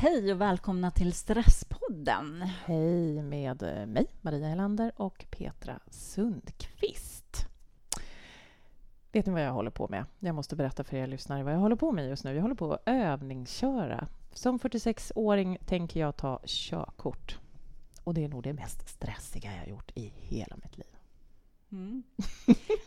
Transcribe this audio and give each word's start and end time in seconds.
Hej 0.00 0.32
och 0.32 0.40
välkomna 0.40 0.90
till 0.90 1.12
Stresspodden. 1.12 2.42
Hej 2.64 3.22
med 3.22 3.62
eh, 3.62 3.86
mig, 3.86 4.06
Maria 4.20 4.48
Helander 4.48 4.92
och 4.96 5.26
Petra 5.30 5.80
Sundqvist. 5.90 7.46
Vet 9.12 9.26
ni 9.26 9.32
vad 9.32 9.42
jag 9.42 9.52
håller 9.52 9.70
på 9.70 9.88
med? 9.88 10.04
Jag 10.18 10.34
måste 10.34 10.56
berätta 10.56 10.84
för 10.84 10.96
er 10.96 11.06
lyssnare 11.06 11.42
vad 11.42 11.52
jag 11.52 11.58
håller 11.58 11.76
på 11.76 11.92
med 11.92 12.08
just 12.08 12.24
nu. 12.24 12.34
Jag 12.34 12.42
håller 12.42 12.54
på 12.54 12.72
att 12.72 12.82
övningsköra. 12.86 14.08
Som 14.32 14.58
46-åring 14.58 15.58
tänker 15.66 16.00
jag 16.00 16.16
ta 16.16 16.40
körkort. 16.44 17.38
Och 18.04 18.14
det 18.14 18.24
är 18.24 18.28
nog 18.28 18.42
det 18.42 18.52
mest 18.52 18.88
stressiga 18.88 19.52
jag 19.52 19.60
har 19.60 19.66
gjort 19.66 19.90
i 19.94 20.12
hela 20.16 20.56
mitt 20.62 20.78
liv. 20.78 20.96
Mm. 21.72 22.02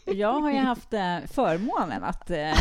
Jag 0.05 0.39
har 0.39 0.51
ju 0.51 0.57
haft 0.57 0.93
eh, 0.93 1.19
förmånen 1.27 2.03
att 2.03 2.29
eh, 2.29 2.53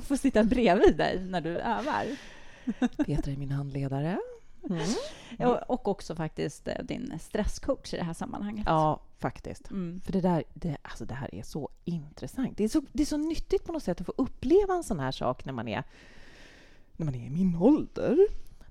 få 0.04 0.16
sitta 0.16 0.44
bredvid 0.44 0.96
dig 0.96 1.24
när 1.24 1.40
du 1.40 1.58
övar. 1.58 2.06
Petra 3.06 3.32
är 3.32 3.36
min 3.36 3.50
handledare. 3.50 4.18
Mm. 4.70 5.58
Och 5.68 5.88
också 5.88 6.14
faktiskt 6.14 6.68
eh, 6.68 6.84
din 6.84 7.18
stresscoach 7.20 7.94
i 7.94 7.96
det 7.96 8.04
här 8.04 8.12
sammanhanget. 8.14 8.64
Ja, 8.66 9.00
faktiskt. 9.18 9.70
Mm. 9.70 10.00
För 10.00 10.12
det, 10.12 10.20
där, 10.20 10.44
det, 10.54 10.76
alltså 10.82 11.04
det 11.04 11.14
här 11.14 11.34
är 11.34 11.42
så 11.42 11.68
intressant. 11.84 12.56
Det 12.56 12.64
är 12.64 12.68
så, 12.68 12.82
det 12.92 13.02
är 13.02 13.06
så 13.06 13.16
nyttigt 13.16 13.64
på 13.64 13.72
något 13.72 13.82
sätt 13.82 14.00
att 14.00 14.06
få 14.06 14.14
uppleva 14.16 14.74
en 14.74 14.84
sån 14.84 15.00
här 15.00 15.12
sak 15.12 15.44
när 15.44 15.52
man 15.52 15.68
är, 15.68 15.84
när 16.96 17.04
man 17.06 17.14
är 17.14 17.26
i 17.26 17.30
min 17.30 17.56
ålder. 17.56 18.18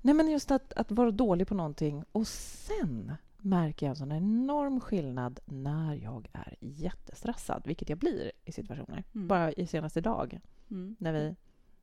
Nej, 0.02 0.14
men 0.14 0.30
just 0.30 0.50
att, 0.50 0.72
att 0.72 0.90
vara 0.90 1.10
dålig 1.10 1.48
på 1.48 1.54
någonting 1.54 2.04
och 2.12 2.26
sen 2.26 3.12
märker 3.38 3.86
jag 3.86 3.90
en 3.90 3.96
sån 3.96 4.12
enorm 4.12 4.80
skillnad 4.80 5.40
när 5.44 5.94
jag 5.94 6.28
är 6.32 6.56
jättestressad, 6.60 7.62
vilket 7.64 7.88
jag 7.88 7.98
blir 7.98 8.32
i 8.44 8.52
situationer. 8.52 9.04
Mm. 9.14 9.28
Bara 9.28 9.52
i 9.52 9.66
senaste 9.66 10.00
dag, 10.00 10.40
Mm. 10.70 10.96
när, 10.98 11.12
vi, 11.12 11.36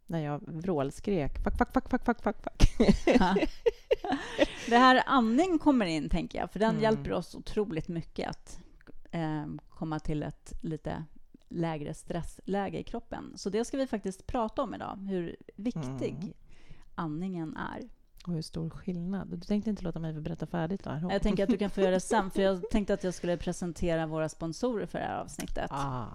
när 0.07 0.19
jag 0.23 0.41
vrålskrek 0.47 1.43
fuck, 1.43 1.57
fuck, 1.57 1.73
fuck, 1.73 1.89
fuck, 1.89 2.05
fuck, 2.05 2.21
fuck, 2.23 2.37
fuck. 2.43 2.89
Ja. 3.05 3.35
Det 4.69 4.77
här 4.77 5.03
andning 5.05 5.59
kommer 5.59 5.85
in, 5.85 6.09
tänker 6.09 6.39
jag, 6.39 6.51
för 6.51 6.59
den 6.59 6.69
Mm. 6.69 6.81
hjälper 6.83 7.13
oss 7.13 7.35
otroligt 7.35 7.87
mycket 7.87 8.29
att 8.29 8.59
eh, 9.11 9.45
komma 9.69 9.99
till 9.99 10.23
ett 10.23 10.53
lite 10.61 11.03
lägre 11.49 11.93
stressläge 11.93 12.79
i 12.79 12.83
kroppen. 12.83 13.33
Så 13.35 13.49
det 13.49 13.65
ska 13.65 13.77
vi 13.77 13.87
faktiskt 13.87 14.27
prata 14.27 14.61
om 14.61 14.73
idag, 14.73 14.97
hur 15.09 15.35
viktig 15.55 16.15
Mm. 16.21 16.33
andningen 16.95 17.57
är. 17.57 17.81
Och 18.25 18.33
hur 18.33 18.41
stor 18.41 18.69
skillnad. 18.69 19.27
Du 19.27 19.39
tänkte 19.39 19.69
inte 19.69 19.83
låta 19.83 19.99
mig 19.99 20.13
få 20.15 20.21
berätta 20.21 20.45
färdigt? 20.47 20.83
Då? 20.83 21.07
Jag 21.11 21.21
tänker 21.21 21.43
att 21.43 21.49
du 21.49 21.57
kan 21.57 21.69
få 21.69 21.81
göra 21.81 21.91
det 21.91 21.99
sen, 21.99 22.31
för 22.31 22.41
jag 22.41 22.69
tänkte 22.69 22.93
att 22.93 23.03
jag 23.03 23.13
skulle 23.13 23.37
presentera 23.37 24.07
våra 24.07 24.29
sponsorer 24.29 24.85
för 24.85 24.99
det 24.99 25.05
här 25.05 25.19
avsnittet. 25.19 25.67
Ah, 25.71 26.05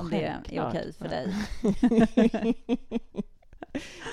om 0.00 0.10
det 0.10 0.24
är 0.24 0.68
okej 0.68 0.92
för 0.92 1.08
dig. 1.08 1.34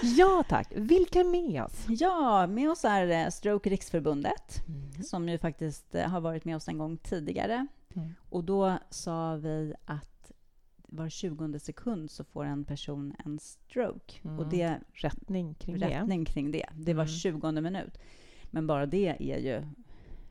ja, 0.17 0.43
tack. 0.49 0.67
Vilka 0.75 1.19
är 1.19 1.23
med 1.23 1.63
oss? 1.63 1.85
Ja, 1.89 2.47
med 2.47 2.69
oss 2.71 2.85
är 2.85 3.07
eh, 3.07 3.29
Stroke 3.29 3.69
Riksförbundet, 3.69 4.63
Mm. 4.67 5.03
som 5.03 5.29
ju 5.29 5.37
faktiskt 5.37 5.95
eh, 5.95 6.07
har 6.07 6.21
varit 6.21 6.45
med 6.45 6.55
oss 6.55 6.67
en 6.67 6.77
gång 6.77 6.97
tidigare. 6.97 7.67
Mm. 7.95 8.13
Och 8.29 8.43
då 8.43 8.77
sa 8.89 9.35
vi 9.35 9.73
att 9.85 10.31
var 10.87 11.09
20 11.09 11.59
sekund 11.59 12.11
så 12.11 12.23
får 12.23 12.45
en 12.45 12.65
person 12.65 13.15
en 13.25 13.39
stroke. 13.39 14.13
Mm. 14.23 14.39
Och 14.39 14.49
det 14.49 14.77
Rättning 14.93 15.53
kring 15.55 15.79
det. 15.79 15.87
rättning 15.99 16.25
kring 16.25 16.51
det. 16.51 16.65
Det 16.75 16.93
var 16.93 17.03
Mm. 17.03 17.15
20 17.15 17.51
minut. 17.61 17.97
Men 18.51 18.67
bara 18.67 18.85
det 18.85 19.07
är 19.19 19.37
ju 19.39 19.63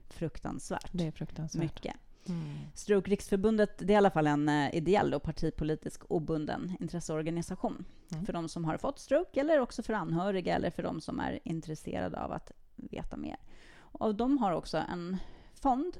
fruktansvärt 0.08 0.90
Det 0.92 1.06
är 1.06 1.10
fruktansvärt. 1.12 1.62
mycket. 1.62 1.96
Mm. 2.28 2.44
Stroke 2.74 3.10
Riksförbundet 3.10 3.78
det 3.78 3.84
är 3.84 3.94
i 3.94 3.96
alla 3.96 4.10
fall 4.10 4.26
en 4.26 4.48
eh, 4.48 4.74
ideell 4.74 5.14
och 5.14 5.22
partipolitisk 5.22 6.02
obunden 6.08 6.76
intresseorganisation 6.80 7.84
Mm. 8.12 8.26
för 8.26 8.32
de 8.32 8.48
som 8.48 8.64
har 8.64 8.76
fått 8.78 8.98
stroke 8.98 9.40
eller 9.40 9.58
också 9.60 9.82
för 9.82 9.92
anhöriga 9.92 10.54
eller 10.56 10.70
för 10.70 10.82
de 10.82 11.00
som 11.00 11.20
är 11.20 11.38
intresserade 11.44 12.20
av 12.20 12.32
att 12.32 12.52
veta 12.76 13.16
mer. 13.16 13.36
Och 13.76 14.14
de 14.14 14.38
har 14.38 14.52
också 14.52 14.78
en 14.78 15.16
fond 15.54 15.96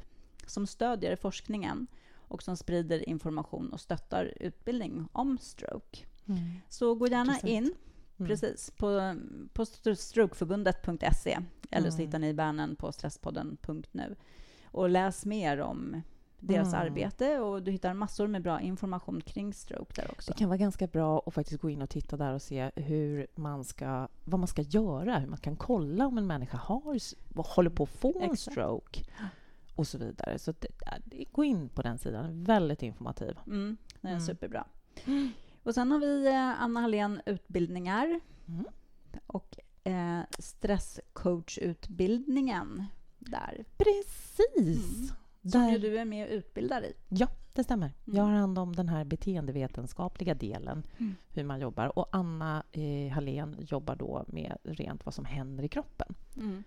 som 0.46 0.66
stödjer 0.66 1.16
forskningen 1.16 1.86
och 2.14 2.42
som 2.42 2.56
sprider 2.56 3.08
information 3.08 3.72
och 3.72 3.80
stöttar 3.80 4.32
utbildning 4.40 5.08
om 5.12 5.38
stroke. 5.38 5.98
Mm. 6.28 6.40
Så 6.68 6.94
gå 6.94 7.06
gärna 7.06 7.22
Intressant. 7.34 7.50
in 7.52 7.74
Mm. 8.18 8.28
precis 8.28 8.70
på, 8.70 9.16
på 9.52 9.66
strokeförbundet.se 9.96 11.38
eller 11.70 11.90
så 11.90 11.96
Mm. 11.96 12.06
hittar 12.06 12.18
ni 12.18 12.34
bärnen 12.34 12.76
på 12.76 12.92
stresspodden.nu 12.92 14.16
och 14.72 14.88
läs 14.90 15.24
mer 15.26 15.60
om 15.60 16.02
deras 16.40 16.68
Mm. 16.74 16.86
arbete 16.86 17.38
och 17.38 17.62
du 17.62 17.70
hittar 17.70 17.94
massor 17.94 18.26
med 18.26 18.42
bra 18.42 18.60
information 18.60 19.20
kring 19.20 19.54
stroke 19.54 20.02
där 20.02 20.10
också. 20.10 20.32
Det 20.32 20.38
kan 20.38 20.48
vara 20.48 20.58
ganska 20.58 20.86
bra 20.86 21.22
att 21.26 21.34
faktiskt 21.34 21.62
gå 21.62 21.70
in 21.70 21.82
och 21.82 21.90
titta 21.90 22.16
där 22.16 22.34
och 22.34 22.42
se 22.42 22.70
hur 22.76 23.26
man 23.34 23.64
ska, 23.64 24.08
vad 24.24 24.40
man 24.40 24.46
ska 24.48 24.62
göra, 24.62 25.18
hur 25.18 25.28
man 25.28 25.38
kan 25.38 25.56
kolla 25.56 26.06
om 26.06 26.18
en 26.18 26.26
människa 26.26 26.56
har, 26.56 26.80
håller 27.54 27.70
på 27.70 27.82
att 27.82 27.88
få 27.88 28.18
en 28.18 28.22
Exakt. 28.30 28.40
stroke 28.52 29.00
och 29.76 29.86
så 29.86 29.98
vidare. 29.98 30.38
Så 30.38 30.52
det- 30.52 30.68
gå 31.32 31.44
in 31.44 31.68
på 31.68 31.82
den 31.82 31.98
sidan, 31.98 32.44
väldigt 32.44 32.82
informativ. 32.82 33.36
Mm, 33.46 33.76
det 34.00 34.08
är 34.08 34.12
Mm. 34.12 34.20
superbra. 34.26 34.66
Och 35.62 35.74
sen 35.74 35.90
har 35.90 35.98
vi 35.98 36.26
eh, 36.26 36.62
Anna 36.62 36.80
Hallén 36.80 37.20
utbildningar 37.26 38.20
Mm. 38.48 38.64
och 39.26 39.56
eh, 39.84 40.20
stresscoachutbildningen 40.38 42.84
där. 43.30 43.64
Precis! 43.76 45.10
Mm. 45.38 45.50
Som 45.52 45.68
ju 45.68 45.78
du 45.78 45.98
är 45.98 46.04
med 46.04 46.26
och 46.28 46.32
utbildar 46.32 46.82
i. 46.82 46.92
Ja, 47.08 47.28
det 47.52 47.64
stämmer. 47.64 47.86
Mm. 47.86 48.16
Jag 48.16 48.22
har 48.24 48.30
hand 48.30 48.58
om 48.58 48.76
den 48.76 48.88
här 48.88 49.04
beteendevetenskapliga 49.04 50.34
delen, 50.34 50.82
Mm. 50.98 51.14
hur 51.30 51.44
man 51.44 51.60
jobbar. 51.60 51.98
Och 51.98 52.08
Anna 52.12 52.62
eh, 52.72 53.12
Hallén 53.12 53.56
jobbar 53.60 53.96
då 53.96 54.24
med 54.28 54.56
rent 54.64 55.04
vad 55.04 55.14
som 55.14 55.24
händer 55.24 55.64
i 55.64 55.68
kroppen. 55.68 56.14
Mm. 56.36 56.64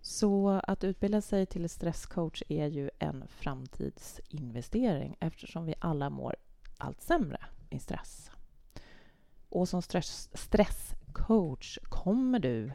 Så 0.00 0.48
att 0.64 0.84
utbilda 0.84 1.20
sig 1.20 1.46
till 1.46 1.68
stresscoach 1.68 2.42
är 2.48 2.66
ju 2.66 2.90
en 2.98 3.24
framtidsinvestering 3.28 5.16
eftersom 5.20 5.66
vi 5.66 5.74
alla 5.78 6.10
mår 6.10 6.36
allt 6.78 7.00
sämre 7.02 7.40
i 7.70 7.78
stress. 7.78 8.30
Och 9.48 9.68
som 9.68 9.82
stress, 9.82 10.28
stresscoach 10.34 11.78
kommer 11.82 12.38
du 12.38 12.72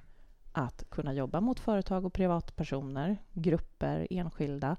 att 0.58 0.84
kunna 0.90 1.14
jobba 1.14 1.42
mot 1.42 1.60
företag 1.60 2.06
och 2.06 2.14
privatpersoner, 2.14 3.18
grupper, 3.34 4.08
enskilda 4.10 4.78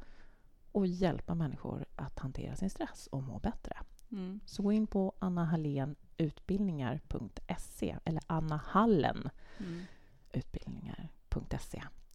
och 0.72 0.86
hjälpa 0.86 1.34
människor 1.34 1.86
att 1.96 2.18
hantera 2.18 2.56
sin 2.56 2.70
stress 2.70 3.06
och 3.06 3.22
må 3.22 3.38
bättre. 3.38 3.76
Mm. 4.12 4.40
Så 4.46 4.62
gå 4.62 4.72
in 4.72 4.86
på 4.86 5.12
annahallenutbildningar.se 5.18 7.96
eller 8.04 8.22
annahallen 8.26 9.30
Mm. 9.58 9.82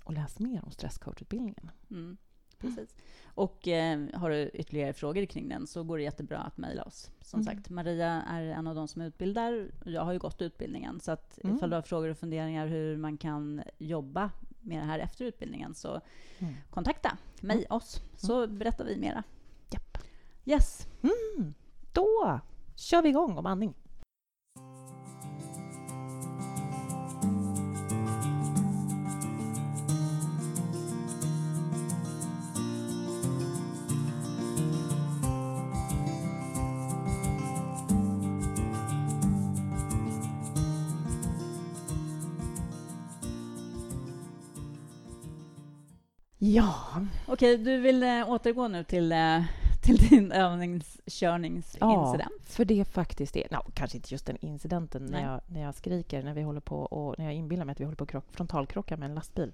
och 0.04 0.14
läs 0.14 0.40
mer 0.40 0.66
om 0.66 0.72
stresscoachutbildningen. 0.72 1.72
Mm, 1.90 2.18
precis. 2.64 2.96
Och 3.36 3.68
eh, 3.68 4.00
har 4.14 4.30
du 4.30 4.50
ytterligare 4.54 4.94
frågor 4.94 5.26
kring 5.26 5.50
den 5.50 5.68
så 5.68 5.84
går 5.84 5.98
det 5.98 6.04
jättebra 6.04 6.38
att 6.38 6.58
mejla 6.58 6.84
oss. 6.84 7.12
Som 7.22 7.42
Mm. 7.42 7.56
sagt, 7.56 7.70
Maria 7.70 8.24
är 8.30 8.44
en 8.44 8.68
av 8.68 8.76
de 8.76 8.88
som 8.88 9.02
utbildar. 9.02 9.68
Jag 9.86 10.02
har 10.02 10.14
ju 10.14 10.20
gått 10.20 10.42
utbildningen, 10.42 11.00
så 11.00 11.12
att 11.12 11.40
Mm. 11.44 11.56
ifall 11.56 11.70
du 11.70 11.76
har 11.76 11.82
frågor 11.82 12.10
och 12.10 12.18
funderingar 12.18 12.68
hur 12.68 12.98
man 12.98 13.18
kan 13.18 13.62
jobba 13.78 14.32
med 14.62 14.78
det 14.82 14.86
här 14.86 15.00
efter 15.00 15.26
utbildningen 15.26 15.74
så 15.76 16.02
Mm. 16.40 16.54
kontakta 16.70 17.18
mig, 17.42 17.66
oss, 17.70 18.02
så 18.18 18.48
berättar 18.48 18.86
vi 18.86 18.98
mera. 18.98 19.24
Japp. 19.72 19.98
Yes. 20.46 20.88
Mm. 21.04 21.54
Då 21.94 22.40
kör 22.76 23.02
vi 23.02 23.10
igång 23.10 23.38
om 23.38 23.46
andning. 23.46 23.74
Ja, 46.54 46.76
Okej, 47.26 47.58
du 47.58 47.78
vill 47.78 48.04
eh, 48.04 48.30
återgå 48.30 48.68
nu 48.68 48.84
till, 48.84 49.12
eh, 49.12 49.44
till 49.84 49.98
din 49.98 50.32
övningskörningsincident? 50.32 52.46
för 52.46 52.66
det 52.66 52.86
faktiskt 52.86 53.36
är... 53.36 53.48
No, 53.52 53.58
kanske 53.74 53.98
inte 53.98 54.14
just 54.14 54.26
den 54.26 54.38
incidenten 54.42 55.06
när 55.06 55.24
jag, 55.24 55.42
när 55.48 55.62
jag 55.62 55.76
skriker, 55.76 56.24
när 56.24 56.34
vi 56.34 56.42
håller 56.42 56.60
på 56.60 56.80
och 56.80 57.16
när 57.18 57.26
jag 57.26 57.34
inbillar 57.34 57.66
mig 57.66 57.72
att 57.74 57.80
vi 57.80 57.84
håller 57.84 57.96
på 57.96 58.04
att 58.04 58.10
krock, 58.10 58.26
frontalkrocka 58.32 58.98
med 58.98 59.10
en 59.10 59.16
lastbil. 59.16 59.54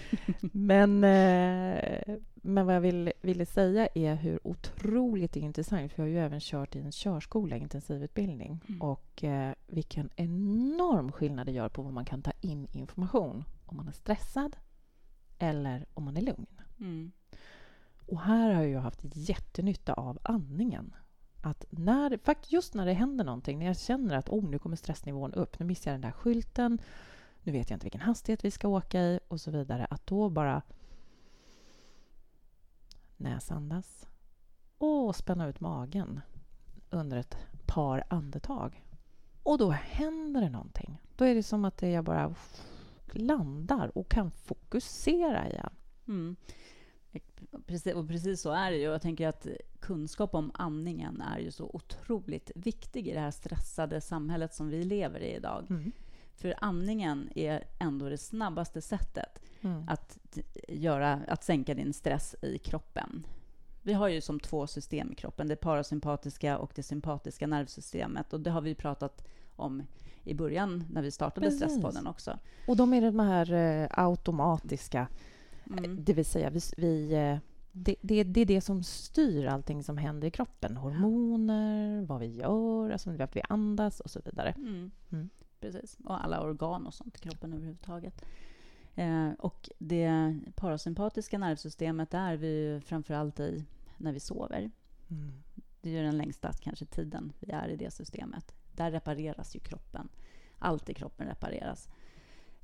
men, 0.40 1.04
eh, 1.04 2.16
men 2.34 2.66
vad 2.66 2.74
jag 2.74 2.80
vill, 2.80 3.12
ville 3.20 3.46
säga 3.46 3.88
är 3.94 4.14
hur 4.14 4.46
otroligt 4.46 5.36
intressant, 5.36 5.92
för 5.92 6.02
jag 6.02 6.08
har 6.08 6.12
ju 6.12 6.18
även 6.26 6.40
kört 6.40 6.76
i 6.76 6.80
en 6.80 6.92
körskola, 6.92 7.56
intensivutbildning, 7.56 8.60
Mm. 8.68 8.82
och 8.82 9.24
eh, 9.24 9.52
vilken 9.66 10.10
enorm 10.16 11.12
skillnad 11.12 11.46
det 11.46 11.52
gör 11.52 11.68
på 11.68 11.82
vad 11.82 11.92
man 11.92 12.04
kan 12.04 12.22
ta 12.22 12.32
in 12.40 12.68
information 12.72 13.44
om 13.66 13.76
man 13.76 13.88
är 13.88 13.92
stressad 13.92 14.56
eller 15.42 15.86
om 15.94 16.04
man 16.04 16.16
är 16.16 16.20
lugn. 16.20 16.46
Mm. 16.80 17.12
Och 18.06 18.20
här 18.20 18.54
har 18.54 18.62
jag 18.62 18.80
haft 18.80 19.00
jättenytta 19.02 19.92
av 19.92 20.18
andningen. 20.22 20.94
Att 21.40 21.64
när, 21.70 22.16
fakt- 22.16 22.52
just 22.52 22.74
när 22.74 22.86
det 22.86 22.92
händer 22.92 23.24
någonting, 23.24 23.58
när 23.58 23.66
jag 23.66 23.78
känner 23.78 24.16
att 24.16 24.28
oh, 24.28 24.50
nu 24.50 24.58
kommer 24.58 24.76
stressnivån 24.76 25.34
upp, 25.34 25.58
nu 25.58 25.66
missar 25.66 25.90
jag 25.90 25.94
den 25.94 26.10
där 26.10 26.12
skylten, 26.12 26.80
nu 27.42 27.52
vet 27.52 27.70
jag 27.70 27.76
inte 27.76 27.84
vilken 27.84 28.00
hastighet 28.00 28.44
vi 28.44 28.50
ska 28.50 28.68
åka 28.68 29.00
i 29.00 29.20
och 29.28 29.40
så 29.40 29.50
vidare. 29.50 29.86
Att 29.90 30.06
då 30.06 30.28
bara 30.28 30.62
näsandas 33.16 34.08
och 34.78 35.16
spänna 35.16 35.48
ut 35.48 35.60
magen 35.60 36.20
under 36.90 37.16
ett 37.16 37.36
par 37.66 38.04
andetag. 38.08 38.84
Och 39.42 39.58
då 39.58 39.70
händer 39.70 40.40
det 40.40 40.50
någonting. 40.50 40.98
Då 41.16 41.24
är 41.24 41.34
det 41.34 41.42
som 41.42 41.64
att 41.64 41.82
jag 41.82 42.04
bara 42.04 42.34
landar 43.14 43.98
och 43.98 44.08
kan 44.08 44.30
fokusera 44.30 45.48
igen. 45.48 45.70
Mm. 46.08 46.36
Precis, 47.66 47.94
och 47.94 48.08
precis 48.08 48.40
så 48.40 48.50
är 48.50 48.70
det 48.70 48.76
ju. 48.76 48.82
Jag 48.82 49.02
tänker 49.02 49.28
att 49.28 49.46
kunskap 49.80 50.34
om 50.34 50.50
andningen 50.54 51.20
är 51.20 51.38
ju 51.38 51.50
så 51.50 51.70
otroligt 51.72 52.50
viktig 52.54 53.08
i 53.08 53.12
det 53.12 53.20
här 53.20 53.30
stressade 53.30 54.00
samhället 54.00 54.54
som 54.54 54.68
vi 54.68 54.84
lever 54.84 55.20
i 55.20 55.34
idag. 55.34 55.66
Mm. 55.70 55.92
För 56.34 56.54
andningen 56.58 57.28
är 57.34 57.64
ändå 57.78 58.08
det 58.08 58.18
snabbaste 58.18 58.82
sättet 58.82 59.42
mm. 59.60 59.88
att, 59.88 60.18
göra, 60.68 61.12
att 61.28 61.44
sänka 61.44 61.74
din 61.74 61.92
stress 61.92 62.34
i 62.42 62.58
kroppen. 62.58 63.26
Vi 63.82 63.92
har 63.92 64.08
ju 64.08 64.20
som 64.20 64.40
två 64.40 64.66
system 64.66 65.12
i 65.12 65.14
kroppen, 65.14 65.48
det 65.48 65.56
parasympatiska 65.56 66.58
och 66.58 66.72
det 66.74 66.82
sympatiska 66.82 67.46
nervsystemet. 67.46 68.32
Och 68.32 68.40
det 68.40 68.50
har 68.50 68.60
vi 68.60 68.74
pratat 68.74 69.28
om 69.56 69.82
i 70.24 70.34
början 70.34 70.84
när 70.90 71.02
vi 71.02 71.10
startade 71.10 71.46
Precis. 71.46 71.60
Stresspodden 71.60 72.06
också. 72.06 72.38
Och 72.66 72.76
de 72.76 72.94
är 72.94 73.00
de 73.00 73.20
här 73.20 73.52
eh, 73.52 73.88
automatiska, 73.90 75.08
mm. 75.70 76.04
det 76.04 76.12
vill 76.12 76.24
säga 76.24 76.50
vi, 76.50 76.60
vi 76.76 77.14
eh, 77.14 77.38
det, 77.72 77.96
det, 78.00 78.24
det, 78.24 78.40
är 78.40 78.46
det 78.46 78.60
som 78.60 78.82
styr 78.82 79.46
allting 79.46 79.82
som 79.82 79.98
händer 79.98 80.28
i 80.28 80.30
kroppen. 80.30 80.76
Hormoner, 80.76 82.02
vad 82.06 82.20
vi 82.20 82.26
gör, 82.26 82.90
alltså 82.90 83.22
att 83.22 83.36
vi 83.36 83.42
andas 83.48 84.00
och 84.00 84.10
så 84.10 84.20
vidare. 84.24 84.54
Mm. 84.56 84.90
Mm. 85.12 85.30
Precis, 85.60 85.98
och 86.04 86.24
alla 86.24 86.40
organ 86.40 86.86
och 86.86 86.94
sånt 86.94 87.16
i 87.16 87.20
kroppen 87.20 87.52
överhuvudtaget. 87.52 88.24
Eh, 88.94 89.30
och 89.38 89.70
det 89.78 90.38
parasympatiska 90.54 91.38
nervsystemet 91.38 92.14
är 92.14 92.36
vi 92.36 92.80
framför 92.84 93.14
allt 93.14 93.40
i 93.40 93.64
när 93.96 94.12
vi 94.12 94.20
sover. 94.20 94.70
Mm. 95.10 95.32
Det 95.80 95.96
är 95.96 96.02
den 96.02 96.18
längsta 96.18 96.52
kanske 96.52 96.84
tiden 96.84 97.32
vi 97.40 97.52
är 97.52 97.68
i 97.68 97.76
det 97.76 97.90
systemet. 97.90 98.54
Där 98.76 98.90
repareras 98.90 99.56
ju 99.56 99.60
kroppen. 99.60 100.08
Allt 100.58 100.90
i 100.90 100.94
kroppen 100.94 101.26
repareras. 101.26 101.88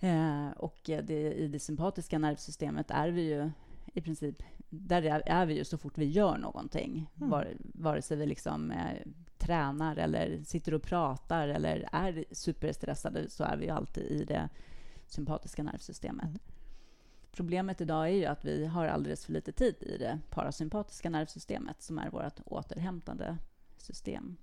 Eh, 0.00 0.49
och 0.49 0.78
det, 0.84 1.32
i 1.34 1.49
det 1.49 1.58
sympatiska 1.58 2.19
nervsystemet 2.19 2.90
är 2.90 3.08
vi 3.08 3.22
ju 3.22 3.50
i 3.94 4.00
princip... 4.00 4.43
Där 4.70 5.02
är 5.26 5.46
vi 5.46 5.56
ju 5.56 5.64
så 5.64 5.78
fort 5.78 5.99
vi 5.99 6.05
gör 6.05 6.38
någonting. 6.38 7.10
Mm. 7.16 7.31
Var, 7.31 7.49
vare 7.58 8.02
sig 8.02 8.16
vi 8.16 8.26
liksom 8.26 8.70
eh, 8.70 9.06
tränar 9.38 9.96
eller 9.96 10.43
sitter 10.44 10.75
och 10.75 10.82
pratar 10.82 11.49
eller 11.49 11.88
är 11.93 12.25
superstressade 12.32 13.31
så 13.31 13.44
är 13.44 13.56
vi 13.56 13.64
ju 13.64 13.70
alltid 13.70 14.04
i 14.04 14.25
det 14.25 14.49
sympatiska 15.06 15.62
nervsystemet. 15.62 16.26
Mm. 16.26 16.38
Problemet 17.32 17.81
idag 17.81 18.06
är 18.06 18.12
ju 18.12 18.25
att 18.25 18.44
vi 18.44 18.66
har 18.66 18.87
alldeles 18.87 19.25
för 19.25 19.32
lite 19.32 19.52
tid 19.52 19.75
i 19.81 19.99
det 19.99 20.19
parasympatiska 20.31 21.11
nervsystemet 21.11 21.82
som 21.82 21.99
är 21.99 22.11
vårt 22.11 22.40
återhämtande 22.44 23.38
system. 23.76 24.37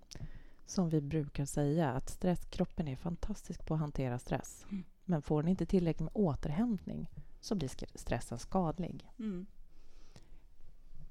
Som 0.65 0.89
vi 0.89 1.01
brukar 1.01 1.45
säga, 1.45 1.91
att 1.91 2.09
stress, 2.09 2.45
kroppen 2.45 2.87
är 2.87 2.95
fantastisk 2.95 3.65
på 3.65 3.73
att 3.73 3.79
hantera 3.79 4.19
stress. 4.19 4.65
Mm. 4.71 4.83
Men 5.05 5.21
får 5.21 5.41
den 5.41 5.49
inte 5.49 5.65
tillräckligt 5.65 6.03
med 6.03 6.11
återhämtning 6.13 7.09
så 7.41 7.55
blir 7.55 7.97
stressen 7.97 8.37
skadlig. 8.37 9.11
Mm. 9.19 9.45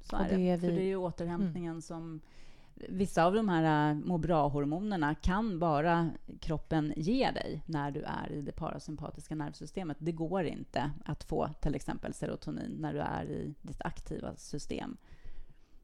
Så 0.01 0.17
är 0.17 0.29
det. 0.29 0.37
det 0.37 0.57
vi... 0.57 0.61
För 0.61 0.67
det 0.67 0.83
är 0.83 0.87
ju 0.87 0.97
återhämtningen 0.97 1.71
mm. 1.71 1.83
som 1.83 2.21
Vissa 2.75 3.25
av 3.25 3.35
de 3.35 3.49
här 3.49 3.91
äh, 3.91 3.97
må 3.97 4.19
bra-hormonerna 4.19 5.15
kan 5.15 5.59
bara 5.59 6.11
kroppen 6.41 6.93
ge 6.97 7.31
dig 7.31 7.63
när 7.67 7.91
du 7.91 8.03
är 8.03 8.33
i 8.33 8.43
det 8.43 8.53
parasympatiska 8.53 9.35
nervsystemet. 9.35 9.97
Det 10.01 10.13
går 10.13 10.45
inte 10.45 10.91
att 11.05 11.25
få 11.25 11.49
till 11.61 11.75
exempel 11.75 12.15
serotonin 12.15 12.77
när 12.81 12.93
du 12.93 13.01
är 13.01 13.25
i 13.25 13.55
ditt 13.63 13.83
aktiva 13.83 14.37
system. 14.37 14.97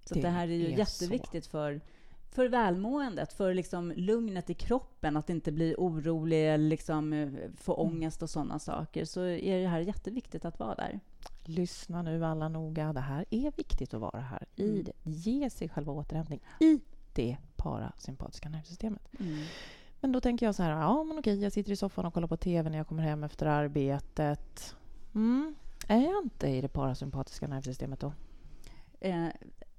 Så 0.04 0.14
det, 0.14 0.20
det 0.20 0.28
här 0.28 0.48
är 0.48 0.54
ju 0.54 0.66
är 0.66 0.78
jätteviktigt 0.78 1.44
så. 1.44 1.50
för 1.50 1.80
för 2.30 2.48
välmåendet, 2.48 3.32
för 3.32 3.54
liksom 3.54 3.92
lugnet 3.96 4.50
i 4.50 4.54
kroppen, 4.54 5.16
att 5.16 5.30
inte 5.30 5.52
bli 5.52 5.74
orolig 5.78 6.54
eller 6.54 6.68
liksom 6.68 7.12
eh, 7.12 7.28
få 7.56 7.80
mm. 7.80 7.92
ångest 7.92 8.22
och 8.22 8.30
sådana 8.30 8.58
saker, 8.58 9.04
så 9.04 9.20
är 9.20 9.62
det 9.62 9.68
här 9.68 9.80
jätteviktigt 9.80 10.44
att 10.44 10.58
vara 10.58 10.74
där. 10.74 11.00
Lyssna 11.44 12.02
nu 12.02 12.24
alla 12.24 12.48
noga. 12.48 12.92
Det 12.92 13.00
här 13.00 13.24
är 13.30 13.52
viktigt 13.56 13.94
att 13.94 14.00
vara 14.00 14.20
här. 14.20 14.46
I 14.56 14.70
mm. 14.70 14.84
det. 14.84 14.92
Ge 15.02 15.50
sig 15.50 15.68
själva 15.68 15.92
återhämtning 15.92 16.40
i 16.60 16.80
det 17.14 17.36
parasympatiska 17.56 18.48
nervsystemet. 18.48 19.08
Mm. 19.20 19.44
Men 20.00 20.12
då 20.12 20.20
tänker 20.20 20.46
jag 20.46 20.54
så 20.54 20.62
här, 20.62 20.70
ja 20.70 21.04
men 21.04 21.18
okej, 21.18 21.42
jag 21.42 21.52
sitter 21.52 21.72
i 21.72 21.76
soffan 21.76 22.06
och 22.06 22.14
kollar 22.14 22.28
på 22.28 22.36
TV 22.36 22.70
när 22.70 22.78
jag 22.78 22.86
kommer 22.86 23.02
hem 23.02 23.24
efter 23.24 23.46
arbetet. 23.46 24.74
Mm. 25.14 25.54
Är 25.88 26.00
jag 26.00 26.24
inte 26.24 26.48
i 26.48 26.60
det 26.60 26.68
parasympatiska 26.68 27.46
nervsystemet 27.46 28.00
då? 28.00 28.12
Eh, 29.00 29.26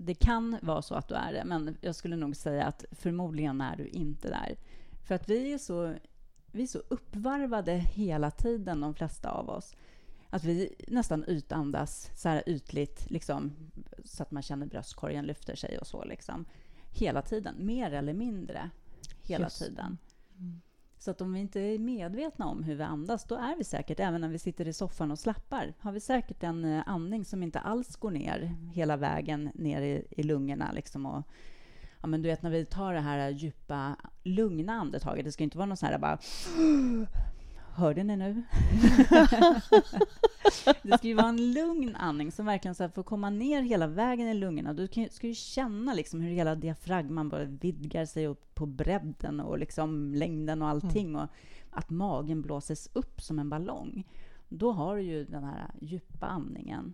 det 0.05 0.13
kan 0.13 0.57
vara 0.61 0.81
så 0.81 0.95
att 0.95 1.07
du 1.07 1.15
är 1.15 1.33
det, 1.33 1.43
men 1.45 1.77
jag 1.81 1.95
skulle 1.95 2.15
nog 2.15 2.35
säga 2.35 2.65
att 2.65 2.85
förmodligen 2.91 3.61
är 3.61 3.75
du 3.77 3.87
inte 3.87 4.29
där. 4.29 4.55
För 5.03 5.15
att 5.15 5.29
vi 5.29 5.53
är 5.53 5.57
så, 5.57 5.93
vi 6.51 6.63
är 6.63 6.67
så 6.67 6.81
uppvarvade 6.87 7.73
hela 7.73 8.31
tiden, 8.31 8.81
de 8.81 8.93
flesta 8.95 9.29
av 9.31 9.49
oss, 9.49 9.75
att 10.29 10.43
vi 10.43 10.75
nästan 10.87 11.23
utandas 11.23 12.09
så 12.15 12.29
här 12.29 12.43
ytligt, 12.45 13.11
liksom, 13.11 13.51
så 14.05 14.23
att 14.23 14.31
man 14.31 14.43
känner 14.43 14.65
bröstkorgen 14.65 15.25
lyfter 15.25 15.55
sig 15.55 15.77
och 15.77 15.87
så. 15.87 16.03
Liksom. 16.03 16.45
Hela 16.91 17.21
tiden, 17.21 17.55
mer 17.59 17.91
eller 17.91 18.13
mindre. 18.13 18.69
Hela 19.21 19.45
Just. 19.45 19.59
tiden. 19.59 19.97
Mm. 20.37 20.61
Så 21.01 21.11
att 21.11 21.21
om 21.21 21.33
vi 21.33 21.39
inte 21.39 21.59
är 21.59 21.79
medvetna 21.79 22.45
om 22.45 22.63
hur 22.63 22.75
vi 22.75 22.83
andas, 22.83 23.23
då 23.23 23.35
är 23.35 23.55
vi 23.57 23.63
säkert, 23.63 23.99
även 23.99 24.21
när 24.21 24.27
vi 24.27 24.39
sitter 24.39 24.67
i 24.67 24.73
soffan 24.73 25.11
och 25.11 25.19
slappar, 25.19 25.73
har 25.79 25.91
vi 25.91 25.99
säkert 25.99 26.43
en 26.43 26.65
eh, 26.65 26.83
andning 26.85 27.25
som 27.25 27.43
inte 27.43 27.59
alls 27.59 27.95
går 27.95 28.11
ner 28.11 28.55
hela 28.73 28.97
vägen 28.97 29.49
ner 29.53 29.81
i, 29.81 30.05
i 30.09 30.23
lungorna. 30.23 30.71
Liksom 30.71 31.05
och, 31.05 31.23
ja, 32.01 32.07
men 32.07 32.21
du 32.21 32.29
vet 32.29 32.41
när 32.41 32.49
vi 32.49 32.65
tar 32.65 32.93
det 32.93 32.99
här 32.99 33.29
djupa, 33.29 33.95
lugna 34.23 34.73
andetaget, 34.73 35.25
det 35.25 35.31
ska 35.31 35.43
inte 35.43 35.57
vara 35.57 35.65
något 35.65 35.79
så 35.79 35.85
här 35.85 35.97
bara 35.97 36.19
Hörde 37.73 38.03
ni 38.03 38.17
nu? 38.17 38.43
det 40.81 40.97
ska 40.97 41.07
ju 41.07 41.13
vara 41.13 41.29
en 41.29 41.53
lugn 41.53 41.95
andning 41.95 42.31
som 42.31 42.45
verkligen 42.45 42.75
så 42.75 42.89
får 42.89 43.03
komma 43.03 43.29
ner 43.29 43.61
hela 43.61 43.87
vägen 43.87 44.27
i 44.27 44.33
lungorna. 44.33 44.73
Du 44.73 44.87
ska 45.11 45.27
ju 45.27 45.33
känna 45.33 45.93
liksom 45.93 46.21
hur 46.21 46.31
hela 46.31 46.55
diafragman 46.55 47.29
bara 47.29 47.45
vidgar 47.45 48.05
sig 48.05 48.27
upp 48.27 48.55
på 48.55 48.65
bredden 48.65 49.39
och 49.39 49.59
liksom 49.59 50.13
längden 50.15 50.61
och 50.61 50.67
allting. 50.67 51.09
Mm. 51.09 51.21
Och 51.21 51.29
att 51.71 51.89
magen 51.89 52.41
blåses 52.41 52.89
upp 52.93 53.21
som 53.21 53.39
en 53.39 53.49
ballong. 53.49 54.07
Då 54.49 54.71
har 54.71 54.95
du 54.95 55.01
ju 55.01 55.25
den 55.25 55.43
här 55.43 55.71
djupa 55.81 56.25
andningen. 56.25 56.93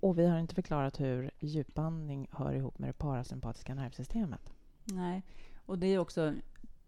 Och 0.00 0.18
vi 0.18 0.26
har 0.26 0.38
inte 0.38 0.54
förklarat 0.54 1.00
hur 1.00 1.30
djupandning 1.40 2.26
hör 2.30 2.52
ihop 2.52 2.78
med 2.78 2.88
det 2.88 2.92
parasympatiska 2.92 3.74
nervsystemet. 3.74 4.52
Nej, 4.84 5.22
och 5.66 5.78
det 5.78 5.86
är 5.86 5.98
också... 5.98 6.34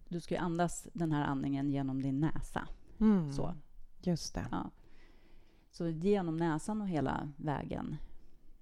Du 0.09 0.21
ska 0.21 0.39
andas 0.39 0.89
den 0.93 1.13
här 1.13 1.25
andningen 1.25 1.71
genom 1.71 2.03
din 2.03 2.21
näsa. 2.21 2.69
Mm. 3.01 3.33
Så. 3.33 3.55
Just 4.03 4.35
det. 4.35 4.47
Ja. 4.51 4.71
Så 5.71 5.89
genom 5.89 6.37
näsan 6.37 6.81
och 6.81 6.89
hela 6.89 7.33
vägen 7.37 7.97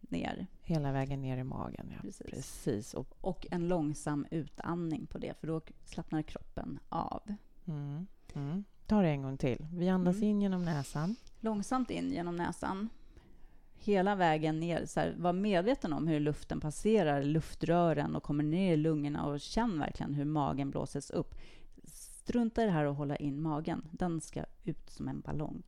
ner. 0.00 0.46
Hela 0.62 0.92
vägen 0.92 1.20
ner 1.20 1.36
i 1.36 1.44
magen, 1.44 1.90
ja. 1.94 2.00
Precis. 2.02 2.26
Precis. 2.30 2.94
Och, 2.94 3.16
och, 3.20 3.46
en 3.50 3.68
långsam 3.68 4.26
utandning 4.30 5.06
på 5.06 5.18
det, 5.18 5.40
för 5.40 5.46
då 5.46 5.60
slappnar 5.84 6.22
kroppen 6.22 6.78
av. 6.88 7.22
Mm. 7.64 8.06
Mm. 8.34 8.64
Ta 8.86 9.02
det 9.02 9.08
en 9.08 9.22
gång 9.22 9.38
till. 9.38 9.66
Vi 9.72 9.88
andas 9.88 10.16
mm. 10.16 10.28
in 10.28 10.42
genom 10.42 10.64
näsan. 10.64 11.16
Långsamt 11.40 11.90
in 11.90 12.10
genom 12.10 12.36
näsan. 12.36 12.88
Hela 13.74 14.14
vägen 14.14 14.60
ner. 14.60 14.86
Så 14.86 15.00
här, 15.00 15.14
var 15.18 15.32
medveten 15.32 15.92
om 15.92 16.06
hur 16.06 16.20
luften 16.20 16.60
passerar 16.60 17.22
luftrören 17.22 18.16
och 18.16 18.22
kommer 18.22 18.44
ner 18.44 18.72
i 18.72 18.76
lungorna 18.76 19.26
och 19.26 19.40
känn 19.40 19.78
verkligen 19.78 20.14
hur 20.14 20.24
magen 20.24 20.70
blåses 20.70 21.10
upp. 21.10 21.34
Strunta 22.24 22.62
i 22.62 22.66
det 22.66 22.70
här 22.70 22.84
att 22.84 22.96
hålla 22.96 23.16
in 23.16 23.42
magen. 23.42 23.88
Den 23.92 24.20
ska 24.20 24.44
ut 24.62 24.90
som 24.90 25.08
en 25.08 25.20
ballong. 25.20 25.62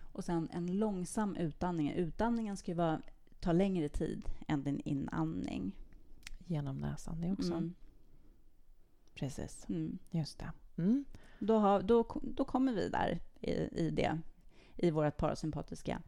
Och 0.00 0.24
sen 0.24 0.48
en 0.52 0.78
långsam 0.78 1.36
utandning. 1.36 1.90
Utandningen 1.92 2.56
ska 2.56 2.74
vara, 2.74 3.00
ta 3.40 3.52
längre 3.52 3.88
tid 3.88 4.22
än 4.48 4.62
din 4.62 4.80
inandning. 4.80 5.72
Genom 6.46 6.78
näsan, 6.78 7.20
det 7.20 7.32
också. 7.32 7.52
Mm. 7.52 7.74
Precis. 9.14 9.66
Mm. 9.68 9.98
Just 10.10 10.38
det. 10.38 10.52
Mm. 10.82 11.04
Då, 11.38 11.58
har, 11.58 11.82
då, 11.82 12.20
då 12.22 12.44
kommer 12.44 12.72
vi 12.72 12.88
där 12.88 13.20
i, 13.40 13.50
i 13.84 13.90
det, 13.90 14.18
i 14.76 14.90
vårt 14.90 15.16
parasympatiska 15.16 16.02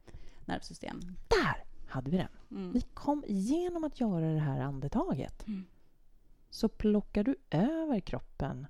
nervsystem. 0.45 1.01
Där 1.29 1.65
hade 1.89 2.11
vi 2.11 2.17
den! 2.17 2.29
Mm. 2.51 2.73
Vi 2.73 2.81
kom 2.81 3.25
genom 3.29 3.85
att 3.85 4.01
göra 4.01 4.33
det 4.33 4.41
här 4.41 4.61
andetaget 4.61 5.47
mm. 5.47 5.65
så 6.51 6.69
plockar 6.69 7.25
du 7.25 7.37
över 7.51 8.01
kroppen 8.01 8.67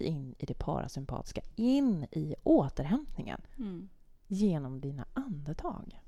in 0.00 0.34
i 0.38 0.46
det 0.46 0.54
parasympatiska, 0.54 1.40
in 1.56 2.06
i 2.10 2.34
återhämtningen 2.42 3.40
mm. 3.58 3.88
genom 4.26 4.80
dina 4.80 5.04
andetag. 5.14 6.00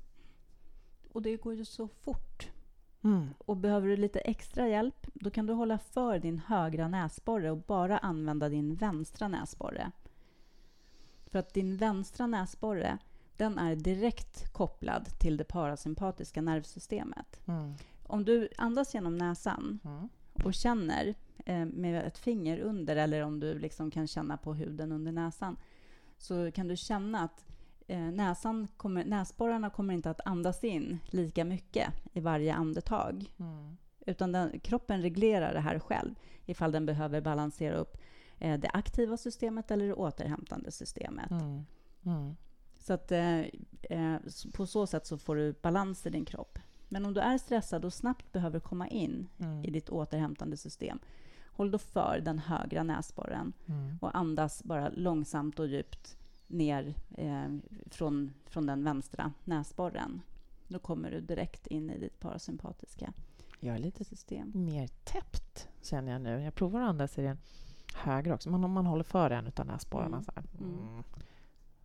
Och 1.11 1.21
det 1.21 1.37
går 1.37 1.53
ju 1.53 1.65
så 1.65 1.87
fort. 1.87 2.49
Mm. 3.03 3.29
Och 3.37 3.57
behöver 3.57 3.87
du 3.87 3.97
lite 3.97 4.19
extra 4.19 4.67
hjälp, 4.67 5.07
då 5.13 5.29
kan 5.29 5.45
du 5.45 5.53
hålla 5.53 5.77
för 5.77 6.19
din 6.19 6.39
högra 6.39 6.87
näsborre 6.87 7.51
och 7.51 7.57
bara 7.57 7.97
använda 7.97 8.49
din 8.49 8.75
vänstra 8.75 9.27
näsborre. 9.27 9.91
För 11.25 11.39
att 11.39 11.53
din 11.53 11.77
vänstra 11.77 12.27
näsborre, 12.27 12.97
den 13.37 13.57
är 13.59 13.75
direkt 13.75 14.53
kopplad 14.53 15.05
till 15.19 15.37
det 15.37 15.43
parasympatiska 15.43 16.41
nervsystemet. 16.41 17.41
Mm. 17.45 17.73
Om 18.03 18.25
du 18.25 18.49
andas 18.57 18.93
genom 18.93 19.17
näsan 19.17 19.79
Mm. 19.83 20.09
och 20.43 20.53
känner 20.53 21.15
eh, 21.45 21.65
med 21.65 22.05
ett 22.07 22.17
finger 22.17 22.59
under 22.59 22.95
eller 22.95 23.21
om 23.21 23.39
du 23.39 23.59
liksom 23.59 23.91
kan 23.91 24.07
känna 24.07 24.37
på 24.37 24.53
huden 24.53 24.91
under 24.91 25.11
näsan 25.11 25.57
så 26.17 26.51
kan 26.51 26.67
du 26.67 26.75
känna 26.75 27.19
att 27.19 27.45
eh, 27.87 27.99
näsan 27.99 28.67
kommer, 28.77 29.05
näsborrarna 29.05 29.69
kommer 29.69 29.93
inte 29.93 30.09
att 30.09 30.21
andas 30.25 30.63
in 30.63 30.99
lika 31.05 31.45
mycket 31.45 31.87
i 32.13 32.19
varje 32.19 32.53
andetag. 32.53 33.33
Mm. 33.39 33.77
Utan 34.05 34.31
den, 34.31 34.59
kroppen 34.59 35.01
reglerar 35.01 35.53
det 35.53 35.59
här 35.59 35.79
själv 35.79 36.15
ifall 36.45 36.71
den 36.71 36.85
behöver 36.85 37.21
balansera 37.21 37.75
upp 37.75 37.97
eh, 38.39 38.59
det 38.59 38.69
aktiva 38.73 39.17
systemet 39.17 39.71
eller 39.71 39.87
det 39.87 39.93
återhämtande 39.93 40.71
systemet. 40.71 41.31
Mm. 41.31 41.65
Mm. 42.05 42.35
Så 42.79 42.93
att 42.93 43.11
eh, 43.11 43.39
eh, 43.81 44.15
på 44.53 44.65
så 44.65 44.87
sätt 44.87 45.05
så 45.05 45.17
får 45.17 45.35
du 45.35 45.53
balans 45.61 46.05
i 46.05 46.09
din 46.09 46.25
kropp. 46.25 46.59
Men 46.89 47.05
om 47.05 47.13
du 47.13 47.21
är 47.21 47.37
stressad 47.37 47.85
och 47.85 47.93
snabbt 47.93 48.31
behöver 48.31 48.59
komma 48.59 48.87
in 48.87 49.27
Mm. 49.39 49.65
i 49.65 49.69
ditt 49.71 49.89
återhämtande 49.89 50.57
system, 50.57 50.99
håll 51.53 51.71
då 51.71 51.77
för 51.77 52.19
den 52.25 52.39
högra 52.39 52.83
näsborren 52.83 53.53
Mm. 53.67 53.97
och 54.01 54.15
andas 54.17 54.63
bara 54.63 54.89
långsamt 54.89 55.59
och 55.59 55.67
djupt 55.67 56.17
ner 56.47 56.93
eh, 57.17 57.47
från, 57.85 58.33
från 58.45 58.65
den 58.65 58.83
vänstra 58.83 59.33
näsborren. 59.43 60.21
Då 60.67 60.79
kommer 60.79 61.11
du 61.11 61.21
direkt 61.21 61.67
in 61.67 61.89
i 61.89 61.99
ditt 61.99 62.19
parasympatiska 62.19 63.13
Jag 63.59 63.75
är 63.75 63.79
lite 63.79 64.03
system. 64.05 64.51
mer 64.55 64.87
täppt, 64.87 65.69
känner 65.81 66.11
jag 66.11 66.21
nu. 66.21 66.41
Jag 66.41 66.55
provar 66.55 66.81
att 66.81 66.89
andas 66.89 67.17
i 67.17 67.21
den 67.21 67.37
högra 67.95 68.33
också. 68.33 68.49
Men 68.49 68.63
om 68.63 68.71
man 68.71 68.85
håller 68.85 69.03
för 69.03 69.31
en 69.31 69.51
av 69.57 69.65
näsborrarna 69.65 70.17
Mm. 70.17 70.23
så 70.23 70.31
här. 70.35 70.43
Mm. 70.59 70.79
Mm. 70.89 71.03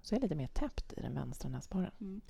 Så 0.02 0.14
är 0.14 0.16
jag 0.16 0.22
lite 0.22 0.34
mer 0.34 0.46
täppt 0.46 0.92
i 0.96 1.00
den 1.00 1.14
vänstra 1.14 1.48
näsborren. 1.48 1.90
Mm. 2.00 2.20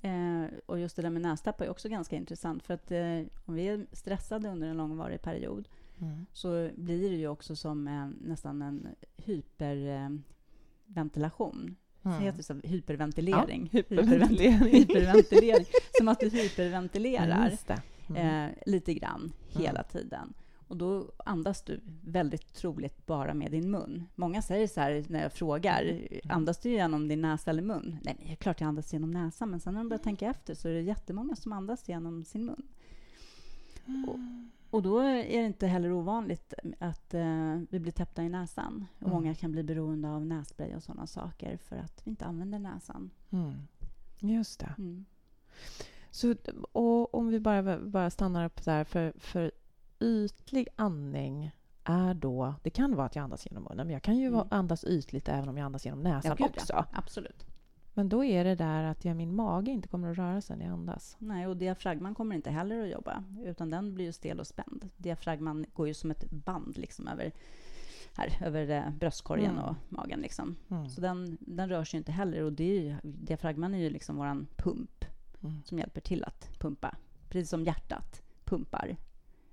Eh, 0.00 0.50
och 0.66 0.78
just 0.78 0.96
det 0.96 1.02
där 1.02 1.10
med 1.10 1.22
nästapp 1.22 1.60
är 1.60 1.68
också 1.70 1.88
ganska 1.88 2.16
intressant. 2.16 2.62
För 2.62 2.74
att 2.74 2.90
eh, 2.90 3.20
om 3.44 3.54
vi 3.54 3.68
är 3.68 3.86
stressade 3.92 4.48
under 4.48 4.68
en 4.68 4.76
långvarig 4.76 5.22
period 5.22 5.68
Mm. 6.02 6.26
så 6.32 6.70
blir 6.76 7.10
det 7.10 7.16
ju 7.16 7.28
också 7.28 7.56
som 7.56 7.88
eh, 7.88 8.08
nästan 8.20 8.62
en 8.62 8.86
hyperventilation. 9.16 11.76
Eh. 12.04 12.06
Mm. 12.06 12.18
Det 12.18 12.24
heter 12.24 12.42
så, 12.42 12.54
hyperventilering. 12.54 13.68
Hyperventilering. 13.72 14.58
hyperventilering. 14.72 15.66
Som 15.98 16.08
att 16.08 16.20
du 16.20 16.28
hyperventilerar 16.28 17.58
det. 17.66 17.82
Mm. 18.08 18.50
eh, 18.50 18.54
lite 18.66 18.94
grann 18.94 19.32
hela 19.48 19.80
Mm. 19.80 19.84
tiden. 19.92 20.32
Och 20.68 20.76
då 20.76 21.12
andas 21.24 21.62
du 21.62 21.80
väldigt 22.04 22.54
troligt 22.54 23.06
bara 23.06 23.34
med 23.34 23.50
din 23.50 23.70
mun. 23.70 24.04
Många 24.14 24.42
säger 24.42 24.66
så 24.66 24.80
här 24.80 25.04
när 25.08 25.22
jag 25.22 25.32
frågar, 25.32 25.82
Mm. 25.82 26.06
andas 26.28 26.58
du 26.58 26.70
genom 26.70 27.08
din 27.08 27.20
näsa 27.22 27.50
eller 27.50 27.62
mun? 27.62 27.96
Nej, 28.04 28.14
men 28.18 28.26
det 28.26 28.32
är 28.32 28.36
klart 28.36 28.60
jag 28.60 28.68
andas 28.68 28.92
genom 28.92 29.10
näsan, 29.10 29.50
men 29.50 29.60
sen 29.60 29.74
när 29.74 29.80
de 29.80 29.88
börjar 29.88 30.02
tänka 30.02 30.30
efter 30.30 30.54
så 30.54 30.68
är 30.68 30.72
det 30.72 30.80
jättemånga 30.80 31.36
som 31.36 31.52
andas 31.52 31.88
genom 31.88 32.24
sin 32.24 32.44
mun. 32.46 32.62
Och, 34.08 34.18
och 34.72 34.82
då 34.82 34.98
är 34.98 35.14
det 35.14 35.46
inte 35.46 35.66
heller 35.66 35.92
ovanligt 35.92 36.54
att 36.78 37.14
eh, 37.14 37.58
vi 37.70 37.80
blir 37.80 37.92
täppta 37.92 38.22
i 38.22 38.28
näsan. 38.28 38.86
Och 38.96 39.02
Mm. 39.02 39.14
många 39.14 39.34
kan 39.34 39.52
bli 39.52 39.62
beroende 39.62 40.08
av 40.10 40.26
nässpray 40.26 40.74
och 40.74 40.82
sådana 40.82 41.06
saker 41.06 41.56
för 41.56 41.76
att 41.76 42.00
vi 42.04 42.10
inte 42.10 42.24
använder 42.24 42.58
näsan. 42.58 43.10
Mm. 43.30 43.52
Just 44.18 44.60
det. 44.60 44.74
Mm. 44.78 45.04
Så, 46.10 46.34
och 46.72 47.14
om 47.14 47.28
vi 47.28 47.40
bara, 47.40 47.78
bara 47.78 48.10
stannar 48.10 48.44
upp 48.44 48.64
där, 48.64 48.84
för, 48.84 49.12
för 49.18 49.52
ytlig 50.00 50.68
andning 50.76 51.50
är 51.84 52.14
då... 52.14 52.54
Det 52.62 52.70
kan 52.70 52.94
vara 52.96 53.06
att 53.06 53.16
jag 53.16 53.22
andas 53.22 53.46
genom 53.46 53.62
munnen, 53.62 53.86
men 53.86 53.92
jag 53.94 54.02
kan 54.02 54.16
ju 54.16 54.26
Mm. 54.26 54.46
andas 54.50 54.84
ytligt 54.84 55.28
även 55.28 55.48
om 55.48 55.56
jag 55.56 55.64
andas 55.64 55.84
genom 55.84 56.00
näsan 56.02 56.36
ja. 56.38 56.46
också. 56.46 56.84
Absolut. 56.92 57.46
Men 57.94 58.08
då 58.08 58.24
är 58.24 58.44
det 58.44 58.54
där 58.54 58.82
att 58.84 59.04
jag, 59.04 59.16
min 59.16 59.34
mage 59.34 59.70
inte 59.70 59.88
kommer 59.88 60.10
att 60.10 60.18
röra 60.18 60.40
sig 60.40 60.56
när 60.56 60.64
jag 60.64 60.72
andas. 60.72 61.16
Nej, 61.18 61.46
och 61.46 61.56
diafragman 61.56 62.14
kommer 62.14 62.36
inte 62.36 62.50
heller 62.50 62.82
att 62.82 62.90
jobba, 62.90 63.24
utan 63.44 63.70
den 63.70 63.94
blir 63.94 64.04
ju 64.04 64.12
stel 64.12 64.40
och 64.40 64.46
spänd. 64.46 64.88
Diafragman 64.96 65.66
går 65.72 65.88
ju 65.88 65.94
som 65.94 66.10
ett 66.10 66.30
band 66.30 66.78
liksom 66.78 67.08
över, 67.08 67.32
här, 68.16 68.46
över 68.46 68.70
eh, 68.70 68.90
bröstkorgen 68.90 69.50
Mm. 69.50 69.64
och 69.64 69.74
magen. 69.88 70.20
Liksom. 70.20 70.56
Mm. 70.70 70.88
Så 70.88 71.00
den, 71.00 71.38
den 71.40 71.68
rör 71.68 71.84
sig 71.84 71.96
ju 71.96 72.00
inte 72.00 72.12
heller. 72.12 72.42
Och 72.42 72.52
det 72.52 72.64
är 72.64 72.80
ju, 72.82 72.94
diafragman 73.02 73.74
är 73.74 73.78
ju 73.78 73.90
liksom 73.90 74.16
våran 74.16 74.46
pump 74.56 75.04
Mm. 75.44 75.62
som 75.64 75.78
hjälper 75.78 76.00
till 76.00 76.24
att 76.24 76.58
pumpa. 76.58 76.96
Precis 77.28 77.50
som 77.50 77.64
hjärtat 77.64 78.22
pumpar. 78.44 78.96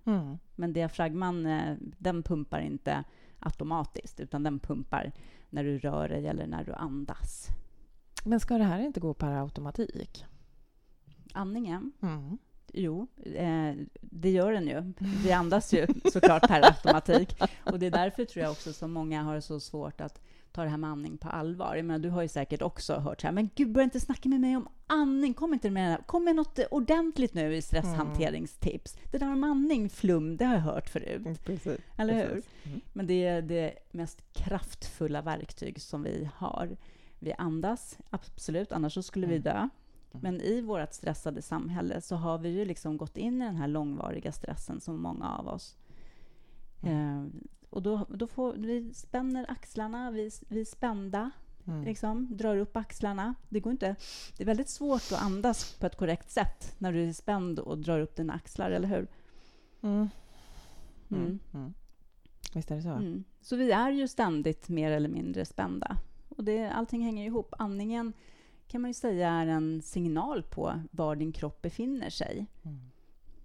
Mm. 0.05 0.37
Men 0.55 0.73
diafragman, 0.73 1.45
eh, 1.45 1.75
den 1.97 2.23
pumpar 2.23 2.59
inte 2.59 3.03
automatiskt, 3.39 4.19
utan 4.19 4.43
den 4.43 4.59
pumpar 4.59 5.11
när 5.49 5.63
du 5.63 5.79
rör 5.79 6.09
dig 6.09 6.27
eller 6.27 6.47
när 6.47 6.63
du 6.63 6.73
andas. 6.73 7.47
Men 8.23 8.39
ska 8.39 8.57
det 8.57 8.63
här 8.63 8.79
inte 8.79 8.99
gå 8.99 9.13
per 9.13 9.31
automatik? 9.41 10.25
Andningen, 11.33 11.91
Mm. 12.01 12.37
Jo, 12.73 13.07
eh, 13.35 13.73
det 14.01 14.29
gör 14.29 14.51
den 14.51 14.67
ju. 14.67 14.93
Vi 15.23 15.31
andas 15.31 15.73
ju 15.73 15.87
såklart 16.13 16.47
per 16.47 16.61
automatik. 16.65 17.35
Och 17.63 17.79
det 17.79 17.85
är 17.85 17.91
därför 17.91 18.25
tror 18.25 18.43
jag 18.43 18.51
också 18.51 18.73
som 18.73 18.91
många 18.91 19.23
har 19.23 19.39
så 19.39 19.59
svårt 19.59 20.01
att 20.01 20.21
ta 20.51 20.63
det 20.63 20.69
här 20.69 20.77
med 20.77 20.89
andning 20.89 21.17
på 21.17 21.29
allvar. 21.29 21.75
Jag 21.75 21.85
menar, 21.85 21.99
du 21.99 22.09
har 22.09 22.21
ju 22.21 22.27
säkert 22.27 22.61
också 22.61 22.95
hört 22.95 23.21
så 23.21 23.27
här, 23.27 23.31
men 23.31 23.49
gud, 23.55 23.71
börja 23.71 23.83
inte 23.83 23.99
snacka 23.99 24.29
med 24.29 24.41
mig 24.41 24.55
om 24.57 24.67
andning. 24.87 25.33
Kom 25.33 25.53
inte 25.53 25.69
med, 25.69 26.07
kom 26.07 26.23
med 26.23 26.35
något 26.35 26.59
ordentligt 26.71 27.33
nu 27.33 27.55
i 27.55 27.61
stresshanteringstips. 27.61 28.97
Det 29.11 29.17
där 29.17 29.35
med 29.35 29.49
andning, 29.49 29.89
flum, 29.89 30.37
det 30.37 30.45
har 30.45 30.53
jag 30.53 30.61
hört 30.61 30.89
förut. 30.89 31.43
Precis. 31.45 31.79
Eller 31.97 32.13
hur? 32.13 32.27
Precis. 32.35 32.49
Mm. 32.63 32.81
Men 32.93 33.07
det 33.07 33.25
är 33.25 33.41
det 33.41 33.73
mest 33.91 34.33
kraftfulla 34.33 35.21
verktyg 35.21 35.81
som 35.81 36.03
vi 36.03 36.29
har. 36.35 36.77
Vi 37.19 37.33
andas, 37.37 37.97
absolut, 38.09 38.71
annars 38.71 38.93
så 38.93 39.03
skulle 39.03 39.27
vi 39.27 39.35
Mm. 39.35 39.43
dö. 39.43 39.69
Men 40.11 40.41
i 40.41 40.61
vårt 40.61 40.93
stressade 40.93 41.41
samhälle 41.41 42.01
så 42.01 42.15
har 42.15 42.37
vi 42.37 42.49
ju 42.49 42.65
liksom 42.65 42.97
gått 42.97 43.17
in 43.17 43.41
i 43.41 43.45
den 43.45 43.55
här 43.55 43.67
långvariga 43.67 44.31
stressen 44.31 44.81
som 44.81 45.01
många 45.01 45.29
av 45.37 45.47
oss. 45.47 45.75
Eh, 46.83 47.25
och 47.69 47.81
då, 47.81 48.05
då 48.09 48.27
får 48.27 48.53
vi 48.53 48.93
spänner 48.93 49.45
axlarna, 49.51 50.11
vi, 50.11 50.31
vi 50.47 50.61
är 50.61 50.65
spända, 50.65 51.31
Mm. 51.67 51.83
liksom, 51.83 52.37
drar 52.37 52.57
upp 52.57 52.77
axlarna. 52.77 53.35
Det, 53.49 53.59
går 53.59 53.71
inte, 53.71 53.95
det 54.37 54.43
är 54.43 54.45
väldigt 54.47 54.69
svårt 54.69 55.11
att 55.11 55.21
andas 55.21 55.73
på 55.79 55.85
ett 55.85 55.95
korrekt 55.97 56.31
sätt 56.31 56.75
när 56.77 56.93
du 56.93 57.03
är 57.09 57.13
spänd 57.13 57.59
och 57.59 57.77
drar 57.77 57.99
upp 57.99 58.15
dina 58.15 58.33
axlar, 58.33 58.71
eller 58.71 58.87
hur? 58.87 59.07
Mm. 59.81 60.09
Mm. 61.09 61.23
Mm. 61.23 61.39
Mm. 61.53 61.73
Visst 62.53 62.71
är 62.71 62.75
det 62.75 62.81
så? 62.81 62.89
Mm. 62.89 63.23
Så 63.41 63.55
vi 63.55 63.71
är 63.71 63.91
ju 63.91 64.07
ständigt 64.07 64.69
mer 64.69 64.91
eller 64.91 65.09
mindre 65.09 65.45
spända. 65.45 65.97
Och 66.39 66.45
det, 66.45 66.69
allting 66.71 67.01
hänger 67.01 67.25
ihop. 67.25 67.53
Andningen 67.57 68.13
kan 68.67 68.81
man 68.81 68.89
ju 68.89 68.93
säga 68.93 69.29
är 69.29 69.47
en 69.47 69.81
signal 69.81 70.43
på 70.43 70.81
var 70.91 71.15
din 71.15 71.31
kropp 71.31 71.61
befinner 71.61 72.09
sig. 72.09 72.45
Mm. 72.63 72.79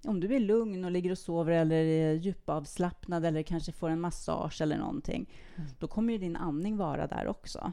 Om 0.04 0.20
du 0.20 0.34
är 0.34 0.40
lugn 0.40 0.84
och 0.84 0.90
ligger 0.90 1.10
och 1.10 1.18
sover 1.18 1.52
eller 1.52 1.76
är 1.84 2.12
djupavslappnad 2.12 3.24
eller 3.24 3.42
kanske 3.42 3.72
får 3.72 3.90
en 3.90 4.00
massage 4.00 4.60
eller 4.60 4.78
någonting, 4.78 5.30
Mm. 5.56 5.70
då 5.78 5.86
kommer 5.86 6.12
ju 6.12 6.18
din 6.18 6.36
andning 6.36 6.76
vara 6.76 7.06
där 7.06 7.26
också. 7.28 7.72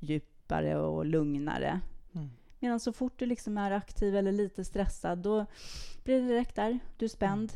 Djupare 0.00 0.76
och 0.76 1.06
lugnare. 1.06 1.80
Mm. 2.12 2.28
Medan 2.58 2.80
så 2.80 2.92
fort 2.92 3.18
du 3.18 3.26
liksom 3.26 3.58
är 3.58 3.70
aktiv 3.70 4.16
eller 4.16 4.32
lite 4.32 4.64
stressad, 4.64 5.18
då 5.18 5.46
blir 6.04 6.20
det 6.20 6.28
direkt 6.28 6.56
där. 6.56 6.78
Du 6.96 7.04
är 7.04 7.08
spänd 7.08 7.52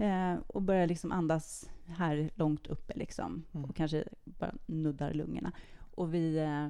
eh, 0.00 0.34
och 0.46 0.62
börjar 0.62 0.86
liksom 0.86 1.12
andas 1.12 1.70
här 1.86 2.30
långt 2.34 2.66
uppe 2.66 2.92
liksom. 2.98 3.44
Mm. 3.52 3.70
Och 3.70 3.76
kanske 3.76 4.04
bara 4.24 4.54
nuddar 4.66 5.12
lungorna. 5.14 5.52
Och 5.94 6.14
vi 6.14 6.38
eh, 6.38 6.68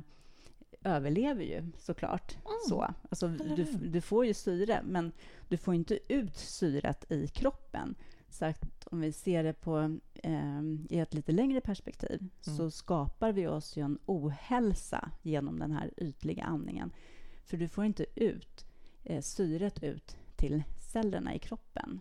överlever 0.84 1.44
ju 1.44 1.66
såklart. 1.78 2.36
Så. 2.68 2.94
Alltså, 3.10 3.28
du, 3.28 3.64
du 3.64 4.00
får 4.00 4.26
ju 4.26 4.34
syre, 4.34 4.82
men 4.84 5.12
du 5.48 5.56
får 5.56 5.74
inte 5.74 5.98
ut 6.08 6.36
syret 6.36 7.12
i 7.12 7.26
kroppen. 7.26 7.94
Så 8.28 8.44
att 8.44 8.86
om 8.86 9.00
vi 9.00 9.12
ser 9.12 9.44
det 9.44 9.52
på, 9.52 9.98
eh, 10.14 10.62
i 10.90 10.98
ett 10.98 11.14
lite 11.14 11.32
längre 11.32 11.60
perspektiv 11.60 12.18
Mm. 12.46 12.56
så 12.56 12.70
skapar 12.70 13.32
vi 13.32 13.46
oss 13.46 13.76
ju 13.76 13.82
en 13.82 13.98
ohälsa 14.06 15.10
genom 15.22 15.58
den 15.58 15.72
här 15.72 15.90
ytliga 15.96 16.44
andningen. 16.44 16.92
För 17.44 17.56
du 17.56 17.68
får 17.68 17.84
inte 17.84 18.06
ut 18.14 18.66
eh, 19.04 19.20
syret 19.20 19.82
ut 19.82 20.16
till 20.36 20.62
cellerna 20.92 21.34
i 21.34 21.38
kroppen. 21.38 22.00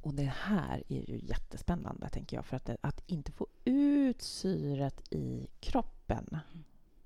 Och 0.00 0.14
det 0.14 0.32
här 0.36 0.82
är 0.88 1.10
ju 1.10 1.20
jättespännande, 1.22 2.08
tänker 2.08 2.36
jag. 2.36 2.46
För 2.46 2.56
att, 2.56 2.64
det, 2.64 2.76
att 2.80 3.02
inte 3.06 3.32
få 3.32 3.46
ut 3.64 4.22
syret 4.22 5.12
i 5.12 5.46
kroppen, 5.60 6.38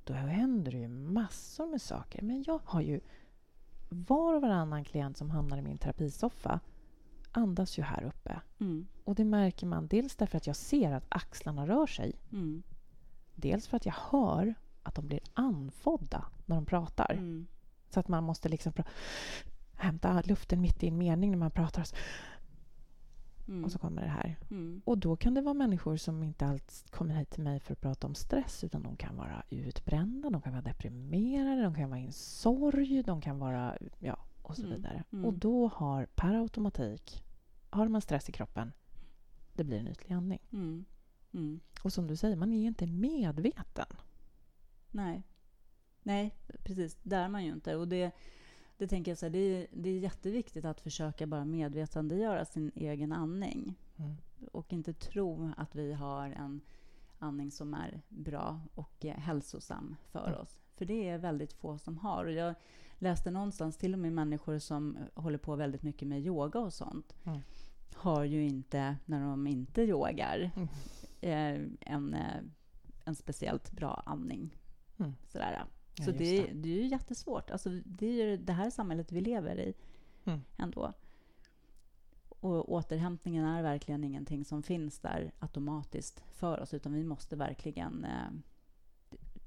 då 0.05 0.15
händer 0.15 0.73
det 0.73 0.79
ju 0.79 0.89
massor 0.89 1.67
med 1.67 1.83
saker. 1.83 2.23
Men 2.23 2.45
jag 2.47 2.61
har 2.65 2.81
ju 2.81 3.01
var 3.89 4.35
och 4.35 4.43
varannan 4.43 4.85
klient 4.85 5.17
som 5.17 5.31
hamnar 5.31 5.59
i 5.59 5.63
min 5.63 5.79
terapisoffa 5.79 6.61
andas 7.33 7.79
ju 7.79 7.83
här 7.83 8.03
uppe. 8.03 8.41
Mm. 8.61 8.87
Och 9.05 9.15
det 9.15 9.25
märker 9.25 9.67
man 9.67 9.87
dels 9.87 10.17
därför 10.17 10.37
att 10.37 10.47
jag 10.47 10.57
ser 10.57 10.93
att 10.93 11.07
axlarna 11.09 11.67
rör 11.67 11.87
sig. 11.87 12.13
Mm. 12.33 12.63
Dels 13.35 13.69
för 13.69 13.77
att 13.77 13.87
jag 13.87 13.95
hör 14.11 14.55
att 14.83 14.95
de 14.95 15.07
blir 15.07 15.21
andfådda 15.35 16.25
när 16.47 16.57
de 16.57 16.67
pratar. 16.67 17.13
Mm. 17.13 17.47
Så 17.91 18.01
att 18.01 18.09
man 18.09 18.25
måste 18.25 18.49
liksom 18.49 18.73
hämta 19.75 20.23
luften 20.25 20.61
mitt 20.61 20.83
i 20.83 20.89
en 20.89 20.99
mening 20.99 21.31
när 21.31 21.39
man 21.39 21.51
pratar. 21.51 21.87
Mm. 23.49 23.65
och 23.65 23.73
så 23.73 23.79
kommer 23.79 24.03
det 24.03 24.09
här. 24.09 24.39
Mm. 24.51 24.83
Och 24.85 24.99
då 24.99 25.17
kan 25.17 25.35
det 25.35 25.41
vara 25.41 25.55
människor 25.55 25.97
som 25.97 26.23
inte 26.23 26.47
alls 26.47 26.85
kommer 26.91 27.15
hit 27.15 27.31
till 27.31 27.43
mig 27.43 27.61
för 27.61 27.73
att 27.73 27.81
prata 27.81 28.07
om 28.07 28.15
stress 28.15 28.65
utan 28.65 28.83
de 28.83 28.97
kan 28.97 29.17
vara 29.17 29.43
utbrända, 29.51 30.31
de 30.31 30.43
kan 30.43 30.53
vara 30.53 30.63
deprimerade, 30.63 31.63
de 31.63 31.75
kan 31.75 31.91
vara 31.91 32.01
i 32.01 32.05
en 32.05 32.13
sorg, 32.13 33.03
de 33.03 33.21
kan 33.21 33.39
vara... 33.39 33.77
Ja, 33.99 34.19
och 34.43 34.57
så 34.57 34.63
Mm. 34.67 34.77
vidare. 34.77 35.05
Mm. 35.13 35.25
Och 35.25 35.35
då 35.35 35.69
har 35.69 36.07
per 36.07 36.35
automatik, 36.35 37.25
har 37.71 37.89
man 37.89 38.01
stress 38.01 38.29
i 38.29 38.33
kroppen, 38.33 38.73
det 39.53 39.65
blir 39.65 39.79
en 39.79 39.89
ytlig 39.89 40.13
andning. 40.15 40.41
Mm. 40.53 40.85
Och 41.83 41.93
som 41.93 42.07
du 42.07 42.17
säger, 42.17 42.37
man 42.37 42.53
är 42.53 42.67
inte 42.67 42.87
medveten. 42.87 43.87
Nej. 44.91 45.23
Nej, 46.03 46.35
precis. 46.65 46.97
Det 47.03 47.17
är 47.17 47.29
man 47.29 47.45
ju 47.45 47.53
inte. 47.53 47.77
Och 47.77 47.89
det, 47.89 48.11
det 48.83 48.89
tänker 48.89 49.11
jag 49.11 49.19
så 49.19 49.27
här, 49.27 49.31
det, 49.31 49.39
är, 49.39 49.67
det 49.73 49.91
är 49.91 49.99
jätteviktigt 49.99 50.65
att 50.65 50.81
försöka 50.81 51.27
bara 51.27 51.45
medvetandegöra 51.45 52.45
sin 52.45 52.71
egen 52.75 53.13
andning. 53.13 53.75
Mm. 53.97 54.15
Och 54.53 54.73
inte 54.73 54.93
tro 54.93 55.53
att 55.57 55.75
vi 55.75 55.93
har 55.93 56.31
en 56.31 56.61
andning 57.19 57.51
som 57.51 57.75
är 57.75 58.01
bra 58.09 58.61
och 58.75 59.05
hälsosam 59.05 59.97
för 60.11 60.27
Mm. 60.29 60.41
oss. 60.41 60.59
För 60.77 60.85
det 60.85 61.09
är 61.09 61.19
väldigt 61.19 61.53
få 61.53 61.79
som 61.79 61.99
har. 61.99 62.25
Och 62.25 62.33
jag 62.33 62.55
läste 62.99 63.31
någonstans, 63.31 63.77
till 63.77 63.93
och 63.93 63.99
med 63.99 64.13
människor 64.13 64.59
som 64.59 64.99
håller 65.15 65.39
på 65.39 65.57
väldigt 65.57 65.83
mycket 65.83 66.09
med 66.09 66.21
yoga 66.21 66.61
och 66.61 66.73
sånt, 66.73 67.15
Mm. 67.25 67.41
har 67.95 68.25
ju 68.25 68.45
inte, 68.45 68.97
när 69.05 69.21
de 69.21 69.47
inte 69.47 69.83
yogar, 69.83 70.51
Mm. 70.57 70.69
eh, 71.21 71.69
en, 71.93 72.15
eh, 72.15 72.43
en 73.05 73.15
speciellt 73.15 73.73
bra 73.73 74.03
andning. 74.07 74.57
Mm. 74.99 75.13
Sådär. 75.29 75.65
Ja, 75.99 76.05
Så 76.05 76.11
det, 76.11 76.39
är- 76.39 76.55
det 76.55 76.69
är 76.69 76.75
ju 76.83 76.87
jättesvårt. 76.87 77.51
Alltså, 77.51 77.71
det 77.85 78.07
är 78.07 78.13
ju 78.27 78.37
det 78.37 78.53
här 78.53 78.71
samhället 78.71 79.13
vi 79.13 79.21
lever 79.21 79.57
i 79.59 79.75
Mm. 80.25 80.41
ändå. 80.57 80.93
Och 82.29 82.73
återhämtningen 82.73 83.45
är 83.45 83.63
verkligen 83.63 84.05
ingenting 84.05 84.45
som 84.45 84.63
finns 84.63 84.99
där 84.99 85.33
automatiskt 85.39 86.25
för 86.33 86.61
oss, 86.61 86.75
utan 86.75 86.93
vi 86.93 87.05
måste 87.05 87.37
verkligen 87.37 88.05
eh, 88.05 88.31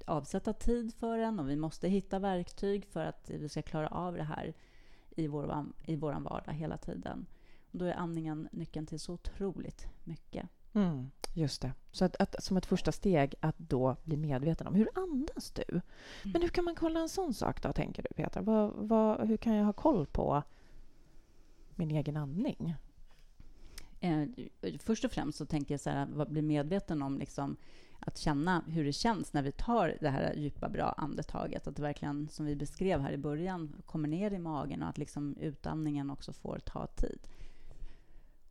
avsätta 0.05 0.53
tid 0.53 0.93
för 0.93 1.17
den 1.17 1.39
och 1.39 1.49
vi 1.49 1.55
måste 1.55 1.89
hitta 1.89 2.19
verktyg 2.19 2.85
för 2.85 3.05
att 3.05 3.29
vi 3.29 3.49
ska 3.49 3.61
klara 3.61 3.87
av 3.87 4.15
det 4.15 4.23
här 4.23 4.53
i 5.15 5.27
vår, 5.27 5.65
i 5.85 5.95
vår 5.95 6.13
vardag 6.13 6.53
hela 6.53 6.77
tiden. 6.77 7.25
Och 7.71 7.77
då 7.77 7.85
är 7.85 7.93
andningen 7.93 8.47
nyckeln 8.51 8.85
till 8.85 8.99
så 8.99 9.13
otroligt 9.13 9.87
mycket. 10.03 10.49
Mm, 10.75 11.11
just 11.33 11.61
det. 11.61 11.73
Så 11.91 12.05
att, 12.05 12.15
att, 12.15 12.43
som 12.43 12.57
ett 12.57 12.65
första 12.65 12.91
steg 12.91 13.35
att 13.39 13.57
då 13.57 13.95
bli 14.03 14.17
medveten 14.17 14.67
om 14.67 14.75
hur 14.75 14.89
andas 14.95 15.51
du? 15.51 15.81
Men 16.23 16.41
hur 16.41 16.49
kan 16.49 16.65
man 16.65 16.75
kolla 16.75 16.99
en 16.99 17.09
sån 17.09 17.33
sak 17.33 17.63
då, 17.63 17.73
tänker 17.73 18.03
du 18.03 18.09
Petra? 18.15 18.41
Vad, 18.41 18.73
vad, 18.75 19.27
hur 19.27 19.37
kan 19.37 19.53
jag 19.53 19.65
ha 19.65 19.73
koll 19.73 20.05
på 20.05 20.43
min 21.75 21.91
egen 21.91 22.17
andning? 22.17 22.75
Eh, 23.99 24.27
först 24.79 25.05
och 25.05 25.11
främst 25.11 25.37
så 25.37 25.45
tänker 25.45 25.73
jag 25.73 25.81
så 25.81 25.89
här, 25.89 26.25
bli 26.25 26.41
medveten 26.41 27.01
om 27.01 27.17
liksom, 27.17 27.57
att 27.99 28.17
känna 28.17 28.63
hur 28.67 28.85
det 28.85 28.93
känns 28.93 29.33
när 29.33 29.41
vi 29.41 29.51
tar 29.51 29.97
det 30.01 30.09
här 30.09 30.33
djupa, 30.33 30.69
bra 30.69 30.93
andetaget. 30.97 31.67
Att 31.67 31.75
det 31.75 31.81
verkligen, 31.81 32.27
som 32.29 32.45
vi 32.45 32.55
beskrev 32.55 33.01
här 33.01 33.11
i 33.11 33.17
början, 33.17 33.75
kommer 33.85 34.07
ner 34.07 34.33
i 34.33 34.39
magen 34.39 34.83
och 34.83 34.89
att 34.89 34.97
liksom 34.97 35.37
utandningen 35.39 36.09
också 36.09 36.33
får 36.33 36.59
ta 36.59 36.87
tid. 36.87 37.19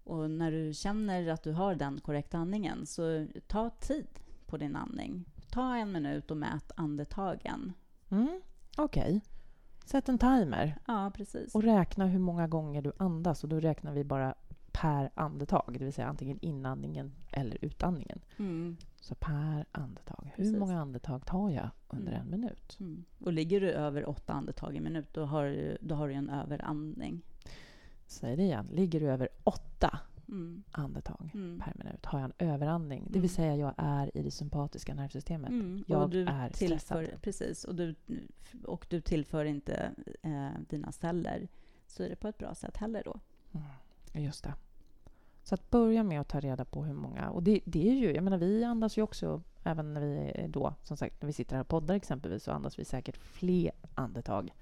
Och 0.04 0.30
när 0.30 0.50
du 0.52 0.73
känner 0.75 1.28
att 1.28 1.42
du 1.42 1.52
har 1.52 1.75
den 1.75 2.00
korrekta 2.00 2.38
andningen, 2.38 2.87
så 2.87 3.26
ta 3.46 3.70
tid 3.70 4.06
på 4.46 4.56
din 4.56 4.76
andning. 4.76 5.25
Ta 5.50 5.76
en 5.76 5.92
minut 5.92 6.30
och 6.30 6.37
mät 6.37 6.73
andetagen. 6.76 7.73
Mm, 8.11 8.40
Okej. 8.76 9.20
Sätt 9.84 10.08
en 10.08 10.18
timer 10.18 10.78
Ja, 10.87 11.12
precis. 11.14 11.54
och 11.54 11.62
räkna 11.62 12.06
hur 12.06 12.18
många 12.18 12.49
gånger 12.49 12.82
du 12.82 12.92
andas. 12.96 13.42
Och 13.42 13.49
då 13.49 13.61
räknar 13.61 13.92
vi 13.92 14.04
bara 14.04 14.34
per 14.73 15.11
andetag, 15.14 15.76
det 15.78 15.84
vill 15.84 15.92
säga 15.92 16.06
antingen 16.08 16.38
inandningen 16.42 17.12
eller 17.30 17.64
utandningen. 17.64 18.20
Mm. 18.38 18.76
Så 19.00 19.14
per 19.14 19.66
andetag. 19.73 20.25
Hur 20.37 20.44
Precis. 20.44 20.58
många 20.58 20.80
andetag 20.80 21.26
tar 21.26 21.50
jag 21.50 21.68
under 21.88 22.12
Mm. 22.12 22.20
en 22.23 22.30
minut? 22.30 22.76
Mm. 22.80 23.04
Och 23.18 23.32
ligger 23.32 23.61
du 23.61 23.70
över 23.70 24.08
åtta 24.08 24.32
andetag 24.32 24.76
i 24.76 24.80
minut, 24.80 25.08
då 25.14 25.25
har 25.25 25.44
du, 25.44 25.78
då 25.80 25.94
har 25.94 26.08
du 26.08 26.14
en 26.14 26.30
överandning. 26.30 27.23
Säg 28.06 28.37
det 28.37 28.42
igen. 28.42 28.68
Ligger 28.73 29.00
du 29.00 29.11
över 29.11 29.28
åtta 29.44 29.98
Mm. 30.28 30.62
andetag 30.70 31.31
Mm. 31.35 31.61
per 31.64 31.72
minut 31.85 32.05
har 32.07 32.20
jag 32.20 32.33
en 32.38 32.48
överandning. 32.48 33.02
Det 33.05 33.11
Mm. 33.11 33.20
vill 33.20 33.31
säga 33.31 33.57
jag 33.57 33.74
är 33.76 34.16
i 34.16 34.22
det 34.22 34.31
sympatiska 34.31 34.94
nervsystemet. 34.94 35.50
Mm. 35.50 35.85
Jag 35.87 36.02
och 36.02 36.11
du 36.11 36.26
är 36.26 36.48
tillför, 36.50 36.78
stressad. 36.78 37.07
Precis, 37.22 37.64
och 37.64 37.74
du, 37.74 37.94
och 38.64 38.87
du 38.90 39.00
tillför 39.00 39.44
inte 39.44 39.90
eh, 40.22 40.48
dina 40.68 40.92
celler 40.92 41.48
syre 41.87 42.16
på 42.16 42.28
ett 42.28 42.38
bra 42.38 42.55
sätt 42.55 42.76
heller 42.76 43.02
då. 43.05 43.20
Mm, 43.52 44.24
just 44.24 44.44
det. 44.44 44.55
Så 45.42 45.55
att 45.55 45.70
börja 45.70 46.02
med 46.02 46.20
att 46.20 46.28
ta 46.28 46.40
reda 46.40 46.64
på 46.64 46.85
hur 46.85 46.94
många... 46.94 47.31
Och 47.31 47.42
det, 47.42 47.61
det 47.64 47.88
är 47.88 47.94
ju... 47.94 48.14
Jag 48.14 48.24
menar, 48.24 48.38
vi 48.38 48.64
andas 48.64 48.98
ju 48.98 49.02
också, 49.02 49.42
även 49.64 49.94
när 49.94 50.00
vi 50.00 50.46
då, 50.48 50.74
som 50.83 50.96
sagt, 50.96 51.22
när 51.22 51.26
vi 51.26 51.33
sitter 51.33 51.57
här 51.57 51.61
och 51.61 51.68
poddar 51.68 51.94
exempelvis, 51.94 52.42
så 52.44 52.52
andas 52.52 52.78
vi 52.78 52.85
säkert 52.85 53.16
fler 53.16 53.72
andetag. 53.94 54.55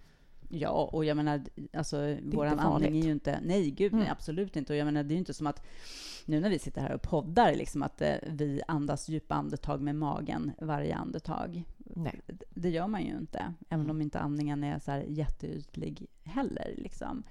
Ja, 0.55 0.91
och 0.93 1.05
jag 1.05 1.17
menar, 1.17 1.43
alltså, 1.73 2.17
vår 2.23 2.47
andning 2.47 2.99
är 2.99 3.03
ju 3.05 3.11
inte... 3.13 3.41
Nej, 3.45 3.71
gud, 3.71 3.93
nej, 3.93 4.01
Mm. 4.03 4.13
absolut 4.13 4.57
inte. 4.57 4.73
Och 4.73 4.77
jag 4.79 4.85
menar, 4.85 5.03
det 5.03 5.13
är 5.13 5.15
ju 5.15 5.19
inte 5.19 5.35
som 5.35 5.47
att 5.47 5.63
nu 6.27 6.41
när 6.41 6.51
vi 6.51 6.59
sitter 6.59 6.81
här 6.81 6.93
och 6.93 7.03
poddar, 7.03 7.55
liksom 7.55 7.83
att 7.83 8.03
eh, 8.03 8.15
vi 8.27 8.63
andas 8.69 9.09
djupa 9.09 9.35
andetag 9.35 9.81
med 9.81 9.95
magen 9.97 10.53
varje 10.61 10.95
andetag. 10.97 11.65
Nej. 11.79 12.21
Det 12.55 12.71
gör 12.71 12.87
man 12.87 13.03
ju 13.05 13.17
inte, 13.19 13.39
även 13.69 13.81
Mm. 13.85 13.91
om 13.91 14.03
inte 14.03 14.19
andningen 14.21 14.65
är 14.65 14.79
så 14.79 14.91
här 14.91 15.05
jätteytlig 15.09 16.07
heller. 16.25 16.75
Liksom. 16.77 17.23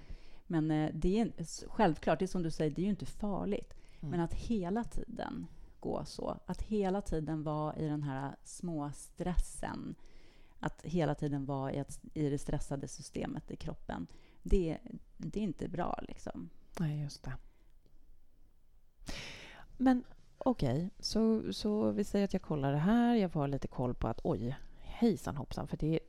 Men 0.48 0.72
eh, 0.72 0.90
det 0.94 1.20
är 1.20 1.32
självklart, 1.68 2.20
det 2.20 2.26
är 2.26 2.28
som 2.28 2.44
du 2.44 2.52
säger, 2.52 2.72
det 2.72 2.82
är 2.82 2.84
ju 2.84 2.90
inte 2.90 3.06
farligt. 3.06 3.74
Mm. 4.00 4.12
Men 4.12 4.20
att 4.20 4.34
hela 4.34 4.84
tiden 4.84 5.48
gå 5.80 6.06
så, 6.06 6.38
att 6.46 6.62
hela 6.62 7.02
tiden 7.02 7.44
vara 7.44 7.76
i 7.76 7.86
den 7.88 8.04
här 8.04 8.36
små 8.44 8.92
stressen, 8.94 9.96
att 10.62 10.82
hela 10.82 11.16
tiden 11.16 11.46
vara 11.46 11.74
i, 11.74 11.78
ett, 11.78 12.00
i 12.14 12.30
det 12.30 12.38
stressade 12.38 12.88
systemet 12.88 13.52
i 13.52 13.56
kroppen, 13.56 14.08
det, 14.44 14.78
det 15.18 15.40
är 15.40 15.44
inte 15.44 15.68
bra. 15.68 16.00
Liksom. 16.08 16.50
Nej, 16.80 17.02
just 17.02 17.24
det. 17.24 17.34
Men 19.78 20.04
okej, 20.38 20.90
så, 21.00 21.54
så 21.54 21.92
vi 21.92 22.04
säger 22.04 22.26
att 22.26 22.34
jag 22.34 22.42
kollar 22.42 22.72
det 22.72 22.78
här. 22.78 23.16
Jag 23.16 23.32
får 23.32 23.40
ha 23.40 23.48
lite 23.48 23.68
koll 23.68 23.94
på 23.94 24.08
att 24.08 24.20
oj, 24.24 24.58
hejsan 24.80 25.36
hoppsan, 25.36 25.68
för 25.68 25.78
det 25.78 25.94
är 25.94 26.00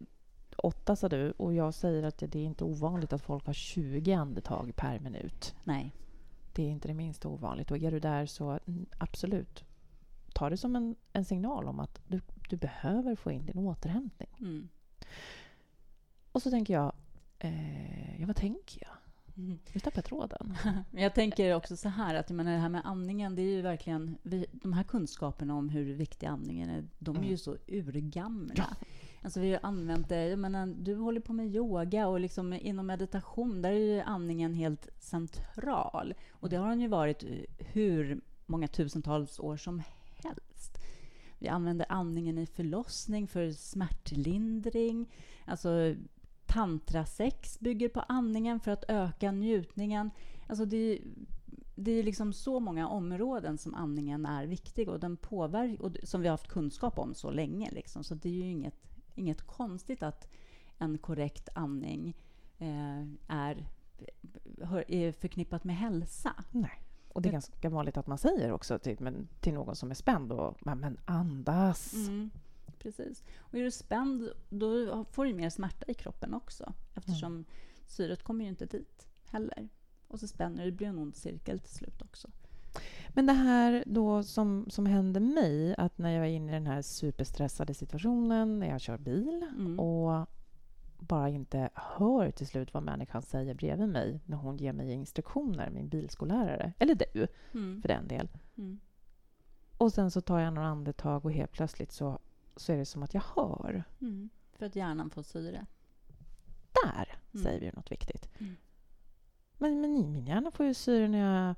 åtta 0.57 0.97
sa 0.97 1.09
du 1.09 1.31
och 1.31 1.55
jag 1.55 1.75
säger 1.75 2.03
att 2.03 2.19
det 2.19 2.39
är 2.39 2.45
inte 2.45 2.65
ovanligt 2.65 3.13
att 3.13 3.23
folk 3.23 3.47
har 3.47 3.53
20 3.53 4.13
andetag 4.13 4.77
per 4.77 4.99
minut. 4.99 5.55
Nej. 5.65 5.95
Det 6.53 6.63
är 6.63 6.69
inte 6.69 6.89
det 6.89 6.95
minsta 6.95 7.29
ovanligt. 7.29 7.71
Och 7.71 7.79
är 7.79 7.91
du 7.91 8.01
där 8.01 8.27
så 8.27 8.51
mm, 8.51 8.87
absolut, 8.99 9.65
ta 10.35 10.51
det 10.51 10.57
som 10.57 10.77
en, 10.77 10.97
en 11.13 11.25
signal 11.25 11.69
om 11.69 11.81
att 11.81 12.01
du, 12.07 12.21
du 12.53 12.57
behöver 12.57 13.17
få 13.17 13.31
in 13.31 13.47
din 13.47 13.59
återhämtning. 13.59 14.29
Mm. 14.41 14.69
Och 16.33 16.43
så 16.43 16.51
tänker 16.51 16.75
jag, 16.75 16.93
eh, 17.39 18.21
ja 18.21 18.27
vad 18.27 18.37
tänker 18.37 18.83
jag? 18.83 18.97
Mm. 19.37 19.59
Nu 19.73 19.81
tappade 19.81 19.99
jag 19.99 20.05
tråden. 20.05 20.57
Men 20.91 21.03
jag 21.03 21.15
tänker 21.15 21.55
också 21.55 21.77
så 21.77 21.89
här, 21.89 22.15
att 22.15 22.31
jag 22.31 22.37
menar, 22.37 22.53
det 22.53 22.59
här 22.59 22.69
med 22.69 22.83
andningen, 22.85 23.35
det 23.35 23.43
är 23.43 23.51
ju 23.57 23.63
verkligen... 23.63 24.19
Vi, 24.23 24.47
de 24.53 24.73
här 24.73 24.83
kunskaperna 24.85 25.55
om 25.55 25.69
hur 25.69 25.95
viktig 25.95 26.27
andningen 26.27 26.71
är, 26.71 26.85
de 26.99 27.17
är 27.17 27.21
ju 27.21 27.27
Mm. 27.27 27.39
så 27.39 27.57
urgamla. 27.69 28.77
Alltså 29.23 29.41
vi 29.41 29.53
har 29.53 29.61
använt 29.63 30.09
det, 30.09 30.29
jag 30.29 30.39
menar, 30.39 30.67
du 30.67 30.95
håller 30.95 31.21
på 31.21 31.33
med 31.33 31.55
yoga 31.55 32.07
och 32.07 32.21
liksom 32.21 32.53
inom 32.53 32.87
meditation, 32.87 33.63
där 33.63 33.71
är 33.73 33.95
ju 33.95 34.01
andningen 34.01 34.55
helt 34.55 34.89
central. 34.99 36.15
Och 36.33 36.49
det 36.49 36.57
har 36.57 36.69
den 36.69 36.81
ju 36.81 36.89
varit 36.89 37.25
hur 37.59 38.21
många 38.47 38.69
tusentals 38.69 39.41
år 39.41 39.57
som 39.57 39.83
helst. 40.23 40.82
Vi 41.43 41.49
använder 41.49 41.87
andningen 41.89 42.39
i 42.39 42.47
förlossning 42.47 43.29
för 43.29 43.51
smärtlindring. 43.53 45.11
Alltså 45.45 45.95
tantrasex 46.47 47.61
bygger 47.61 47.89
på 47.89 48.01
andningen 48.01 48.61
för 48.61 48.71
att 48.71 48.85
öka 48.89 49.33
njutningen. 49.33 50.11
Alltså 50.49 50.65
det, 50.65 50.77
är- 50.77 51.01
det 51.75 51.91
är 51.93 52.03
liksom 52.03 52.33
så 52.33 52.61
många 52.61 52.89
områden 52.89 53.59
som 53.59 53.75
andningen 53.75 54.27
är 54.27 54.47
viktig 54.47 54.89
och 54.89 55.01
den 55.01 55.17
påverkar, 55.17 55.83
och 55.85 55.97
som 56.03 56.21
vi 56.21 56.29
har 56.29 56.33
haft 56.33 56.49
kunskap 56.49 56.99
om 56.99 57.15
så 57.15 57.31
länge. 57.31 57.71
Liksom. 57.71 58.05
Så 58.05 58.15
det 58.15 58.29
är 58.29 58.33
ju 58.33 58.51
inget, 58.51 58.77
inget 59.15 59.43
konstigt 59.43 60.03
att 60.03 60.29
en 60.79 60.99
korrekt 60.99 61.49
andning 61.55 62.17
eh, 62.59 63.03
är, 63.29 63.67
är 64.89 65.13
förknippat 65.13 65.65
med 65.65 65.77
hälsa. 65.77 66.45
Nej. 66.51 66.82
Och 67.15 67.23
det 67.23 67.29
är 67.29 67.33
ganska 67.33 67.71
vanligt 67.71 67.97
att 67.97 68.07
man 68.07 68.19
säger 68.19 68.53
också 68.53 68.79
till, 68.79 68.97
men, 69.01 69.29
till 69.41 69.55
någon 69.55 69.77
som 69.77 69.91
är 69.91 69.95
spänd 69.95 70.33
och 70.33 70.67
men, 70.67 71.01
andas. 71.05 71.95
Mm, 71.95 72.31
precis. 72.79 73.23
Och 73.39 73.55
är 73.55 73.63
du 73.63 73.71
spänd, 73.71 74.29
då 74.49 75.05
får 75.05 75.25
du 75.25 75.35
mer 75.35 75.51
smärta 75.51 75.85
i 75.89 75.95
kroppen 75.95 76.35
också 76.35 76.73
eftersom 76.95 77.45
syret 77.87 78.23
kommer 78.23 78.45
ju 78.45 78.51
inte 78.51 78.67
dit 78.67 79.09
heller. 79.25 79.69
Och 80.09 80.21
så 80.21 80.29
spänner 80.29 80.59
det, 80.65 80.71
det 80.71 80.77
blir 80.77 80.87
en 80.89 80.99
ond 80.99 81.17
cirkel 81.17 81.61
till 81.61 81.75
slut 81.75 82.03
också. 82.03 82.29
Men 83.09 83.27
det 83.27 83.33
här 83.33 83.85
då 83.87 84.23
som, 84.23 84.67
som 84.71 84.87
hände 84.87 85.21
mig, 85.21 85.75
att 85.79 85.99
när 85.99 86.11
jag 86.11 86.27
är 86.27 86.31
inne 86.31 86.53
i 86.53 86.55
den 86.55 86.67
här 86.67 86.83
superstressade 86.83 87.75
situationen 87.75 88.59
när 88.59 88.69
jag 88.69 88.81
kör 88.81 88.99
bil 88.99 89.47
Mm. 89.57 89.81
och 89.81 90.29
bara 91.03 91.29
inte 91.29 91.71
hör 91.75 92.31
till 92.31 92.47
slut 92.47 92.75
vad 92.75 92.83
människan 92.83 93.23
säger 93.23 93.55
bredvid 93.55 93.89
mig 93.89 94.21
när 94.27 94.37
hon 94.37 94.57
ger 94.57 94.73
mig 94.73 94.93
instruktioner, 94.93 95.71
min 95.71 95.89
bilskollärare. 95.89 96.73
Eller 96.79 96.95
du, 96.95 97.29
Mm. 97.55 97.81
för 97.83 97.89
den 97.89 98.09
del. 98.09 98.29
Mm. 98.57 98.81
Och 99.79 99.93
sen 99.93 100.11
så 100.11 100.21
tar 100.21 100.39
jag 100.39 100.53
några 100.55 100.69
andetag 100.69 101.25
och 101.25 101.33
helt 101.33 101.53
plötsligt 101.53 101.93
så, 101.93 102.19
så 102.57 102.73
är 102.73 102.77
det 102.77 102.87
som 102.87 103.03
att 103.03 103.15
jag 103.15 103.23
hör. 103.37 103.85
Mm. 104.01 104.31
För 104.53 104.67
att 104.67 104.77
hjärnan 104.77 105.11
får 105.11 105.23
syre. 105.23 105.67
Där 106.85 107.19
Mm. 107.35 107.45
säger 107.45 107.61
vi 107.61 107.71
något 107.73 107.93
viktigt. 107.93 108.29
Mm. 108.41 108.57
Men, 109.59 109.81
men 109.81 109.93
min 109.93 110.27
hjärna 110.27 110.51
får 110.51 110.67
ju 110.67 110.75
syre 110.75 111.09
när 111.09 111.19
jag 111.47 111.55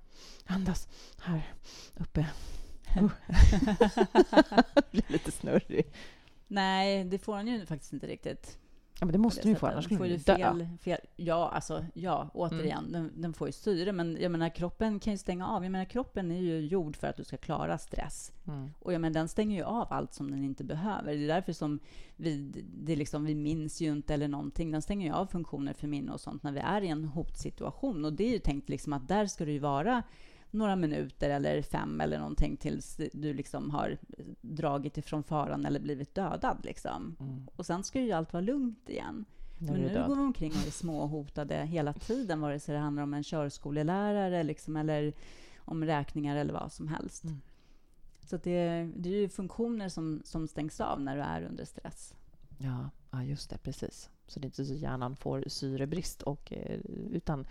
andas 0.47 0.89
här 1.21 1.55
uppe. 1.97 2.27
Oh. 3.01 3.11
blir 4.91 5.13
lite 5.13 5.33
snurrig. 5.33 5.93
Nej, 6.47 7.05
det 7.05 7.19
får 7.19 7.35
han 7.35 7.47
ju 7.49 7.67
faktiskt 7.67 7.93
inte 7.93 8.07
riktigt. 8.07 8.59
Ja, 9.01 9.07
men 9.07 9.13
det 9.13 9.19
måste 9.19 9.43
den 9.43 9.53
ju 9.53 9.57
få, 9.57 9.67
annars 9.67 9.85
skulle 9.85 10.09
den 10.09 10.19
dö. 10.19 10.35
Mm. 10.35 10.59
fel, 10.59 10.79
fel. 10.79 11.01
Ja, 11.17 11.51
alltså, 11.55 11.85
ja, 11.95 12.31
återigen, 12.35 12.93
den, 12.93 13.13
den 13.15 13.33
får 13.33 13.49
ju 13.49 13.53
syre. 13.53 13.93
Men 13.93 14.19
jag 14.21 14.33
menar, 14.33 14.49
kroppen 14.49 15.01
kan 15.01 15.13
ju 15.13 15.19
stänga 15.19 15.49
av. 15.49 15.63
Jag 15.65 15.73
menar, 15.73 15.85
kroppen 15.85 16.31
är 16.31 16.41
ju 16.41 16.61
gjord 16.61 16.97
för 16.97 17.07
att 17.07 17.17
du 17.17 17.25
ska 17.25 17.37
klara 17.37 17.79
stress. 17.79 18.33
Mm. 18.47 18.71
Och 18.79 18.93
jag 18.93 19.01
menar, 19.01 19.15
den 19.15 19.29
stänger 19.29 19.57
ju 19.57 19.63
av 19.63 19.87
allt 19.91 20.15
som 20.15 20.31
den 20.31 20.45
inte 20.45 20.65
behöver. 20.65 21.15
Det 21.15 21.25
är 21.25 21.29
därför 21.29 21.53
som 21.53 21.79
vi, 22.17 22.53
det 22.75 22.97
liksom, 22.97 23.25
vi 23.25 23.35
minns 23.35 23.81
ju 23.81 23.93
inte 23.93 24.15
eller 24.15 24.29
någonting. 24.29 24.71
Den 24.71 24.83
stänger 24.83 25.07
ju 25.07 25.15
av 25.15 25.27
funktioner 25.27 25.73
för 25.73 25.87
minne 25.87 26.13
och 26.13 26.21
sånt 26.21 26.43
när 26.43 26.53
vi 26.53 26.61
är 26.61 26.83
i 26.83 26.89
en 26.89 27.05
hotsituation. 27.05 28.05
Och 28.05 28.13
det 28.13 28.25
är 28.25 28.33
ju 28.33 28.39
tänkt 28.39 28.69
liksom 28.69 28.93
att 28.93 29.09
där 29.09 29.27
ska 29.27 29.45
det 29.45 29.53
ju 29.53 29.59
vara 29.59 30.03
några 30.55 30.77
minuter 30.77 31.31
eller 31.31 31.63
fem 31.63 32.01
eller 32.01 32.19
någonting 32.19 32.57
tills 32.57 33.01
du 33.13 33.35
liksom 33.35 33.71
har 33.71 33.99
dragit 34.41 34.99
ifrån 34.99 35.23
faran 35.23 35.67
eller 35.67 35.81
blivit 35.81 36.15
dödad. 36.15 36.59
Liksom. 36.63 37.17
Mm. 37.21 37.47
Och 37.57 37.67
sen 37.67 37.85
ska 37.85 38.01
ju 38.01 38.13
allt 38.13 38.33
vara 38.33 38.41
lugnt 38.41 38.89
igen. 38.89 39.25
Men 39.59 39.75
nu 39.75 39.89
död. 39.89 40.09
går 40.09 40.15
vi 40.15 40.23
omkring 40.23 40.51
och 40.51 40.67
är 40.67 40.71
småhotade 40.71 41.55
hela 41.55 41.93
tiden, 41.93 42.41
vare 42.41 42.61
sig 42.61 42.75
det 42.75 42.81
handlar 42.81 43.03
om 43.03 43.15
en 43.15 43.25
körskolelärare 43.25 44.43
liksom, 44.43 44.77
eller 44.77 45.13
om 45.59 45.85
räkningar 45.85 46.37
eller 46.37 46.53
vad 46.53 46.73
som 46.73 46.89
helst. 46.89 47.25
Mm. 47.25 47.41
Så 48.27 48.37
det, 48.37 48.91
det 48.97 49.09
är 49.09 49.21
ju 49.21 49.29
funktioner 49.29 49.89
som, 49.89 50.23
som 50.25 50.49
stängs 50.49 50.81
av 50.81 51.01
när 51.01 51.17
du 51.17 51.23
är 51.23 51.43
under 51.43 51.65
stress. 51.65 52.15
Ja, 52.59 52.91
ja, 53.11 53.25
just 53.25 53.51
det. 53.51 53.59
Precis. 53.59 54.11
Så 54.27 54.41
det 54.41 54.45
är 54.45 54.47
inte 54.47 54.65
så 54.65 54.75
hjärnan 54.75 55.17
får 55.17 55.45
syrebrist. 55.47 56.23
Och, 56.23 56.53
eh, 56.53 56.81
utan 57.11 57.47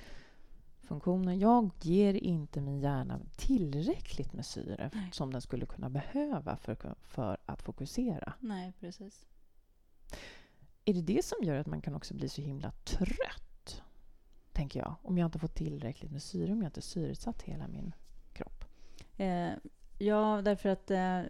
funktionen... 0.83 1.39
Jag 1.39 1.69
ger 1.81 2.13
inte 2.13 2.61
min 2.61 2.79
hjärna 2.79 3.19
tillräckligt 3.35 4.33
med 4.33 4.45
syre 4.45 4.89
Nej. 4.93 5.09
som 5.11 5.33
den 5.33 5.41
skulle 5.41 5.65
kunna 5.65 5.89
behöva 5.89 6.57
för, 6.57 6.95
för 7.01 7.37
att 7.45 7.61
fokusera. 7.61 8.33
Nej, 8.39 8.73
precis. 8.79 9.25
Är 10.85 10.93
det 10.93 11.01
det 11.01 11.25
som 11.25 11.37
gör 11.43 11.55
att 11.55 11.67
man 11.67 11.81
kan 11.81 11.95
också 11.95 12.13
bli 12.13 12.29
så 12.29 12.41
himla 12.41 12.71
trött? 12.71 13.81
Tänker 14.51 14.79
jag. 14.79 14.95
Om 15.01 15.17
jag 15.17 15.27
inte 15.27 15.39
får 15.39 15.47
tillräckligt 15.47 16.11
med 16.11 16.23
syre, 16.23 16.51
om 16.51 16.61
jag 16.61 16.67
inte 16.67 16.81
syresatt 16.81 17.41
hela 17.41 17.67
min 17.67 17.93
kropp. 18.33 18.65
Eh, 19.17 19.51
ja, 19.97 20.41
därför 20.41 20.69
att 20.69 20.91
eh, 20.91 21.21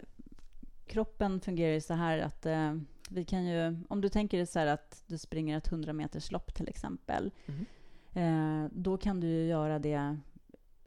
kroppen 0.86 1.42
fungerar 1.42 1.74
ju 1.74 1.82
så 1.82 1.94
här 1.94 2.18
att 2.18 2.46
eh, 2.46 2.76
vi 3.10 3.26
kan 3.26 3.46
ju... 3.46 3.78
Om 3.89 4.02
du 4.02 4.10
tänker 4.10 4.38
dig 4.38 4.48
så 4.48 4.60
här 4.60 4.68
att 4.68 5.04
du 5.08 5.18
springer 5.18 5.58
ett 5.58 5.68
100 5.68 5.94
meters 5.94 6.32
lopp 6.32 6.54
till 6.54 6.68
exempel. 6.68 7.32
Mhm. 7.46 7.66
Eh, 8.13 8.65
då 8.71 8.97
kan 8.97 9.19
du 9.19 9.28
göra 9.45 9.80
det 9.80 10.17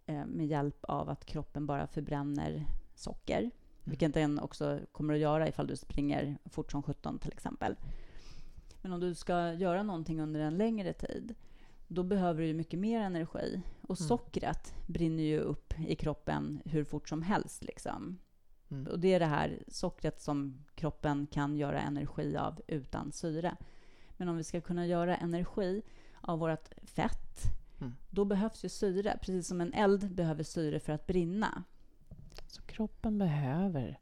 eh, 0.07 0.27
med 0.27 0.47
hjälp 0.47 0.85
av 0.85 1.09
att 1.09 1.25
kroppen 1.25 1.67
bara 1.67 1.87
förbränner 1.87 2.67
socker. 2.95 3.51
Vilket 3.85 4.15
den 4.15 4.41
också 4.41 4.81
kommer 4.93 5.15
att 5.15 5.21
göra 5.21 5.49
ifall 5.49 5.67
du 5.67 5.77
springer 5.77 6.39
fort 6.45 6.73
som 6.73 6.83
17 6.83 7.19
till 7.19 7.33
exempel. 7.33 7.77
Men 8.83 8.93
om 8.93 9.01
du 9.01 9.15
ska 9.15 9.53
göra 9.53 9.83
någonting 9.83 10.21
under 10.21 10.41
en 10.41 10.57
längre 10.57 10.93
tid, 10.93 11.35
då 11.89 12.03
behöver 12.03 12.43
du 12.43 12.55
mycket 12.55 12.79
mer 12.81 13.01
energi. 13.01 13.63
Och 13.83 14.01
Mm. 14.01 14.09
sockret 14.09 14.75
brinner 14.87 15.23
ju 15.23 15.39
upp 15.39 15.75
i 15.87 15.97
kroppen 15.97 16.63
hur 16.65 16.85
fort 16.85 17.09
som 17.09 17.23
helst. 17.23 17.65
Liksom. 17.65 18.19
Mm. 18.71 18.87
Och 18.87 19.01
det 19.01 19.15
är 19.15 19.21
det 19.21 19.27
här 19.27 19.63
sockret 19.69 20.21
som 20.21 20.65
kroppen 20.75 21.27
kan 21.27 21.57
göra 21.57 21.81
energi 21.81 22.37
av 22.37 22.61
utan 22.67 23.13
syre. 23.13 23.57
Men 24.17 24.29
om 24.29 24.37
vi 24.37 24.45
ska 24.45 24.61
kunna 24.61 24.87
göra 24.87 25.17
energi 25.17 25.83
av 26.21 26.39
vårt 26.39 26.69
fett, 26.85 27.43
Mm. 27.81 27.95
då 28.11 28.25
behövs 28.25 28.65
ju 28.65 28.69
syre. 28.69 29.19
Precis 29.23 29.47
som 29.49 29.61
en 29.61 29.73
eld 29.73 30.15
behöver 30.15 30.43
syre 30.45 30.81
för 30.81 30.93
att 30.93 31.07
brinna. 31.07 31.63
Så 32.47 32.63
kroppen 32.63 33.19
behöver 33.19 33.99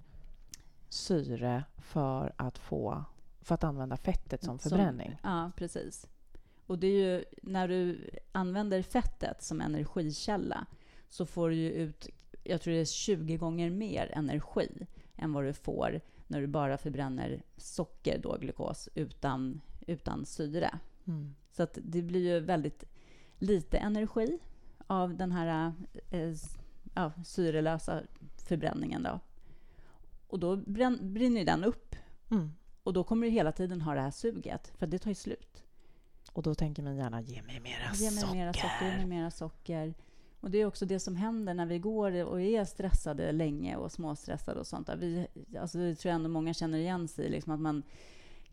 syre 0.89 1.65
för 1.79 2.33
att 2.37 2.59
få 2.59 3.05
för 3.41 3.55
att 3.55 3.65
använda 3.65 3.97
fettet 3.97 4.45
som 4.45 4.59
förbränning. 4.59 5.19
ja, 5.23 5.51
precis. 5.57 6.07
Och 6.67 6.79
det 6.79 6.87
är 6.87 7.09
ju 7.19 7.25
när 7.43 7.69
du 7.69 8.11
använder 8.33 8.83
fettet 8.83 9.43
som 9.43 9.61
energikälla 9.61 10.67
så 11.09 11.27
får 11.27 11.49
du 11.51 11.57
ju 11.57 11.71
ut, 11.71 12.09
jag 12.45 12.61
tror 12.61 12.75
det 12.75 12.81
är 12.81 12.85
20 12.85 13.37
gånger 13.37 13.71
mer 13.71 14.11
energi 14.15 14.87
än 15.15 15.33
vad 15.33 15.45
du 15.45 15.53
får 15.53 16.01
när 16.27 16.41
du 16.41 16.47
bara 16.47 16.79
förbränner 16.79 17.43
socker, 17.57 18.19
då, 18.23 18.37
glukos, 18.41 18.89
utan, 18.95 19.61
utan 19.87 20.25
syre. 20.27 20.79
Mm. 21.07 21.35
Så 21.57 21.63
att 21.63 21.79
det 21.83 22.03
blir 22.03 22.35
ju 22.35 22.41
väldigt 22.41 22.85
lite 23.39 23.79
energi 23.79 24.39
av 24.87 25.17
den 25.17 25.33
här 25.33 25.73
eh, 26.11 26.35
ja, 26.95 27.13
syrelösa 27.25 28.03
förbränningen. 28.37 29.03
Då. 29.03 29.21
Och 30.27 30.39
då 30.39 30.57
brän, 30.57 31.15
brinner 31.15 31.39
ju 31.39 31.45
den 31.45 31.65
upp. 31.65 31.97
Mm. 32.31 32.51
Och 32.83 32.93
då 32.93 33.05
kommer 33.05 33.27
du 33.27 33.33
hela 33.33 33.53
tiden 33.53 33.81
ha 33.81 33.95
det 33.95 34.01
här 34.01 34.11
suget, 34.11 34.73
för 34.79 34.87
det 34.87 34.99
tar 34.99 35.11
ju 35.11 35.15
slut. 35.15 35.63
Och 36.33 36.43
då 36.43 36.55
tänker 36.55 36.83
min 36.83 36.97
hjärna, 36.97 37.21
ge 37.21 37.43
mig 37.43 37.61
mera 37.61 37.95
Ge 37.95 38.11
mig 38.11 38.21
socker. 38.21 38.35
mera 38.35 38.53
socker, 38.53 38.91
ge 38.91 38.97
mig 38.97 39.07
mera 39.07 39.31
socker. 39.31 39.95
Och 40.41 40.51
det 40.51 40.59
är 40.59 40.67
också 40.67 40.87
det 40.87 41.01
som 41.01 41.17
händer 41.17 41.55
när 41.55 41.67
vi 41.67 41.79
går 41.79 42.25
och 42.25 42.41
är 42.41 42.65
stressade 42.65 43.33
länge 43.33 43.77
och 43.77 43.93
småstressade 43.93 44.61
och 44.61 44.67
sånt. 44.67 44.87
Där. 44.87 44.97
Vi, 44.97 45.27
alltså 45.61 45.79
det 45.79 45.95
tror 45.95 46.11
jag 46.11 46.17
ändå 46.17 46.29
många 46.29 46.55
känner 46.55 46.79
igen 46.79 47.09
sig 47.09 47.27
i, 47.27 47.29
liksom 47.29 47.53
att 47.53 47.61
man 47.61 47.83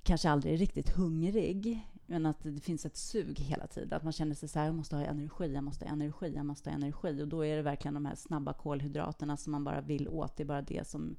kanske 0.04 0.30
aldrig 0.30 0.54
är 0.54 0.58
riktigt 0.58 0.90
hungrig, 0.90 1.88
men 2.12 2.26
att 2.26 2.44
det 2.44 2.60
finns 2.60 2.86
ett 2.86 2.98
sug 2.98 3.40
hela 3.40 3.68
tiden. 3.68 3.98
Att 3.98 4.04
man 4.04 4.14
känner 4.14 4.36
sig 4.36 4.50
så 4.50 4.60
här, 4.60 4.66
jag 4.66 4.76
måste 4.76 4.96
ha 4.96 5.04
energi, 5.04 5.54
jag 5.54 5.64
måste 5.64 5.86
ha 5.86 5.92
energi, 5.92 6.34
jag 6.36 6.46
måste 6.46 6.70
ha 6.70 6.76
energi. 6.76 7.22
Och 7.22 7.28
då 7.28 7.46
är 7.46 7.56
det 7.56 7.62
verkligen 7.62 7.94
de 7.94 8.06
här 8.06 8.16
snabba 8.16 8.54
kolhydraterna 8.54 9.38
som 9.38 9.52
man 9.52 9.64
bara 9.64 9.82
vill 9.82 10.08
åt. 10.08 10.38
Det 10.38 10.44
är 10.44 10.48
bara 10.48 10.62
det 10.62 10.88
som 10.88 11.16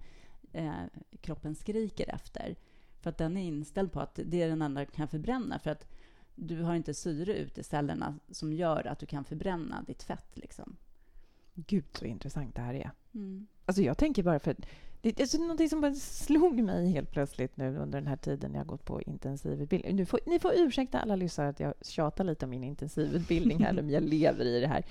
eh, 0.52 0.72
kroppen 1.20 1.54
skriker 1.54 2.14
efter. 2.14 2.56
För 3.00 3.10
att 3.10 3.18
den 3.18 3.36
är 3.36 3.42
inställd 3.42 3.92
på 3.92 4.00
att 4.00 4.20
det 4.24 4.42
är 4.42 4.48
den 4.48 4.62
enda 4.62 4.86
kan 4.86 5.08
förbränna. 5.08 5.58
För 5.58 5.70
att 5.70 5.86
du 6.34 6.62
har 6.62 6.74
inte 6.74 6.94
syre 6.94 7.36
ute 7.36 7.60
i 7.60 7.64
cellerna 7.64 8.18
som 8.30 8.52
gör 8.52 8.86
att 8.86 8.98
du 8.98 9.06
kan 9.06 9.24
förbränna 9.24 9.82
ditt 9.82 10.02
fett. 10.02 10.30
Liksom. 10.38 10.76
Gud, 11.54 11.84
så 11.92 12.04
intressant 12.04 12.54
det 12.54 12.62
här 12.62 12.74
är. 12.74 12.90
Mm. 13.14 13.46
Alltså 13.64 13.82
jag 13.82 13.98
tänker 13.98 14.22
bara 14.22 14.38
för... 14.38 14.56
Det 15.02 15.20
är 15.20 15.26
så 15.26 15.38
någonting 15.38 15.68
som 15.68 15.80
bara 15.80 15.94
slog 15.94 16.62
mig 16.62 16.90
helt 16.90 17.10
plötsligt 17.10 17.56
nu 17.56 17.76
under 17.76 17.98
den 17.98 18.06
här 18.06 18.16
tiden 18.16 18.54
jag 18.54 18.66
gått 18.66 18.84
på 18.84 19.02
intensivutbildning. 19.02 19.96
Nu 19.96 20.06
får, 20.06 20.20
ni 20.26 20.38
får 20.38 20.52
ursäkta 20.54 21.00
alla 21.00 21.16
lyssnare 21.16 21.48
att 21.48 21.60
jag 21.60 21.74
tjatar 21.80 22.24
lite 22.24 22.44
om 22.44 22.50
min 22.50 22.64
intensivutbildning 22.64 23.64
här, 23.64 23.72
men 23.72 23.90
jag 23.90 24.02
lever 24.02 24.44
i 24.44 24.60
det 24.60 24.66
här. 24.66 24.84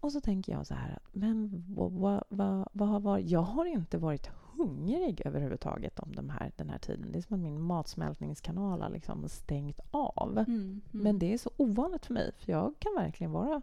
Och 0.00 0.12
så 0.12 0.20
tänker 0.20 0.52
jag 0.52 0.66
så 0.66 0.74
här 0.74 0.98
men 1.12 1.64
vad, 1.68 1.92
vad, 1.92 2.24
vad, 2.28 2.68
vad 2.72 2.88
har 2.88 3.00
varit... 3.00 3.30
Jag 3.30 3.42
har 3.42 3.64
inte 3.64 3.98
varit 3.98 4.30
hungrig 4.56 5.22
överhuvudtaget 5.24 5.98
om 5.98 6.14
de 6.16 6.30
här, 6.30 6.52
den 6.56 6.70
här 6.70 6.78
tiden. 6.78 7.12
Det 7.12 7.18
är 7.18 7.22
som 7.22 7.34
att 7.34 7.40
min 7.40 7.60
matsmältningskanal 7.60 8.82
har 8.82 8.90
liksom 8.90 9.28
stängt 9.28 9.80
av. 9.90 10.38
Mm. 10.38 10.50
Mm. 10.50 10.82
Men 10.90 11.18
det 11.18 11.32
är 11.32 11.38
så 11.38 11.50
ovanligt 11.56 12.06
för 12.06 12.14
mig, 12.14 12.32
för 12.38 12.52
jag 12.52 12.74
kan 12.78 12.94
verkligen 12.94 13.32
vara 13.32 13.62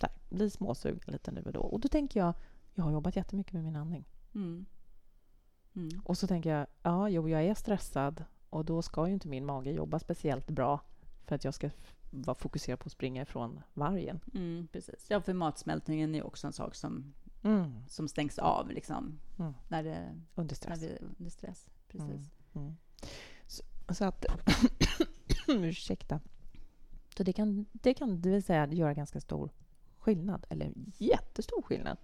här, 0.00 0.10
bli 0.28 0.50
småsugen 0.50 1.12
lite 1.12 1.30
nu 1.30 1.42
och 1.42 1.52
då. 1.52 1.60
Och 1.60 1.80
då 1.80 1.88
tänker 1.88 2.20
jag, 2.20 2.34
jag 2.74 2.84
har 2.84 2.92
jobbat 2.92 3.16
jättemycket 3.16 3.52
med 3.52 3.64
min 3.64 3.76
andning. 3.76 4.04
Mm. 4.34 4.66
Mm. 5.74 6.00
Och 6.04 6.18
så 6.18 6.26
tänker 6.26 6.50
jag, 6.56 6.66
ja, 6.82 7.08
jo, 7.08 7.28
jag 7.28 7.44
är 7.44 7.54
stressad 7.54 8.24
och 8.50 8.64
då 8.64 8.82
ska 8.82 9.06
ju 9.06 9.12
inte 9.14 9.28
min 9.28 9.46
mage 9.46 9.70
jobba 9.70 9.98
speciellt 9.98 10.50
bra 10.50 10.80
för 11.26 11.34
att 11.34 11.44
jag 11.44 11.54
ska 11.54 11.70
vara 12.10 12.34
fokuserad 12.34 12.78
på 12.78 12.86
att 12.86 12.92
springa 12.92 13.22
ifrån 13.22 13.60
vargen. 13.74 14.20
Mm, 14.34 14.68
precis. 14.72 15.06
Ja, 15.10 15.20
för 15.20 15.32
matsmältningen 15.34 16.14
är 16.14 16.22
också 16.26 16.46
en 16.46 16.52
sak 16.52 16.74
som, 16.74 17.14
Mm. 17.42 17.72
som 17.88 18.08
stängs 18.08 18.38
av 18.38 18.70
liksom, 18.70 19.18
Mm. 19.38 19.52
när, 19.68 19.82
det, 19.82 20.20
Under 20.34 20.52
när 20.52 20.56
stress. 20.56 20.82
vi 20.82 20.86
är 20.88 21.02
under 21.18 21.30
stress. 21.30 21.68
Precis. 21.88 22.30
Så, 23.46 23.62
så 23.94 24.04
att... 24.04 24.24
ursäkta. 25.48 26.20
Så 27.16 27.22
det 27.22 27.32
kan, 27.32 27.66
det 27.72 27.94
kan 27.94 28.20
det 28.22 28.30
vill 28.30 28.42
säga 28.42 28.72
göra 28.72 28.94
ganska 28.94 29.20
stor 29.20 29.50
skillnad, 29.98 30.46
eller 30.48 30.72
jättestor 30.98 31.62
skillnad. 31.62 31.98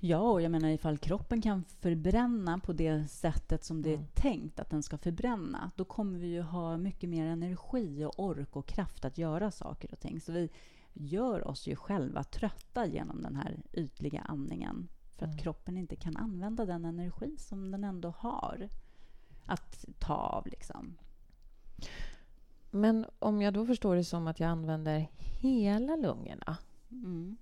Ja, 0.00 0.18
och 0.18 0.42
jag 0.42 0.50
menar 0.50 0.68
ifall 0.68 0.98
kroppen 0.98 1.42
kan 1.42 1.64
förbränna 1.64 2.58
på 2.58 2.72
det 2.72 3.08
sättet 3.08 3.64
som 3.64 3.82
det 3.82 3.90
är 3.90 3.94
Mm. 3.94 4.06
tänkt 4.14 4.60
att 4.60 4.70
den 4.70 4.82
ska 4.82 4.98
förbränna, 4.98 5.70
då 5.76 5.84
kommer 5.84 6.18
vi 6.18 6.26
ju 6.26 6.40
ha 6.42 6.76
mycket 6.76 7.10
mer 7.10 7.26
energi 7.26 8.04
och 8.04 8.18
ork 8.24 8.56
och 8.56 8.66
kraft 8.66 9.04
att 9.04 9.18
göra 9.18 9.50
saker 9.50 9.92
och 9.92 10.00
ting. 10.00 10.20
Så 10.20 10.32
vi 10.32 10.50
gör 10.92 11.48
oss 11.48 11.66
ju 11.66 11.76
själva 11.76 12.24
trötta 12.24 12.86
genom 12.86 13.22
den 13.22 13.36
här 13.36 13.62
ytliga 13.72 14.20
andningen. 14.20 14.88
För 15.16 15.24
att 15.26 15.32
Mm. 15.32 15.38
kroppen 15.42 15.76
inte 15.76 15.96
kan 15.96 16.16
använda 16.16 16.66
den 16.66 16.84
energi 16.84 17.36
som 17.38 17.70
den 17.70 17.84
ändå 17.84 18.10
har 18.18 18.68
att 19.46 19.84
ta 19.98 20.14
av. 20.14 20.46
Liksom. 20.46 20.96
Men 22.70 23.06
om 23.18 23.42
jag 23.42 23.54
då 23.54 23.66
förstår 23.66 23.96
det 23.96 24.04
som 24.04 24.26
att 24.26 24.40
jag 24.40 24.48
använder 24.50 25.06
hela 25.16 25.96
lungorna 25.96 26.56
Mm. 26.90 27.36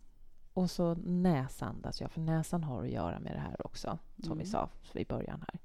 Och 0.57 0.71
så 0.71 0.95
näsandas 1.05 2.01
jag, 2.01 2.11
för 2.11 2.21
näsan 2.21 2.65
har 2.65 2.83
att 2.83 2.91
göra 2.91 3.19
med 3.21 3.33
det 3.35 3.39
här 3.41 3.67
också, 3.67 3.99
som 4.23 4.33
Mm. 4.33 4.39
vi 4.39 4.45
sa 4.45 4.69
i 4.93 5.05
början 5.05 5.45
här. 5.49 5.61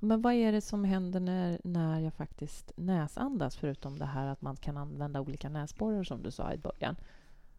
Men 0.00 0.22
vad 0.22 0.32
är 0.34 0.52
det 0.52 0.60
som 0.60 0.84
händer 0.84 1.20
när, 1.20 1.60
när 1.64 2.00
jag 2.00 2.14
faktiskt 2.14 2.72
näsandas, 2.76 3.56
förutom 3.56 3.98
det 3.98 4.04
här 4.06 4.26
att 4.26 4.42
man 4.42 4.56
kan 4.56 4.76
använda 4.76 5.20
olika 5.20 5.48
näsborrar 5.48 6.04
som 6.04 6.22
du 6.22 6.30
sa 6.30 6.52
i 6.52 6.58
början? 6.58 6.96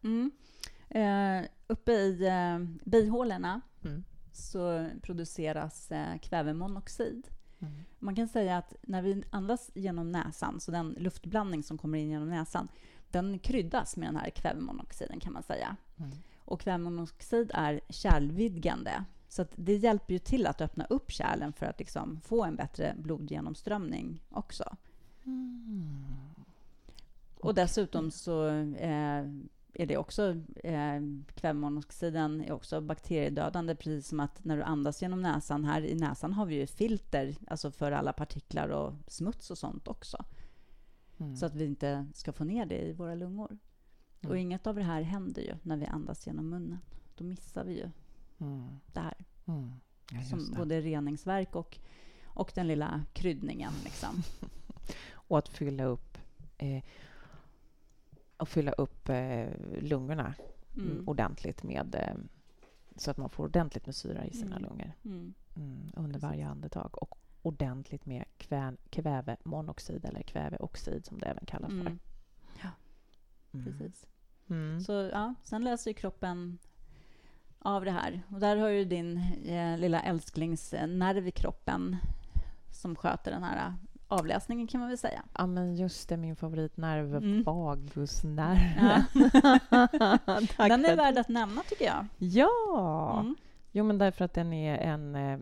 Mm. 0.02 0.30
Eh, 0.88 1.48
uppe 1.66 1.92
i 1.92 2.26
eh, 2.26 2.58
bihålorna 2.84 3.60
Mm. 3.84 4.04
så 4.32 4.88
produceras 5.02 5.90
eh, 5.92 6.18
kvävemonoxid. 6.18 7.28
Mm. 7.60 7.74
Man 7.98 8.14
kan 8.14 8.28
säga 8.28 8.56
att 8.56 8.74
när 8.82 9.02
vi 9.02 9.24
andas 9.30 9.70
genom 9.74 10.12
näsan, 10.12 10.60
så 10.60 10.70
den 10.70 10.96
luftblandning 10.98 11.62
som 11.62 11.78
kommer 11.78 11.98
in 11.98 12.08
genom 12.10 12.28
näsan, 12.28 12.68
den 13.10 13.38
kryddas 13.38 13.96
med 13.96 14.08
den 14.08 14.16
här 14.16 14.30
kvävemonoxiden 14.30 15.20
kan 15.20 15.32
man 15.32 15.42
säga. 15.42 15.76
Mm. 15.98 16.10
Och 16.38 16.60
kvävemonoxid 16.60 17.50
är 17.54 17.80
kärlvidgande. 17.88 19.04
Så 19.28 19.46
det 19.54 19.76
hjälper 19.76 20.12
ju 20.12 20.18
till 20.18 20.46
att 20.46 20.60
öppna 20.60 20.84
upp 20.84 21.10
kärlen 21.10 21.52
för 21.52 21.66
att 21.66 21.78
liksom 21.78 22.20
få 22.20 22.44
en 22.44 22.56
bättre 22.56 22.94
blodgenomströmning 22.98 24.22
också. 24.30 24.76
Mm. 25.24 26.04
Och 27.40 27.54
dessutom 27.54 28.10
så 28.10 28.48
eh, 28.48 29.24
är 29.72 29.86
det 29.86 29.96
också 29.96 30.36
eh, 30.64 31.00
kvävemonoxiden 31.34 32.40
är 32.40 32.52
också 32.52 32.80
bakteriedödande, 32.80 33.74
precis 33.74 34.08
som 34.08 34.20
att 34.20 34.44
när 34.44 34.56
du 34.56 34.62
andas 34.62 35.02
genom 35.02 35.22
näsan, 35.22 35.64
här 35.64 35.80
i 35.80 35.94
näsan 35.94 36.32
har 36.32 36.46
vi 36.46 36.54
ju 36.54 36.66
filter, 36.66 37.34
alltså 37.46 37.70
för 37.70 37.92
alla 37.92 38.12
partiklar 38.12 38.68
och 38.68 38.92
smuts 39.06 39.50
och 39.50 39.58
sånt 39.58 39.88
också, 39.88 40.24
Mm. 41.18 41.36
så 41.36 41.46
att 41.46 41.54
vi 41.54 41.64
inte 41.64 42.06
ska 42.14 42.32
få 42.32 42.44
ner 42.44 42.66
det 42.66 42.78
i 42.78 42.92
våra 42.92 43.14
lungor. 43.14 43.58
Mm. 44.26 44.30
Och 44.30 44.38
inget 44.38 44.66
av 44.66 44.74
det 44.74 44.82
här 44.82 45.02
händer 45.02 45.42
ju 45.42 45.54
när 45.62 45.76
vi 45.76 45.86
andas 45.86 46.26
genom 46.26 46.48
munnen. 46.50 46.78
Då 47.16 47.24
missar 47.24 47.64
vi 47.64 47.72
ju 47.78 47.90
Mm. 48.38 48.68
det 48.92 49.00
här, 49.00 49.14
Mm. 49.46 49.72
Ja, 50.12 50.22
som 50.22 50.50
det. 50.50 50.58
både 50.58 50.80
reningsverk 50.80 51.56
och, 51.56 51.78
och 52.26 52.52
den 52.54 52.66
lilla 52.66 53.04
kryddningen. 53.12 53.72
Liksom. 53.84 54.22
Och 55.28 55.38
att 55.38 55.48
fylla 55.48 55.84
upp, 55.84 56.18
eh, 56.58 56.82
att 58.36 58.48
fylla 58.48 58.72
upp 58.72 59.08
eh, 59.08 59.48
lungorna 59.80 60.34
mm. 60.76 61.08
Ordentligt 61.08 61.62
med 61.62 61.94
eh, 61.94 62.14
så 62.96 63.10
att 63.10 63.16
man 63.16 63.30
får 63.30 63.44
ordentligt 63.44 63.86
med 63.86 63.94
syra 63.94 64.24
i 64.26 64.32
sina 64.32 64.56
Mm. 64.56 64.62
lungor 64.68 64.92
Mm. 65.04 65.34
under 65.96 66.20
varje 66.20 66.46
andetag. 66.46 67.02
Och 67.02 67.18
ordentligt 67.42 68.06
med 68.06 68.24
kvä, 68.38 68.76
kvävemonoxid 68.90 70.04
eller 70.04 70.22
kväveoxid 70.22 71.06
som 71.06 71.18
det 71.18 71.26
även 71.26 71.46
kallas 71.46 71.70
för. 71.70 71.98
Mm. 73.52 73.64
Precis. 73.64 74.06
Mm. 74.50 74.80
Så 74.80 74.92
ja, 75.12 75.34
sen 75.42 75.64
läser 75.64 75.90
ju 75.90 75.94
kroppen 75.94 76.58
av 77.58 77.84
det 77.84 77.90
här. 77.90 78.22
Och 78.32 78.40
där 78.40 78.56
har 78.56 78.68
ju 78.68 78.84
din 78.84 79.16
eh, 79.46 79.78
lilla 79.78 80.00
älsklingsnerv 80.02 81.28
i 81.28 81.30
kroppen 81.30 81.96
som 82.70 82.96
sköter 82.96 83.30
den 83.30 83.42
här 83.44 83.74
avläsningen 84.08 84.66
kan 84.66 84.80
man 84.80 84.88
väl 84.88 84.98
säga. 84.98 85.22
Ja, 85.38 85.46
men 85.46 85.76
just 85.76 86.08
det, 86.08 86.16
min 86.16 86.36
favoritnerv, 86.36 87.16
Mm. 87.16 87.42
vagusnerven. 87.42 89.04
Tack 90.56 90.56
Den 90.68 90.84
är 90.84 90.96
värd 90.96 91.18
att 91.18 91.28
nämna 91.28 91.62
tycker 91.62 91.84
jag. 91.84 92.06
Ja! 92.18 93.18
Mm. 93.20 93.36
Jo, 93.72 93.84
men 93.84 93.98
därför 93.98 94.24
att 94.24 94.32
den 94.34 94.52
är 94.52 94.78
en... 94.78 95.14
eh, 95.14 95.38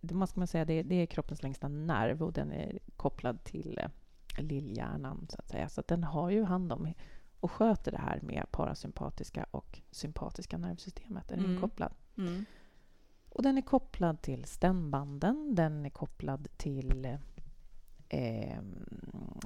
Det, 0.00 0.14
vad 0.14 0.28
ska 0.28 0.40
man 0.40 0.46
säga, 0.46 0.64
det, 0.64 0.82
det 0.82 0.94
är 0.94 1.06
kroppens 1.06 1.42
längsta 1.42 1.68
nerv 1.68 2.22
och 2.22 2.32
den 2.32 2.52
är 2.52 2.78
kopplad 2.96 3.44
till 3.44 3.78
eh, 3.82 4.42
lillhjärnan, 4.44 5.26
så 5.30 5.36
att 5.38 5.48
säga. 5.48 5.68
Så 5.68 5.80
att 5.80 5.88
den 5.88 6.04
har 6.04 6.30
ju 6.30 6.44
hand 6.44 6.72
om 6.72 6.92
och 7.40 7.50
sköter 7.50 7.92
det 7.92 7.98
här 7.98 8.20
med 8.22 8.46
parasympatiska 8.50 9.46
och 9.50 9.80
sympatiska 9.90 10.58
nervsystemet. 10.58 11.30
Är 11.30 11.36
Mm. 11.38 11.60
kopplad. 11.60 11.92
Mm. 12.18 12.44
Och 13.28 13.42
den 13.42 13.58
är 13.58 13.62
kopplad 13.62 14.22
till 14.22 14.44
stämbanden, 14.44 15.54
den 15.54 15.86
är 15.86 15.90
kopplad 15.90 16.48
till 16.56 17.18
eh, 18.08 18.60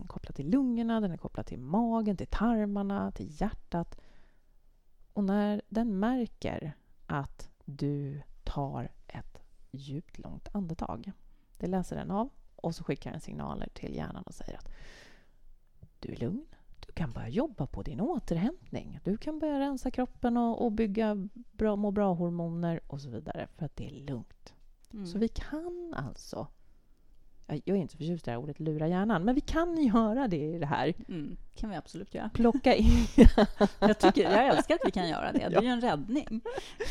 kopplad 0.07 0.35
till 0.35 0.50
lungorna, 0.50 1.00
den 1.00 1.12
är 1.12 1.16
kopplad 1.16 1.46
till 1.46 1.59
magen, 1.59 2.16
till 2.16 2.26
tarmarna, 2.26 3.12
till 3.12 3.40
hjärtat. 3.40 4.00
Och 5.12 5.24
när 5.24 5.62
den 5.68 5.98
märker 5.98 6.76
att 7.07 7.48
du 7.64 8.22
tar 8.44 8.92
ett 9.07 9.42
djupt, 9.70 10.18
långt 10.18 10.48
andetag, 10.52 11.12
det 11.59 11.66
läser 11.66 11.96
den 11.96 12.11
av 12.11 12.28
och 12.57 12.74
så 12.74 12.85
skickar 12.85 13.11
den 13.11 13.20
signaler 13.20 13.68
till 13.74 13.94
hjärnan 13.94 14.22
och 14.22 14.35
säger 14.35 14.59
att 14.59 14.68
du 16.00 16.12
är 16.12 16.16
lugn, 16.16 16.46
kan 16.94 17.12
börja 17.12 17.28
jobba 17.28 17.66
på 17.66 17.83
din 17.83 18.00
återhämtning. 18.00 19.00
Du 19.04 19.16
kan 19.16 19.38
börja 19.38 19.61
rensa 19.61 19.90
kroppen 19.90 20.37
och, 20.37 20.64
och 20.64 20.72
bygga 20.72 21.28
bra, 21.52 21.76
må 21.76 21.90
bra-hormoner 21.90 22.80
och 22.87 23.00
så 23.00 23.09
vidare 23.11 23.48
för 23.57 23.66
att 23.66 23.76
det 23.76 23.87
är 23.87 23.90
lugnt. 23.90 24.54
Mm. 24.92 25.07
Så 25.07 25.18
vi 25.18 25.28
kan 25.28 25.94
alltså... 25.96 26.46
Jag 27.46 27.68
är 27.68 27.74
inte 27.80 27.92
så 27.92 27.98
förtjust 27.98 28.26
i 28.26 28.30
det 28.30 28.30
här 28.30 28.38
ordet 28.38 28.61
lura 28.61 28.88
hjärnan, 28.88 29.24
men 29.24 29.35
vi 29.35 29.40
kan 29.40 29.83
göra 29.87 30.28
det 30.28 30.54
i 30.54 30.59
det 30.59 30.66
här. 30.66 30.94
Mm. 31.09 31.37
kan 31.54 31.70
vi 31.70 31.76
absolut 31.76 32.14
göra. 32.14 32.30
Plocka 32.35 32.74
in... 32.74 33.07
Jag, 33.80 33.98
tycker, 33.98 34.22
jag 34.22 34.46
älskar 34.46 34.74
att 34.74 34.80
vi 34.85 34.90
kan 34.90 35.09
göra 35.09 35.33
det. 35.33 35.48
Det 35.48 35.57
är 35.57 35.62
ju 35.62 35.68
en 35.68 35.80
räddning. 35.80 36.40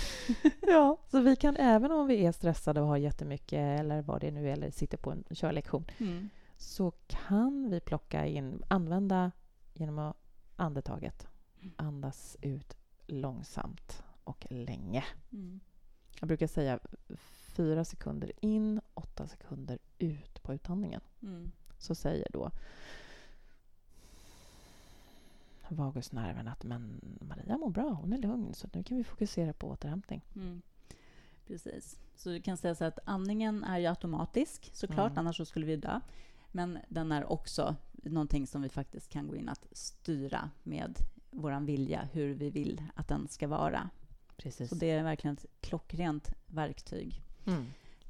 ja, 0.62 0.98
så 1.12 1.20
vi 1.20 1.36
kan 1.36 1.56
även 1.58 1.92
om 1.92 2.08
vi 2.08 2.26
är 2.26 2.32
stressade 2.32 2.82
och 2.82 2.88
har 2.88 2.98
jättemycket 2.98 3.80
eller 3.80 4.02
vad 4.02 4.22
det 4.22 4.32
nu 4.32 4.50
är, 4.50 4.54
eller 4.54 4.72
sitter 4.72 4.98
på 4.98 5.12
en 5.12 5.24
körlektion, 5.32 5.86
Mm. 5.98 6.30
så 6.58 6.92
kan 7.08 7.70
vi 7.70 7.80
plocka 7.80 8.26
in, 8.26 8.63
använda 8.68 9.32
genom 9.74 10.00
att 10.00 10.16
andetaget. 10.56 11.28
Andas 11.76 12.38
ut 12.42 12.78
långsamt 13.08 14.04
och 14.24 14.48
länge. 14.50 15.04
Mm. 15.32 15.60
Jag 16.20 16.28
brukar 16.28 16.48
säga 16.48 16.80
fyra 17.56 17.86
sekunder 17.86 18.32
in, 18.42 18.82
åtta 18.94 19.28
sekunder 19.28 19.80
ut 19.98 20.44
på 20.44 20.54
utandningen. 20.54 21.02
Mm. 21.22 21.52
Så 21.78 21.96
säger 21.96 22.28
då 22.34 22.52
vagusnerven 25.68 26.48
att 26.48 26.64
men 26.64 27.02
Maria 27.22 27.58
mår 27.58 27.70
bra, 27.70 27.90
hon 27.90 28.14
är 28.14 28.18
lugn, 28.18 28.54
så 28.54 28.68
nu 28.74 28.84
kan 28.84 28.98
vi 28.98 29.04
fokusera 29.04 29.54
på 29.54 29.68
återhämtning. 29.68 30.26
Mm. 30.36 30.62
Precis. 31.48 32.00
Så 32.16 32.30
du 32.30 32.42
kan 32.42 32.58
säga 32.58 32.76
så 32.76 32.86
att 32.86 33.00
andningen 33.06 33.64
är 33.64 33.80
ju 33.80 33.86
automatisk 33.88 34.70
såklart, 34.74 35.12
Mm. 35.12 35.18
annars 35.20 35.38
så 35.38 35.46
skulle 35.46 35.66
vi 35.66 35.76
dö. 35.76 36.00
Men 36.52 36.80
den 36.90 37.12
är 37.12 37.32
också 37.32 37.76
någonting 38.12 38.48
som 38.48 38.62
vi 38.62 38.70
faktiskt 38.70 39.10
kan 39.10 39.28
gå 39.28 39.36
in 39.36 39.50
att 39.50 39.68
styra 39.72 40.50
med 40.63 40.98
vår 41.32 41.66
vilja, 41.66 42.08
hur 42.12 42.34
vi 42.34 42.50
vill 42.50 42.84
att 42.96 43.08
den 43.08 43.28
ska 43.28 43.48
vara. 43.48 43.89
Precis. 44.38 44.70
Så 44.70 44.76
det 44.76 44.92
är 44.92 45.04
verkligen 45.04 45.34
ett 45.34 45.46
klockrent 45.62 46.34
verktyg. 46.48 47.24
Mm. 47.46 47.66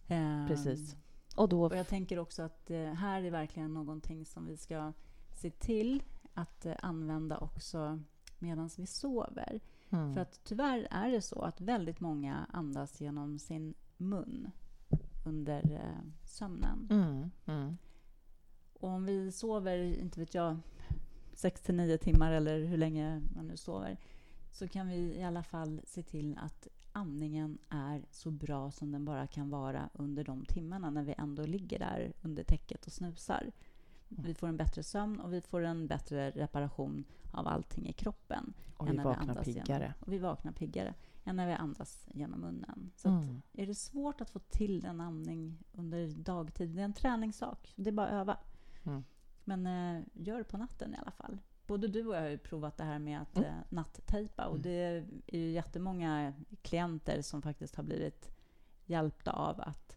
Ehm, 0.08 0.48
Precis. 0.48 0.96
Och 1.36 1.50
då... 1.50 1.66
Och 1.66 1.76
jag 1.76 1.88
tänker 1.88 2.20
också 2.20 2.42
att 2.42 2.66
det 2.66 2.86
här 2.86 3.24
är 3.24 3.32
verkligen 3.32 3.74
någonting 3.74 4.26
som 4.26 4.46
vi 4.46 4.58
ska 4.58 4.94
se 5.32 5.50
till 5.50 6.04
att 6.34 6.66
eh, 6.66 6.76
använda 6.82 7.38
också 7.38 8.00
medan 8.40 8.70
vi 8.78 8.86
sover. 8.86 9.60
Mm. 9.90 10.14
För 10.14 10.22
att 10.22 10.44
tyvärr 10.44 10.88
är 10.92 11.12
det 11.12 11.22
så 11.22 11.42
att 11.42 11.62
väldigt 11.62 12.00
många 12.00 12.46
andas 12.50 13.02
genom 13.02 13.40
sin 13.40 13.74
mun 13.98 14.52
under 15.26 15.72
eh, 15.72 16.10
sömnen. 16.24 16.88
Mm. 17.46 17.78
Och 18.84 18.90
om 18.90 19.06
vi 19.06 19.32
sover, 19.32 19.78
inte 19.78 20.20
vet 20.20 20.34
jag, 20.34 20.58
6 21.34 21.62
till 21.62 21.76
9 21.76 21.98
timmar 21.98 22.32
eller 22.32 22.60
hur 22.60 22.78
länge 22.78 23.22
man 23.36 23.48
nu 23.48 23.58
sover, 23.58 23.98
så 24.52 24.68
kan 24.68 24.88
vi 24.88 24.96
i 24.96 25.24
alla 25.24 25.44
fall 25.44 25.82
se 25.86 26.04
till 26.04 26.38
att 26.42 26.68
andningen 26.92 27.58
är 27.70 28.06
så 28.12 28.32
bra 28.32 28.72
som 28.72 28.92
den 28.92 29.06
bara 29.06 29.28
kan 29.28 29.50
vara 29.50 29.90
under 29.94 30.24
de 30.24 30.46
timmarna 30.46 30.90
när 30.90 31.04
vi 31.04 31.16
ändå 31.18 31.46
ligger 31.46 31.80
där 31.80 32.14
under 32.22 32.44
täcket 32.44 32.86
och 32.86 32.92
snusar. 32.92 33.52
Vi 34.08 34.34
får 34.34 34.48
en 34.48 34.58
bättre 34.58 34.84
sömn 34.84 35.20
och 35.20 35.34
vi 35.34 35.42
får 35.42 35.62
en 35.62 35.88
bättre 35.88 36.32
reparation 36.32 37.04
av 37.32 37.48
allting 37.48 37.88
i 37.90 37.94
kroppen. 37.94 38.54
Och 38.78 38.90
vi 38.92 38.98
vaknar 38.98 39.22
andas 39.30 39.46
piggare. 39.46 39.84
Genom, 39.84 39.94
och 40.00 40.14
vi 40.14 40.18
vaknar 40.18 40.52
piggare 40.52 40.94
än 41.24 41.36
när 41.36 41.48
vi 41.48 41.54
andas 41.54 42.08
genom 42.14 42.40
munnen. 42.40 42.92
Så 42.96 43.10
Mm. 43.10 43.42
är 43.54 43.68
det 43.68 43.76
svårt 43.76 44.22
att 44.22 44.30
få 44.30 44.40
till 44.40 44.86
en 44.86 45.02
andning 45.02 45.58
under 45.74 46.08
dagtid, 46.08 46.70
det 46.70 46.82
är 46.82 46.86
en 46.86 46.94
träningssak. 46.94 47.74
Det 47.76 47.90
är 47.90 47.94
bara 47.94 48.08
att 48.08 48.14
öva. 48.14 48.38
Mm. 48.86 49.04
Men 49.44 49.68
eh, 49.68 50.04
gör 50.14 50.38
det 50.38 50.44
på 50.44 50.58
natten 50.58 50.94
i 50.94 50.98
alla 50.98 51.12
fall. 51.12 51.38
Både 51.68 51.88
du 51.88 52.06
och 52.08 52.16
jag 52.16 52.22
har 52.22 52.30
ju 52.30 52.38
provat 52.38 52.78
det 52.78 52.84
här 52.84 53.00
med 53.00 53.22
att 53.22 53.38
Mm. 53.38 53.50
eh, 53.50 53.56
nattejpa 53.70 54.46
och 54.46 54.56
Mm. 54.56 54.62
det 54.62 54.70
är 54.70 55.06
ju 55.38 55.52
jättemånga 55.52 56.34
klienter 56.62 57.22
som 57.22 57.42
faktiskt 57.42 57.76
har 57.76 57.84
blivit 57.84 58.30
hjälpta 58.86 59.32
av 59.32 59.62
att 59.62 59.96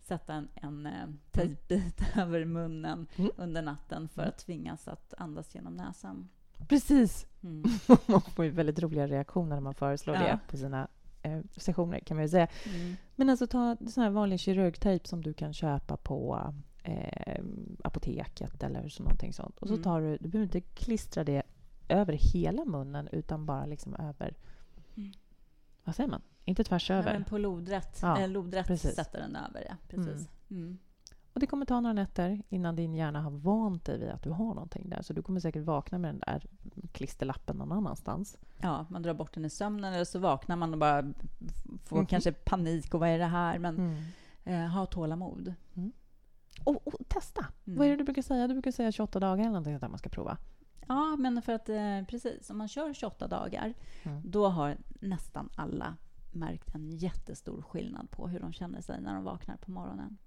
sätta 0.00 0.34
en, 0.34 0.48
en 0.54 0.86
eh, 0.86 1.08
tejpbit 1.30 2.00
över 2.16 2.44
munnen 2.44 3.06
Mm. 3.16 3.30
under 3.36 3.62
natten 3.62 4.08
för 4.08 4.22
Mm. 4.22 4.28
att 4.28 4.38
tvingas 4.38 4.88
att 4.88 5.14
andas 5.18 5.54
genom 5.54 5.76
näsan. 5.76 6.28
Precis! 6.68 7.26
Mm. 7.42 7.62
man 8.06 8.20
får 8.20 8.44
ju 8.44 8.50
väldigt 8.50 8.78
roliga 8.78 9.06
reaktioner 9.06 9.56
när 9.56 9.60
man 9.60 9.74
föreslår 9.74 10.16
Ja. 10.16 10.22
det 10.22 10.38
på 10.50 10.56
sina 10.56 10.88
eh, 11.22 11.40
sessioner, 11.56 12.00
kan 12.00 12.16
man 12.16 12.24
ju 12.24 12.28
säga. 12.28 12.48
Mm. 12.66 12.96
Men 13.16 13.30
alltså 13.30 13.46
ta 13.46 13.76
sån 13.88 14.02
här 14.02 14.10
vanlig 14.10 14.40
kirurgtejp 14.40 15.08
som 15.08 15.22
du 15.22 15.34
kan 15.34 15.52
köpa 15.52 15.96
på 15.96 16.52
apoteket 17.84 18.62
eller 18.62 18.88
så 18.88 19.02
någonting 19.02 19.32
sånt. 19.32 19.58
Och 19.58 19.68
så 19.68 19.74
Mm. 19.74 19.82
tar 19.84 20.00
du, 20.00 20.16
du 20.20 20.28
behöver 20.28 20.44
inte 20.56 20.60
klistra 20.60 21.24
det 21.24 21.42
över 21.88 22.12
hela 22.12 22.64
munnen 22.64 23.08
utan 23.12 23.46
bara 23.46 23.66
liksom 23.66 23.94
över, 23.94 24.36
Mm. 24.96 25.12
vad 25.84 25.94
säger 25.94 26.10
man? 26.10 26.22
Inte 26.44 26.64
tvärs 26.64 26.90
Nej, 26.90 26.98
över. 26.98 27.12
men 27.12 27.24
på 27.24 27.38
lodrätt, 27.38 27.98
Ja, 28.02 28.20
eh, 28.20 28.28
lodrätt 28.28 28.66
precis. 28.66 28.94
sätter 28.94 29.18
den 29.20 29.36
över, 29.36 29.66
ja. 29.68 29.76
Precis. 29.88 30.28
Mm. 30.50 30.78
Och 31.32 31.40
det 31.40 31.46
kommer 31.46 31.66
ta 31.66 31.80
några 31.80 31.92
nätter 31.92 32.42
innan 32.48 32.76
din 32.76 32.94
hjärna 32.94 33.20
har 33.22 33.30
vant 33.30 33.84
dig 33.84 33.98
vid 33.98 34.08
att 34.08 34.22
du 34.22 34.30
har 34.30 34.54
någonting 34.54 34.88
där. 34.88 35.02
Så 35.02 35.12
du 35.12 35.22
kommer 35.22 35.40
säkert 35.40 35.62
vakna 35.64 35.98
med 35.98 36.14
den 36.14 36.20
där 36.26 36.42
klisterlappen 36.92 37.56
någon 37.56 37.72
annanstans. 37.72 38.36
Ja, 38.58 38.86
man 38.90 39.02
drar 39.02 39.14
bort 39.14 39.34
den 39.34 39.44
i 39.44 39.50
sömnen 39.50 39.94
eller 39.94 40.04
så 40.04 40.18
vaknar 40.18 40.56
man 40.56 40.72
och 40.72 40.78
bara 40.78 41.12
får 41.84 41.96
Mhm. 41.96 42.06
kanske 42.06 42.32
panik 42.32 42.94
och 42.94 43.00
vad 43.00 43.08
är 43.08 43.18
det 43.18 43.24
här? 43.24 43.58
Men 43.58 43.76
Mm. 43.78 43.96
eh, 44.64 44.70
ha 44.70 44.86
tålamod. 44.86 45.54
Och, 46.68 46.86
och 46.86 47.08
testa! 47.08 47.46
Mm. 47.66 47.78
Vad 47.78 47.86
är 47.86 47.90
det 47.90 47.96
du 47.96 48.04
brukar 48.04 48.22
säga? 48.22 48.48
Du 48.48 48.54
brukar 48.54 48.70
säga 48.70 48.92
28 48.92 49.20
dagar 49.20 49.38
eller 49.40 49.50
någonting 49.50 49.78
sånt 49.78 49.90
man 49.90 49.98
ska 49.98 50.08
prova. 50.08 50.38
Ja, 50.88 51.16
men 51.16 51.42
för 51.42 51.52
att 51.52 51.68
eh, 51.68 52.02
precis, 52.08 52.50
om 52.50 52.58
man 52.58 52.68
kör 52.68 52.92
28 52.94 53.26
dagar, 53.28 53.74
Mm. 54.02 54.20
då 54.24 54.48
har 54.48 54.76
nästan 55.00 55.48
alla 55.56 55.96
märkt 56.32 56.74
en 56.74 56.90
jättestor 56.90 57.62
skillnad 57.62 58.10
på 58.10 58.28
hur 58.28 58.40
de 58.40 58.52
känner 58.52 58.80
sig 58.80 59.00
när 59.00 59.14
de 59.14 59.24
vaknar 59.24 59.56
på 59.56 59.70
morgonen. 59.70 60.18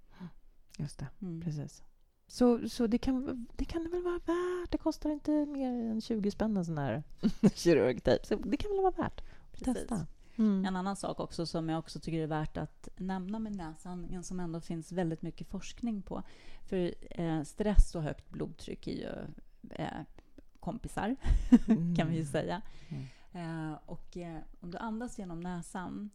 Just 0.78 0.98
det, 0.98 1.06
Mm. 1.22 1.40
precis. 1.40 1.82
Så, 2.26 2.68
så 2.68 2.86
det, 2.86 2.98
kan, 2.98 3.46
det 3.56 3.64
kan 3.64 3.84
det 3.84 3.90
väl 3.90 4.02
vara 4.02 4.18
värt? 4.18 4.70
Det 4.72 4.78
kostar 4.78 5.10
inte 5.10 5.46
mer 5.46 5.68
än 5.90 6.00
20 6.00 6.30
spänn 6.30 6.56
en 6.56 6.64
sån 6.64 6.78
här 6.78 7.02
kirurgtejp. 7.54 8.26
Så 8.26 8.36
det 8.36 8.56
kan 8.56 8.70
väl 8.70 8.80
vara 8.80 8.90
värt 8.90 9.20
att 9.20 9.52
Precis. 9.52 9.74
testa. 9.74 10.06
Mm. 10.36 10.64
En 10.64 10.76
annan 10.76 10.96
sak 10.96 11.20
också 11.20 11.46
som 11.46 11.68
jag 11.68 11.78
också 11.78 12.00
tycker 12.00 12.18
är 12.18 12.26
värt 12.26 12.56
att 12.56 12.88
nämna 12.96 13.38
med 13.38 13.56
näsandningen 13.56 14.24
som 14.24 14.40
ändå 14.40 14.60
finns 14.60 14.92
väldigt 14.92 15.22
mycket 15.22 15.48
forskning 15.48 16.02
på. 16.02 16.22
För 16.62 16.94
eh, 17.10 17.42
stress 17.42 17.94
och 17.94 18.02
högt 18.02 18.30
blodtryck 18.30 18.86
är 18.86 18.92
ju 18.92 19.12
eh, 19.70 20.00
kompisar, 20.60 21.16
kan 21.96 22.08
vi 22.08 22.16
ju 22.16 22.24
säga. 22.24 22.62
Mm. 22.88 23.06
Eh, 23.32 23.78
och 23.86 24.16
eh, 24.16 24.40
om 24.60 24.70
du 24.70 24.78
andas 24.78 25.18
genom 25.18 25.40
näsan 25.40 26.10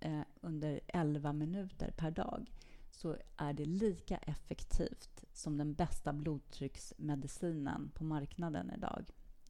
eh, 0.00 0.20
under 0.40 0.80
11 0.86 1.32
minuter 1.32 1.90
per 1.96 2.10
dag 2.10 2.52
så 2.90 3.16
är 3.36 3.52
det 3.52 3.64
lika 3.64 4.16
effektivt 4.16 5.24
som 5.32 5.56
den 5.56 5.74
bästa 5.74 6.12
blodtrycksmedicinen 6.12 7.90
på 7.94 8.04
marknaden 8.04 8.70
idag. 8.76 9.04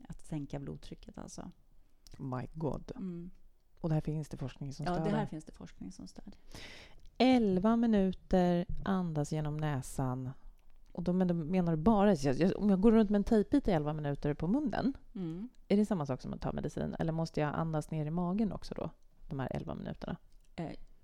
Att 0.08 0.22
sänka 0.22 0.58
blodtrycket 0.58 1.18
alltså. 1.18 1.50
My 2.18 2.48
God. 2.54 2.92
Mm. 2.96 3.30
Och 3.82 3.88
där 3.88 4.00
finns 4.00 4.28
det 4.28 4.36
forskning 4.36 4.72
som 4.72 4.86
Ja, 4.86 4.92
det 4.98 5.10
här 5.10 5.26
finns 5.26 5.44
det 5.44 5.52
forskning 5.52 5.92
som 5.92 6.06
stödjer. 6.06 6.34
11 7.18 7.76
minuter 7.76 8.66
andas 8.84 9.32
genom 9.32 9.56
näsan. 9.56 10.30
Och 10.92 11.02
då 11.02 11.12
men- 11.12 11.28
då 11.28 11.34
menar 11.34 11.72
du 11.76 11.82
bara... 11.82 12.10
Om 12.56 12.70
jag 12.70 12.80
går 12.80 12.92
runt 12.92 13.10
med 13.10 13.18
en 13.18 13.24
tejpbit 13.24 13.68
i 13.68 13.70
11 13.70 13.92
minuter 13.92 14.34
på 14.34 14.46
munnen, 14.46 14.92
Mm. 15.14 15.48
är 15.68 15.76
det 15.76 15.86
samma 15.86 16.06
sak 16.06 16.22
som 16.22 16.32
att 16.32 16.40
ta 16.40 16.52
medicin? 16.52 16.96
Eller 16.98 17.12
måste 17.12 17.40
jag 17.40 17.54
andas 17.54 17.90
ner 17.90 18.06
i 18.06 18.10
magen 18.10 18.52
också 18.52 18.74
då? 18.74 18.90
De 19.28 19.40
här 19.40 19.48
11 19.52 19.74
minuterna? 19.74 20.16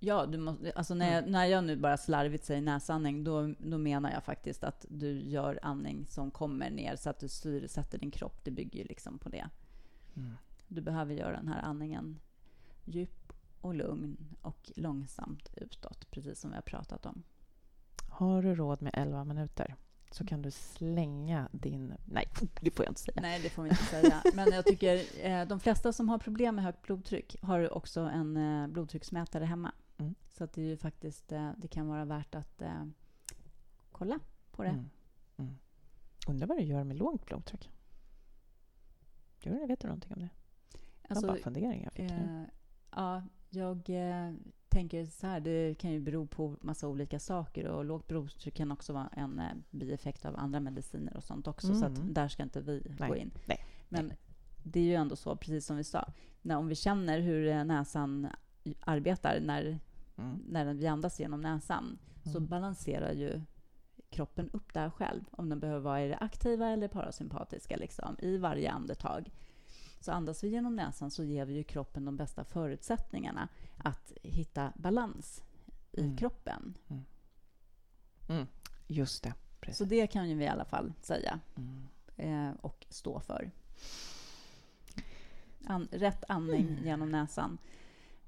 Ja, 0.00 0.26
du 0.26 0.38
måste, 0.38 0.72
alltså 0.72 0.94
när, 0.94 1.14
jag, 1.14 1.28
när 1.30 1.44
jag 1.44 1.64
nu 1.64 1.76
bara 1.76 1.96
slarvigt 1.96 2.44
säger 2.44 2.62
näsandning, 2.62 3.24
då, 3.24 3.54
då 3.58 3.78
menar 3.78 4.10
jag 4.12 4.24
faktiskt 4.24 4.64
att 4.64 4.86
du 4.88 5.20
gör 5.22 5.58
andning 5.62 6.06
som 6.06 6.30
kommer 6.30 6.70
ner 6.70 6.96
så 6.96 7.10
att 7.10 7.18
du 7.18 7.28
syresätter 7.28 7.98
din 7.98 8.10
kropp. 8.10 8.44
Det 8.44 8.50
bygger 8.50 8.78
ju 8.78 8.84
liksom 8.84 9.18
på 9.18 9.28
det. 9.28 9.48
Mm. 10.16 10.32
Du 10.68 10.80
behöver 10.80 11.14
göra 11.14 11.36
den 11.36 11.48
här 11.48 11.62
andningen 11.62 12.18
djup 12.88 13.32
och 13.60 13.74
lugn 13.74 14.36
och 14.42 14.70
långsamt 14.76 15.50
utåt, 15.56 16.10
precis 16.10 16.40
som 16.40 16.50
vi 16.50 16.56
har 16.56 16.62
pratat 16.62 17.06
om. 17.06 17.22
Har 18.08 18.42
du 18.42 18.54
råd 18.54 18.82
med 18.82 18.92
11 18.96 19.24
minuter 19.24 19.76
så 20.10 20.26
kan 20.26 20.42
du 20.42 20.50
slänga 20.50 21.48
din... 21.52 21.94
Nej, 22.04 22.28
det 22.60 22.70
får 22.70 22.84
jag 22.84 22.90
inte 22.90 23.00
säga. 23.00 23.20
Nej, 23.20 23.40
det 23.42 23.50
får 23.50 23.62
vi 23.62 23.68
inte 23.68 23.82
säga. 23.84 24.22
Men 24.34 24.52
jag 24.52 24.66
tycker 24.66 25.02
eh, 25.26 25.48
de 25.48 25.60
flesta 25.60 25.92
som 25.92 26.08
har 26.08 26.18
problem 26.18 26.54
med 26.54 26.64
högt 26.64 26.82
blodtryck 26.82 27.36
har 27.42 27.72
också 27.76 28.00
en 28.00 28.36
eh, 28.36 28.66
blodtrycksmätare 28.68 29.44
hemma. 29.44 29.72
Mm. 29.98 30.14
Så 30.28 30.44
att 30.44 30.52
det 30.52 30.62
är 30.62 30.66
ju 30.66 30.76
faktiskt, 30.76 31.32
eh, 31.32 31.50
det 31.56 31.68
kan 31.68 31.88
vara 31.88 32.04
värt 32.04 32.34
att 32.34 32.62
eh, 32.62 32.84
kolla 33.92 34.18
på 34.50 34.62
det. 34.62 34.68
Mm. 34.68 34.90
Mm. 35.36 35.58
Undrar 36.28 36.46
vad 36.46 36.58
du 36.58 36.62
gör 36.62 36.84
med 36.84 36.96
lågt 36.96 37.26
blodtryck? 37.26 37.70
Gör 39.40 39.60
det? 39.60 39.66
Vet 39.66 39.80
du 39.80 39.86
någonting 39.86 40.12
om 40.12 40.18
det? 40.20 40.28
Jag 41.02 41.10
Alltså, 41.10 41.26
har 41.26 41.34
bara 41.34 41.42
funderingar. 41.42 41.84
jag 41.84 41.92
fick 41.92 42.18
nu. 42.18 42.46
Ja, 42.98 43.22
jag 43.50 43.90
eh, 43.90 44.32
tänker 44.68 45.04
så 45.06 45.26
här, 45.26 45.40
det 45.40 45.74
kan 45.78 45.90
ju 45.90 46.00
bero 46.00 46.26
på 46.26 46.56
massa 46.60 46.88
olika 46.88 47.18
saker 47.18 47.66
och 47.66 47.84
lågt 47.84 48.06
blodtryck 48.08 48.54
kan 48.54 48.72
också 48.72 48.92
vara 48.92 49.08
en 49.16 49.38
eh, 49.38 49.46
bieffekt 49.70 50.24
av 50.24 50.36
andra 50.36 50.60
mediciner 50.60 51.16
och 51.16 51.24
sånt 51.24 51.46
också, 51.48 51.74
så 51.74 51.84
att 51.84 51.98
Mm. 51.98 52.14
där 52.14 52.28
ska 52.28 52.42
inte 52.42 52.60
vi 52.60 52.82
Nej, 52.98 53.08
gå 53.08 53.16
in. 53.16 53.30
nej, 53.46 53.64
Men 53.88 54.12
det 54.62 54.80
är 54.80 54.84
ju 54.84 54.94
ändå 54.94 55.16
så, 55.16 55.36
precis 55.36 55.66
som 55.66 55.76
vi 55.76 55.84
sa, 55.84 56.12
när, 56.42 56.56
om 56.56 56.68
vi 56.68 56.74
känner 56.74 57.20
hur 57.20 57.48
eh, 57.48 57.64
näsan 57.64 58.28
arbetar 58.80 59.40
när, 59.40 59.78
Mm. 60.16 60.42
när 60.48 60.74
vi 60.74 60.86
andas 60.86 61.20
genom 61.20 61.40
näsan, 61.40 61.98
så 62.24 62.38
Mm. 62.38 62.48
balanserar 62.48 63.12
ju 63.12 63.40
kroppen 64.10 64.50
upp 64.50 64.74
där 64.74 64.90
själv, 64.90 65.24
om 65.30 65.48
den 65.48 65.60
behöver 65.60 65.80
vara 65.80 66.04
i 66.04 66.08
det 66.08 66.16
aktiva 66.16 66.66
eller 66.68 66.88
parasympatiska 66.88 67.76
liksom, 67.76 68.16
i 68.22 68.36
varje 68.36 68.70
andetag. 68.72 69.30
Så 70.00 70.12
andas 70.12 70.44
vi 70.44 70.48
genom 70.48 70.76
näsan 70.76 71.10
så 71.10 71.24
ger 71.24 71.44
vi 71.44 71.54
ju 71.54 71.64
kroppen 71.64 72.04
de 72.04 72.16
bästa 72.16 72.44
förutsättningarna 72.44 73.48
att 73.76 74.12
hitta 74.22 74.72
balans 74.76 75.42
i 75.92 76.00
Mm. 76.00 76.16
kroppen. 76.16 76.74
Just 78.86 79.22
det. 79.22 79.34
Precis. 79.60 79.78
Så 79.78 79.84
det 79.84 80.06
kan 80.06 80.28
ju 80.28 80.34
vi 80.34 80.44
i 80.44 80.48
alla 80.48 80.64
fall 80.64 80.92
säga 81.02 81.40
Mm. 81.56 81.86
eh, 82.16 82.54
och 82.60 82.86
stå 82.88 83.20
för. 83.20 83.50
An, 85.66 85.88
rätt 85.92 86.24
andning 86.28 86.68
Mm. 86.68 86.84
genom 86.84 87.08
näsan 87.10 87.58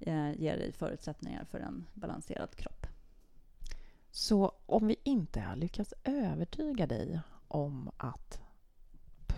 eh, 0.01 0.41
ger 0.41 0.57
dig 0.57 0.73
förutsättningar 0.73 1.45
för 1.45 1.61
en 1.61 1.87
balanserad 1.95 2.55
kropp. 2.57 2.87
Så 4.11 4.53
om 4.67 4.87
vi 4.87 4.97
inte 5.03 5.41
har 5.41 5.57
lyckats 5.57 5.95
övertyga 6.05 6.87
dig 6.87 7.21
om 7.49 7.91
att 7.97 8.41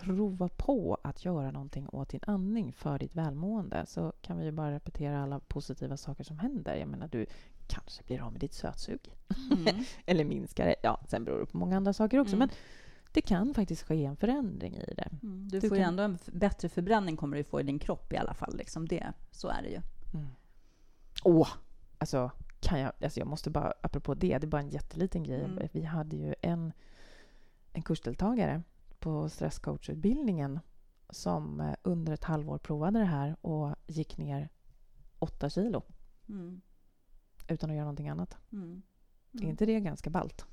prova 0.03 0.49
på 0.49 0.99
att 1.03 1.25
göra 1.25 1.51
någonting 1.51 1.89
åt 1.89 2.09
din 2.09 2.21
andning 2.27 2.73
för 2.73 2.99
ditt 2.99 3.15
välmående 3.15 3.87
så 3.87 4.13
kan 4.23 4.39
vi 4.39 4.45
ju 4.45 4.51
bara 4.53 4.73
repetera 4.73 5.23
alla 5.23 5.41
positiva 5.41 5.97
saker 5.97 6.25
som 6.25 6.39
händer. 6.39 6.77
Jag 6.77 6.89
menar, 6.89 7.09
du 7.09 7.27
kanske 7.67 8.03
blir 8.05 8.23
av 8.23 8.33
med 8.33 8.41
ditt 8.41 8.55
sötsug. 8.55 9.15
Mm. 9.53 9.85
Eller 10.07 10.25
minskar 10.25 10.67
det. 10.67 10.75
Ja, 10.83 11.01
sen 11.09 11.25
beror 11.25 11.41
det 11.41 11.47
på 11.47 11.57
många 11.57 11.77
andra 11.77 11.93
saker 11.93 12.19
också. 12.19 12.35
Mm. 12.37 12.39
Men 12.49 12.57
det 13.13 13.21
kan 13.21 13.55
faktiskt 13.55 13.83
ske 13.83 14.05
en 14.05 14.17
förändring 14.17 14.75
i 14.77 14.95
det. 14.97 15.09
Mm. 15.23 15.49
Du, 15.49 15.61
Du 15.61 15.69
får 15.69 15.79
ju 15.79 15.85
kan- 15.85 15.89
ändå 15.99 16.03
en 16.03 16.19
bättre 16.27 16.69
förbränning 16.69 17.17
kommer 17.17 17.37
du 17.37 17.45
få 17.45 17.61
i 17.61 17.63
din 17.63 17.79
kropp 17.79 18.13
i 18.13 18.17
alla 18.17 18.35
fall. 18.35 18.57
Liksom 18.57 18.89
det, 18.89 19.13
så 19.31 19.49
är 19.49 19.63
det 19.63 19.69
ju. 19.69 19.81
Mm. 20.15 20.27
Åh! 21.25 21.49
Alltså, 21.99 22.31
kan 22.61 22.81
jag, 22.81 22.93
alltså 23.03 23.21
jag 23.21 23.27
måste 23.27 23.51
bara, 23.51 23.73
apropå 23.83 24.15
det, 24.15 24.39
det 24.39 24.45
är 24.47 24.49
bara 24.49 24.61
en 24.63 24.71
jätteliten 24.71 25.23
grej. 25.23 25.45
Mm. 25.45 25.69
Vi 25.73 25.83
hade 25.83 26.17
ju 26.17 26.35
en, 26.41 26.73
en 27.73 27.83
kursdeltagare 27.83 28.63
på 29.03 29.29
stresscoachutbildningen 29.29 30.61
som 31.11 31.61
eh, 31.61 31.75
under 31.83 32.13
ett 32.13 32.25
halvår 32.25 32.59
provade 32.59 32.99
det 32.99 33.05
här 33.05 33.37
och 33.41 33.75
gick 33.87 34.17
ner 34.19 34.49
åtta 35.19 35.51
kilo 35.51 35.83
Mm. 36.29 36.61
utan 37.49 37.71
att 37.71 37.77
göra 37.77 37.85
någonting 37.85 38.09
annat. 38.09 38.37
Mm. 38.53 38.83
Är 39.33 39.45
inte 39.45 39.67
det 39.67 39.81
ganska 39.81 40.11
ballt? 40.11 40.47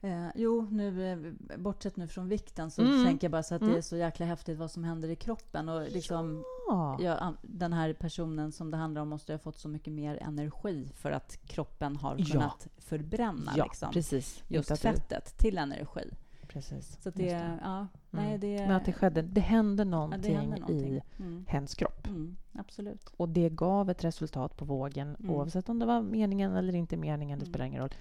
Eh, 0.00 0.28
jo, 0.34 0.68
nu, 0.70 1.12
eh, 1.12 1.58
bortsett 1.58 1.96
nu 1.96 2.08
från 2.08 2.28
vikten 2.28 2.70
så 2.70 2.82
Mm. 2.82 3.04
tänker 3.04 3.24
jag 3.24 3.32
bara 3.32 3.42
så 3.42 3.54
att 3.54 3.60
Mm. 3.62 3.72
det 3.72 3.78
är 3.78 3.82
så 3.82 3.96
jäkla 3.96 4.26
häftigt 4.26 4.58
vad 4.58 4.70
som 4.70 4.84
händer 4.84 5.08
i 5.08 5.16
kroppen. 5.16 5.68
Och 5.68 5.82
liksom, 5.90 6.44
Ja. 6.68 6.98
ja, 7.00 7.16
an- 7.16 7.38
den 7.42 7.72
här 7.72 7.92
personen 7.92 8.52
som 8.52 8.70
det 8.70 8.76
handlar 8.76 9.02
om 9.02 9.08
måste 9.08 9.32
ha 9.32 9.38
fått 9.38 9.58
så 9.58 9.68
mycket 9.68 9.92
mer 9.92 10.16
energi 10.22 10.88
för 10.94 11.10
att 11.10 11.36
kroppen 11.46 11.96
har 11.96 12.16
Ja. 12.18 12.24
kunnat 12.32 12.68
förbränna 12.78 13.52
ja, 13.56 13.64
liksom, 13.64 13.92
precis. 13.92 14.42
just 14.48 14.78
fettet 14.78 15.38
till 15.38 15.58
energi. 15.58 16.10
Precis. 16.48 16.98
Så 17.02 17.10
det, 17.10 17.22
det. 17.24 17.58
ja, 17.62 17.76
Mm. 18.10 18.24
nej, 18.26 18.38
det, 18.38 18.58
Men 18.58 18.70
att 18.70 18.84
det 18.84 18.92
skedde, 18.92 19.22
det 19.22 19.40
hände 19.40 19.80
ja, 19.82 19.84
någonting, 19.84 20.20
det 20.32 20.38
händer 20.38 20.58
någonting. 20.58 20.94
i 20.96 21.02
Mm. 21.18 21.44
hens 21.48 21.74
kropp. 21.74 22.06
Mm, 22.06 22.36
absolut. 22.52 23.08
Och 23.16 23.28
det 23.28 23.48
gav 23.50 23.90
ett 23.90 24.04
resultat 24.04 24.56
på 24.56 24.64
vågen 24.64 25.16
Mm. 25.20 25.30
oavsett 25.30 25.68
om 25.68 25.78
det 25.78 25.86
var 25.86 26.02
meningen 26.02 26.56
eller 26.56 26.74
inte 26.74 26.96
meningen. 26.96 27.38
Det 27.38 27.46
spelar 27.46 27.64
ingen 27.64 27.80
roll. 27.80 27.94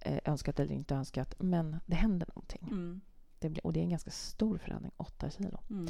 Eh, 0.00 0.18
önskat 0.24 0.60
eller 0.60 0.74
inte 0.74 0.94
önskat. 0.94 1.34
Men 1.38 1.76
det 1.86 1.94
hände 1.96 2.26
någonting. 2.28 3.00
Det 3.38 3.48
blir, 3.48 3.66
och 3.66 3.72
det 3.72 3.80
är 3.80 3.84
en 3.84 3.90
ganska 3.90 4.10
stor 4.10 4.58
förändring, 4.58 4.92
8 4.96 5.30
kilo. 5.30 5.58
Mm. 5.70 5.86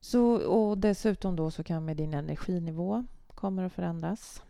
Så, 0.00 0.22
och 0.36 0.78
dessutom 0.78 1.36
då 1.36 1.50
så 1.50 1.62
kan 1.64 1.84
med 1.84 1.96
din 1.96 2.14
energinivå 2.14 3.04
kommer 3.28 3.62
att 3.62 3.72
förändras 3.72 4.42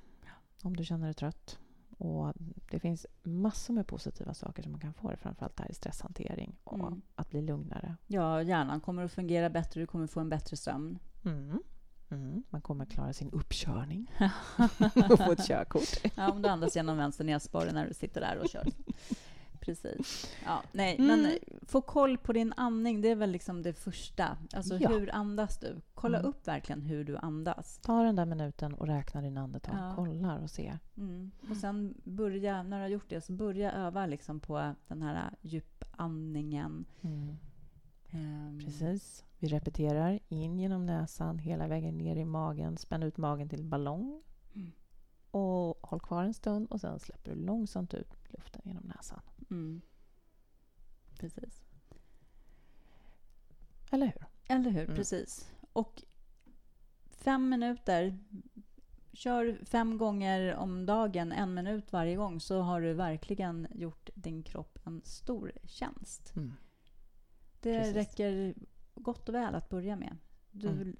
om 0.63 0.77
du 0.77 0.85
känner 0.85 1.07
dig 1.07 1.15
trött. 1.15 1.59
Och 2.05 2.33
det 2.71 2.79
finns 2.81 3.07
massor 3.23 3.75
med 3.75 3.87
positiva 3.87 4.35
saker 4.35 4.63
som 4.63 4.73
man 4.73 4.81
kan 4.81 4.95
få, 4.95 5.13
framförallt 5.17 5.61
här 5.61 5.71
i 5.71 5.75
stresshantering 5.75 6.57
och 6.65 6.79
Mm. 6.79 7.03
att 7.15 7.31
bli 7.31 7.43
lugnare. 7.43 7.97
Ja, 8.07 8.43
hjärnan 8.43 8.81
kommer 8.81 9.05
att 9.05 9.13
fungera 9.13 9.51
bättre, 9.51 9.81
du 9.81 9.87
kommer 9.87 10.07
få 10.07 10.21
en 10.21 10.29
bättre 10.29 10.57
sömn. 10.57 10.99
Mm. 11.25 11.63
Mm. 12.11 12.43
Man 12.51 12.61
kommer 12.61 12.85
klara 12.85 13.13
sin 13.13 13.31
uppkörning 13.31 14.11
och 15.11 15.19
få 15.19 15.33
ett 15.33 15.47
körkort. 15.47 16.13
Ja, 16.17 16.31
om 16.33 16.43
du 16.43 16.49
andas 16.49 16.77
genom 16.77 16.97
vänster 16.97 17.25
näsborre 17.25 17.73
när 17.73 17.87
du 17.89 17.95
sitter 17.95 18.21
där 18.21 18.39
och 18.39 18.49
kör. 18.49 18.65
Precis. 19.65 20.37
Ja, 20.45 20.63
nej, 20.73 20.97
Mm. 20.99 21.07
men 21.23 21.39
få 21.67 21.81
koll 21.81 22.19
på 22.19 22.33
din 22.33 22.53
andning, 22.57 23.01
det 23.01 23.09
är 23.09 23.17
väl 23.17 23.31
liksom 23.31 23.63
det 23.63 23.73
första. 23.73 24.37
Alltså, 24.53 24.79
Ja. 24.79 24.89
hur 24.89 25.15
andas 25.15 25.59
du? 25.59 25.81
Kolla 25.95 26.19
Mm. 26.19 26.29
upp 26.31 26.49
verkligen 26.49 26.83
hur 26.83 27.05
du 27.05 27.17
andas. 27.17 27.79
Ta 27.83 28.03
den 28.03 28.17
där 28.17 28.25
minuten 28.27 28.75
och 28.75 28.87
räkna 28.87 29.21
din 29.21 29.37
andetag. 29.39 29.75
Ja. 29.79 29.95
Kollar 29.97 30.39
och 30.43 30.51
ser. 30.51 30.79
Mm. 30.97 31.31
Och 31.51 31.57
sen 31.57 31.95
börja, 32.05 32.63
när 32.63 32.77
du 32.77 32.83
har 32.83 32.89
gjort 32.89 33.09
det, 33.11 33.21
så 33.21 33.33
börja 33.33 33.73
öva 33.73 34.07
liksom 34.07 34.41
på 34.41 34.75
den 34.89 35.03
här 35.03 35.31
djupandningen. 35.43 36.85
Mm. 37.03 37.37
Ehm, 38.11 38.61
Precis. 38.65 39.25
Vi 39.39 39.49
repeterar. 39.49 40.19
In 40.29 40.59
genom 40.61 40.87
näsan, 40.87 41.39
hela 41.39 41.67
vägen 41.69 41.99
ner 41.99 42.17
i 42.17 42.25
magen. 42.25 42.77
Spänn 42.77 43.03
ut 43.03 43.17
magen 43.17 43.49
till 43.49 43.65
ballong. 43.65 44.23
Och 45.39 45.79
håll 45.89 46.01
kvar 46.01 46.25
en 46.25 46.35
stund 46.35 46.67
och 46.71 46.81
sen 46.81 46.99
släpper 47.01 47.31
du 47.35 47.37
långsamt 47.37 47.95
ut 47.95 48.09
luften 48.29 48.63
genom 48.65 48.85
näsan. 48.85 49.21
Mm. 49.51 49.81
Precis. 51.19 51.63
Eller 53.91 54.07
hur? 54.07 54.25
Eller 54.49 54.71
hur? 54.71 54.85
Mm. 54.85 54.97
Precis. 54.97 55.53
Och 55.73 56.03
fem 57.11 57.49
minuter. 57.49 58.19
Kör 59.13 59.59
fem 59.65 59.99
gånger 59.99 60.55
om 60.55 60.87
dagen, 60.87 61.33
en 61.33 61.55
minut 61.55 61.93
varje 61.93 62.17
gång, 62.17 62.41
så 62.41 62.61
har 62.61 62.81
du 62.81 62.93
verkligen 62.93 63.67
gjort 63.75 64.11
din 64.15 64.43
kropp 64.43 64.79
en 64.85 65.03
stor 65.05 65.53
tjänst. 65.65 66.33
Mm. 66.37 66.53
Det 67.61 67.79
Precis. 67.79 67.95
räcker 67.95 68.55
gott 68.95 69.29
och 69.29 69.35
väl 69.35 69.55
att 69.55 69.69
börja 69.69 69.97
med. 69.97 70.17
Du 70.51 70.69
Mm. 70.69 70.97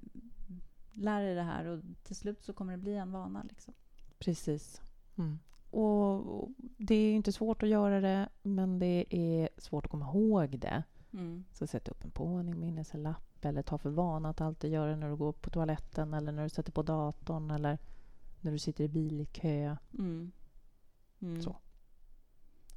lär 0.93 1.21
dig 1.21 1.35
det 1.35 1.41
här 1.43 1.65
och 1.65 1.83
till 2.03 2.15
slut 2.15 2.43
så 2.43 2.53
kommer 2.53 2.71
det 2.71 2.77
bli 2.77 2.95
en 2.95 3.11
vana. 3.11 3.43
Liksom. 3.49 3.73
Precis. 4.19 4.81
Mm. 5.15 5.39
Och 5.71 6.49
det 6.77 6.95
är 6.95 7.13
inte 7.13 7.31
svårt 7.31 7.63
att 7.63 7.69
göra 7.69 8.01
det, 8.01 8.29
men 8.43 8.79
det 8.79 9.05
är 9.09 9.49
svårt 9.57 9.85
att 9.85 9.91
komma 9.91 10.05
ihåg 10.05 10.59
det. 10.59 10.83
Mm. 11.13 11.45
Så 11.51 11.67
sätt 11.67 11.87
upp 11.87 12.03
en 12.03 12.11
påminnelselapp 12.11 13.45
eller 13.45 13.61
ta 13.61 13.77
för 13.77 13.89
vana 13.89 14.29
att 14.29 14.41
alltid 14.41 14.71
göra 14.71 14.89
det 14.89 14.95
när 14.95 15.09
du 15.09 15.15
går 15.15 15.31
på 15.31 15.49
toaletten 15.49 16.13
eller 16.13 16.31
när 16.31 16.43
du 16.43 16.49
sätter 16.49 16.71
på 16.71 16.83
datorn 16.83 17.51
eller 17.51 17.77
när 18.41 18.51
du 18.51 18.59
sitter 18.59 18.83
i 18.83 18.87
bilkö 18.87 19.75
Mm. 19.93 20.31
Mm. 21.19 21.41
Så. 21.41 21.55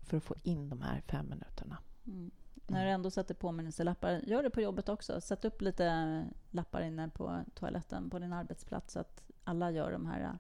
för 0.03 0.17
att 0.17 0.25
få 0.25 0.35
in 0.43 0.69
de 0.69 0.83
här 0.83 1.01
fem 1.01 1.29
minuterna. 1.29 1.79
Mm. 2.07 2.31
När 2.67 2.85
du 2.85 2.91
ändå 2.91 3.11
sätter 3.11 3.35
påminnelselappar, 3.35 4.11
gör 4.11 4.43
det 4.43 4.51
på 4.51 4.61
jobbet 4.61 4.89
också. 4.89 5.21
Sätt 5.21 5.45
upp 5.45 5.63
lite 5.63 6.25
lappar 6.51 6.81
inne 6.81 7.09
på 7.09 7.41
toaletten 7.55 8.11
på 8.11 8.19
din 8.19 8.33
arbetsplats 8.33 8.93
så 8.93 9.01
att 9.01 9.23
alla 9.45 9.71
gör 9.71 9.93
de 9.93 10.07
här 10.07 10.39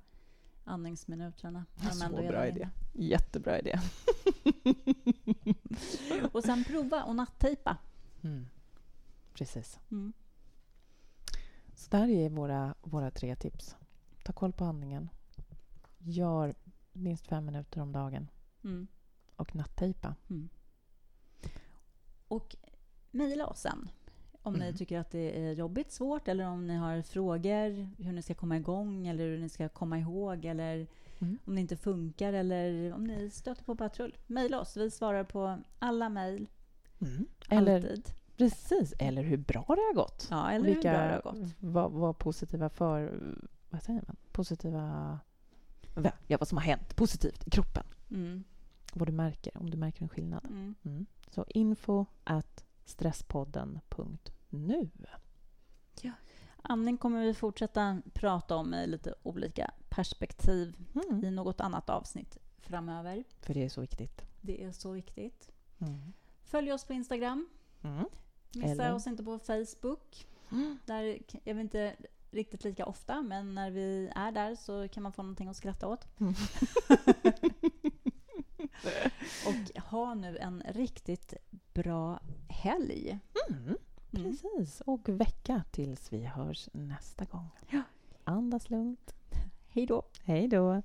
andningsminuterna. 0.69 1.64
Så 1.93 2.09
bra 2.09 2.47
idé. 2.47 2.61
inne. 2.61 2.71
Jättebra 2.93 3.59
idé. 3.59 3.79
Och 6.33 6.45
sen 6.45 6.64
prova 6.64 7.05
och 7.05 7.16
nattejpa. 7.16 7.77
Mm. 8.23 8.47
Precis. 9.35 9.79
Mm. 9.91 10.12
Så 11.75 11.91
där 11.91 12.09
är 12.09 12.31
våra, 12.31 12.75
våra 12.83 13.11
tre 13.11 13.37
tips. 13.37 13.77
Ta 14.25 14.33
koll 14.33 14.53
på 14.53 14.64
andningen. 14.64 15.09
Gör 15.99 16.55
minst 16.93 17.27
fem 17.27 17.45
minuter 17.45 17.81
om 17.81 17.93
dagen 17.93 18.31
Mm. 18.64 18.87
och 19.37 19.55
nattejpa. 19.55 20.14
Mm. 20.31 20.49
Och 22.29 22.57
mejla 23.11 23.47
oss 23.47 23.61
sen 23.61 23.89
om 24.49 24.55
ni 24.55 24.64
Mm. 24.64 24.76
tycker 24.76 24.99
att 24.99 25.11
det 25.11 25.40
är 25.46 25.53
jobbigt, 25.53 25.92
svårt 25.92 26.28
eller 26.28 26.44
om 26.46 26.66
ni 26.66 26.74
har 26.76 27.03
frågor 27.03 27.88
hur 28.03 28.12
ni 28.12 28.22
ska 28.22 28.34
komma 28.34 28.57
igång 28.57 29.07
eller 29.07 29.24
hur 29.24 29.38
ni 29.38 29.49
ska 29.49 29.68
komma 29.68 29.99
ihåg 29.99 30.44
eller 30.44 30.86
Mm. 31.20 31.38
om 31.44 31.55
det 31.55 31.61
inte 31.61 31.76
funkar 31.76 32.32
eller 32.32 32.92
om 32.94 33.05
ni 33.05 33.30
stöter 33.30 33.64
på 33.64 33.76
patrull. 33.76 34.16
Mejla 34.26 34.61
oss. 34.61 34.76
Vi 34.76 34.90
svarar 34.90 35.24
på 35.24 35.59
alla 35.78 36.09
mejl. 36.09 36.49
Mm. 37.01 37.26
Eller, 37.51 37.76
Alltid. 37.76 38.11
precis, 38.36 38.94
eller 38.99 39.22
hur 39.22 39.36
bra 39.36 39.64
det 39.68 39.80
har 39.80 39.94
gått. 39.94 40.26
Ja, 40.30 40.51
eller 40.51 40.68
Och 40.68 40.74
hur 40.74 40.82
bra 40.82 40.92
det 40.92 40.99
har 40.99 41.22
gått. 41.22 41.55
Vad, 41.59 41.92
vad 41.92 42.18
positiva 42.18 42.68
för... 42.68 43.20
Vad 43.70 43.82
säger 43.82 44.03
man? 44.07 44.16
Positiva... 44.32 45.18
va- 45.94 46.12
Ja, 46.26 46.36
vad 46.40 46.49
som 46.49 46.59
har 46.59 46.64
hänt 46.64 46.96
positivt 46.96 47.46
i 47.46 47.51
kroppen. 47.51 47.84
Mm. 48.11 48.44
Vad 48.94 49.09
du 49.09 49.12
märker, 49.12 49.57
om 49.59 49.70
du 49.70 49.76
märker 49.76 50.03
en 50.03 50.09
skillnad. 50.09 50.44
Mm. 50.44 50.74
Mm. 50.84 51.07
Så 51.30 51.44
info 51.49 52.07
at 54.53 54.61
stresspodden.nu. 54.61 54.90
Andning 56.62 56.99
kommer 56.99 57.24
vi 57.24 57.34
fortsätta 57.34 58.03
prata 58.14 58.57
om 58.57 58.74
i 58.74 58.86
lite 58.86 59.14
olika 59.22 59.70
perspektiv 59.88 60.76
Mm. 61.11 61.24
i 61.24 61.30
något 61.30 61.61
annat 61.61 61.90
avsnitt 61.90 62.38
framöver. 62.59 63.24
För 63.40 63.55
det 63.55 63.64
är 63.64 63.68
så 63.68 63.80
viktigt. 63.80 64.22
Det 64.40 64.64
är 64.64 64.72
så 64.72 64.92
viktigt. 64.92 65.51
Mm. 65.78 66.12
Följ 66.44 66.72
oss 66.72 66.84
på 66.84 66.92
Instagram. 66.92 67.49
Mm. 67.82 68.05
Missa 68.55 68.68
Eller- 68.68 68.94
oss 68.94 69.07
inte 69.07 69.24
på 69.24 69.38
Facebook. 69.38 70.26
Mm. 70.51 70.78
Där 70.86 71.03
är 71.44 71.55
vi 71.55 71.61
inte 71.61 71.96
riktigt 72.30 72.64
lika 72.64 72.86
ofta, 72.86 73.22
men 73.22 73.55
när 73.55 73.70
vi 73.70 74.11
är 74.14 74.32
där 74.32 74.55
så 74.55 74.88
kan 74.88 75.03
man 75.03 75.12
få 75.12 75.22
någonting 75.22 75.49
att 75.49 75.57
skratta 75.57 75.88
åt. 75.88 76.20
Mm. 76.20 76.34
Och 79.46 79.80
ha 79.82 80.14
nu 80.14 80.36
en 80.38 80.62
riktigt 80.68 81.34
bra 81.74 82.20
helg. 82.49 83.18
Mm. 83.51 83.76
Precis. 84.11 84.80
Och 84.80 85.09
vecka 85.09 85.64
tills 85.70 86.12
vi 86.12 86.24
hörs 86.24 86.68
nästa 86.72 87.24
gång. 87.24 87.48
Ja. 87.70 87.82
Andas 88.24 88.70
lugnt. 88.70 89.14
Hej 89.68 89.86
då! 89.86 90.02
Hej 90.24 90.48
då. 90.48 90.82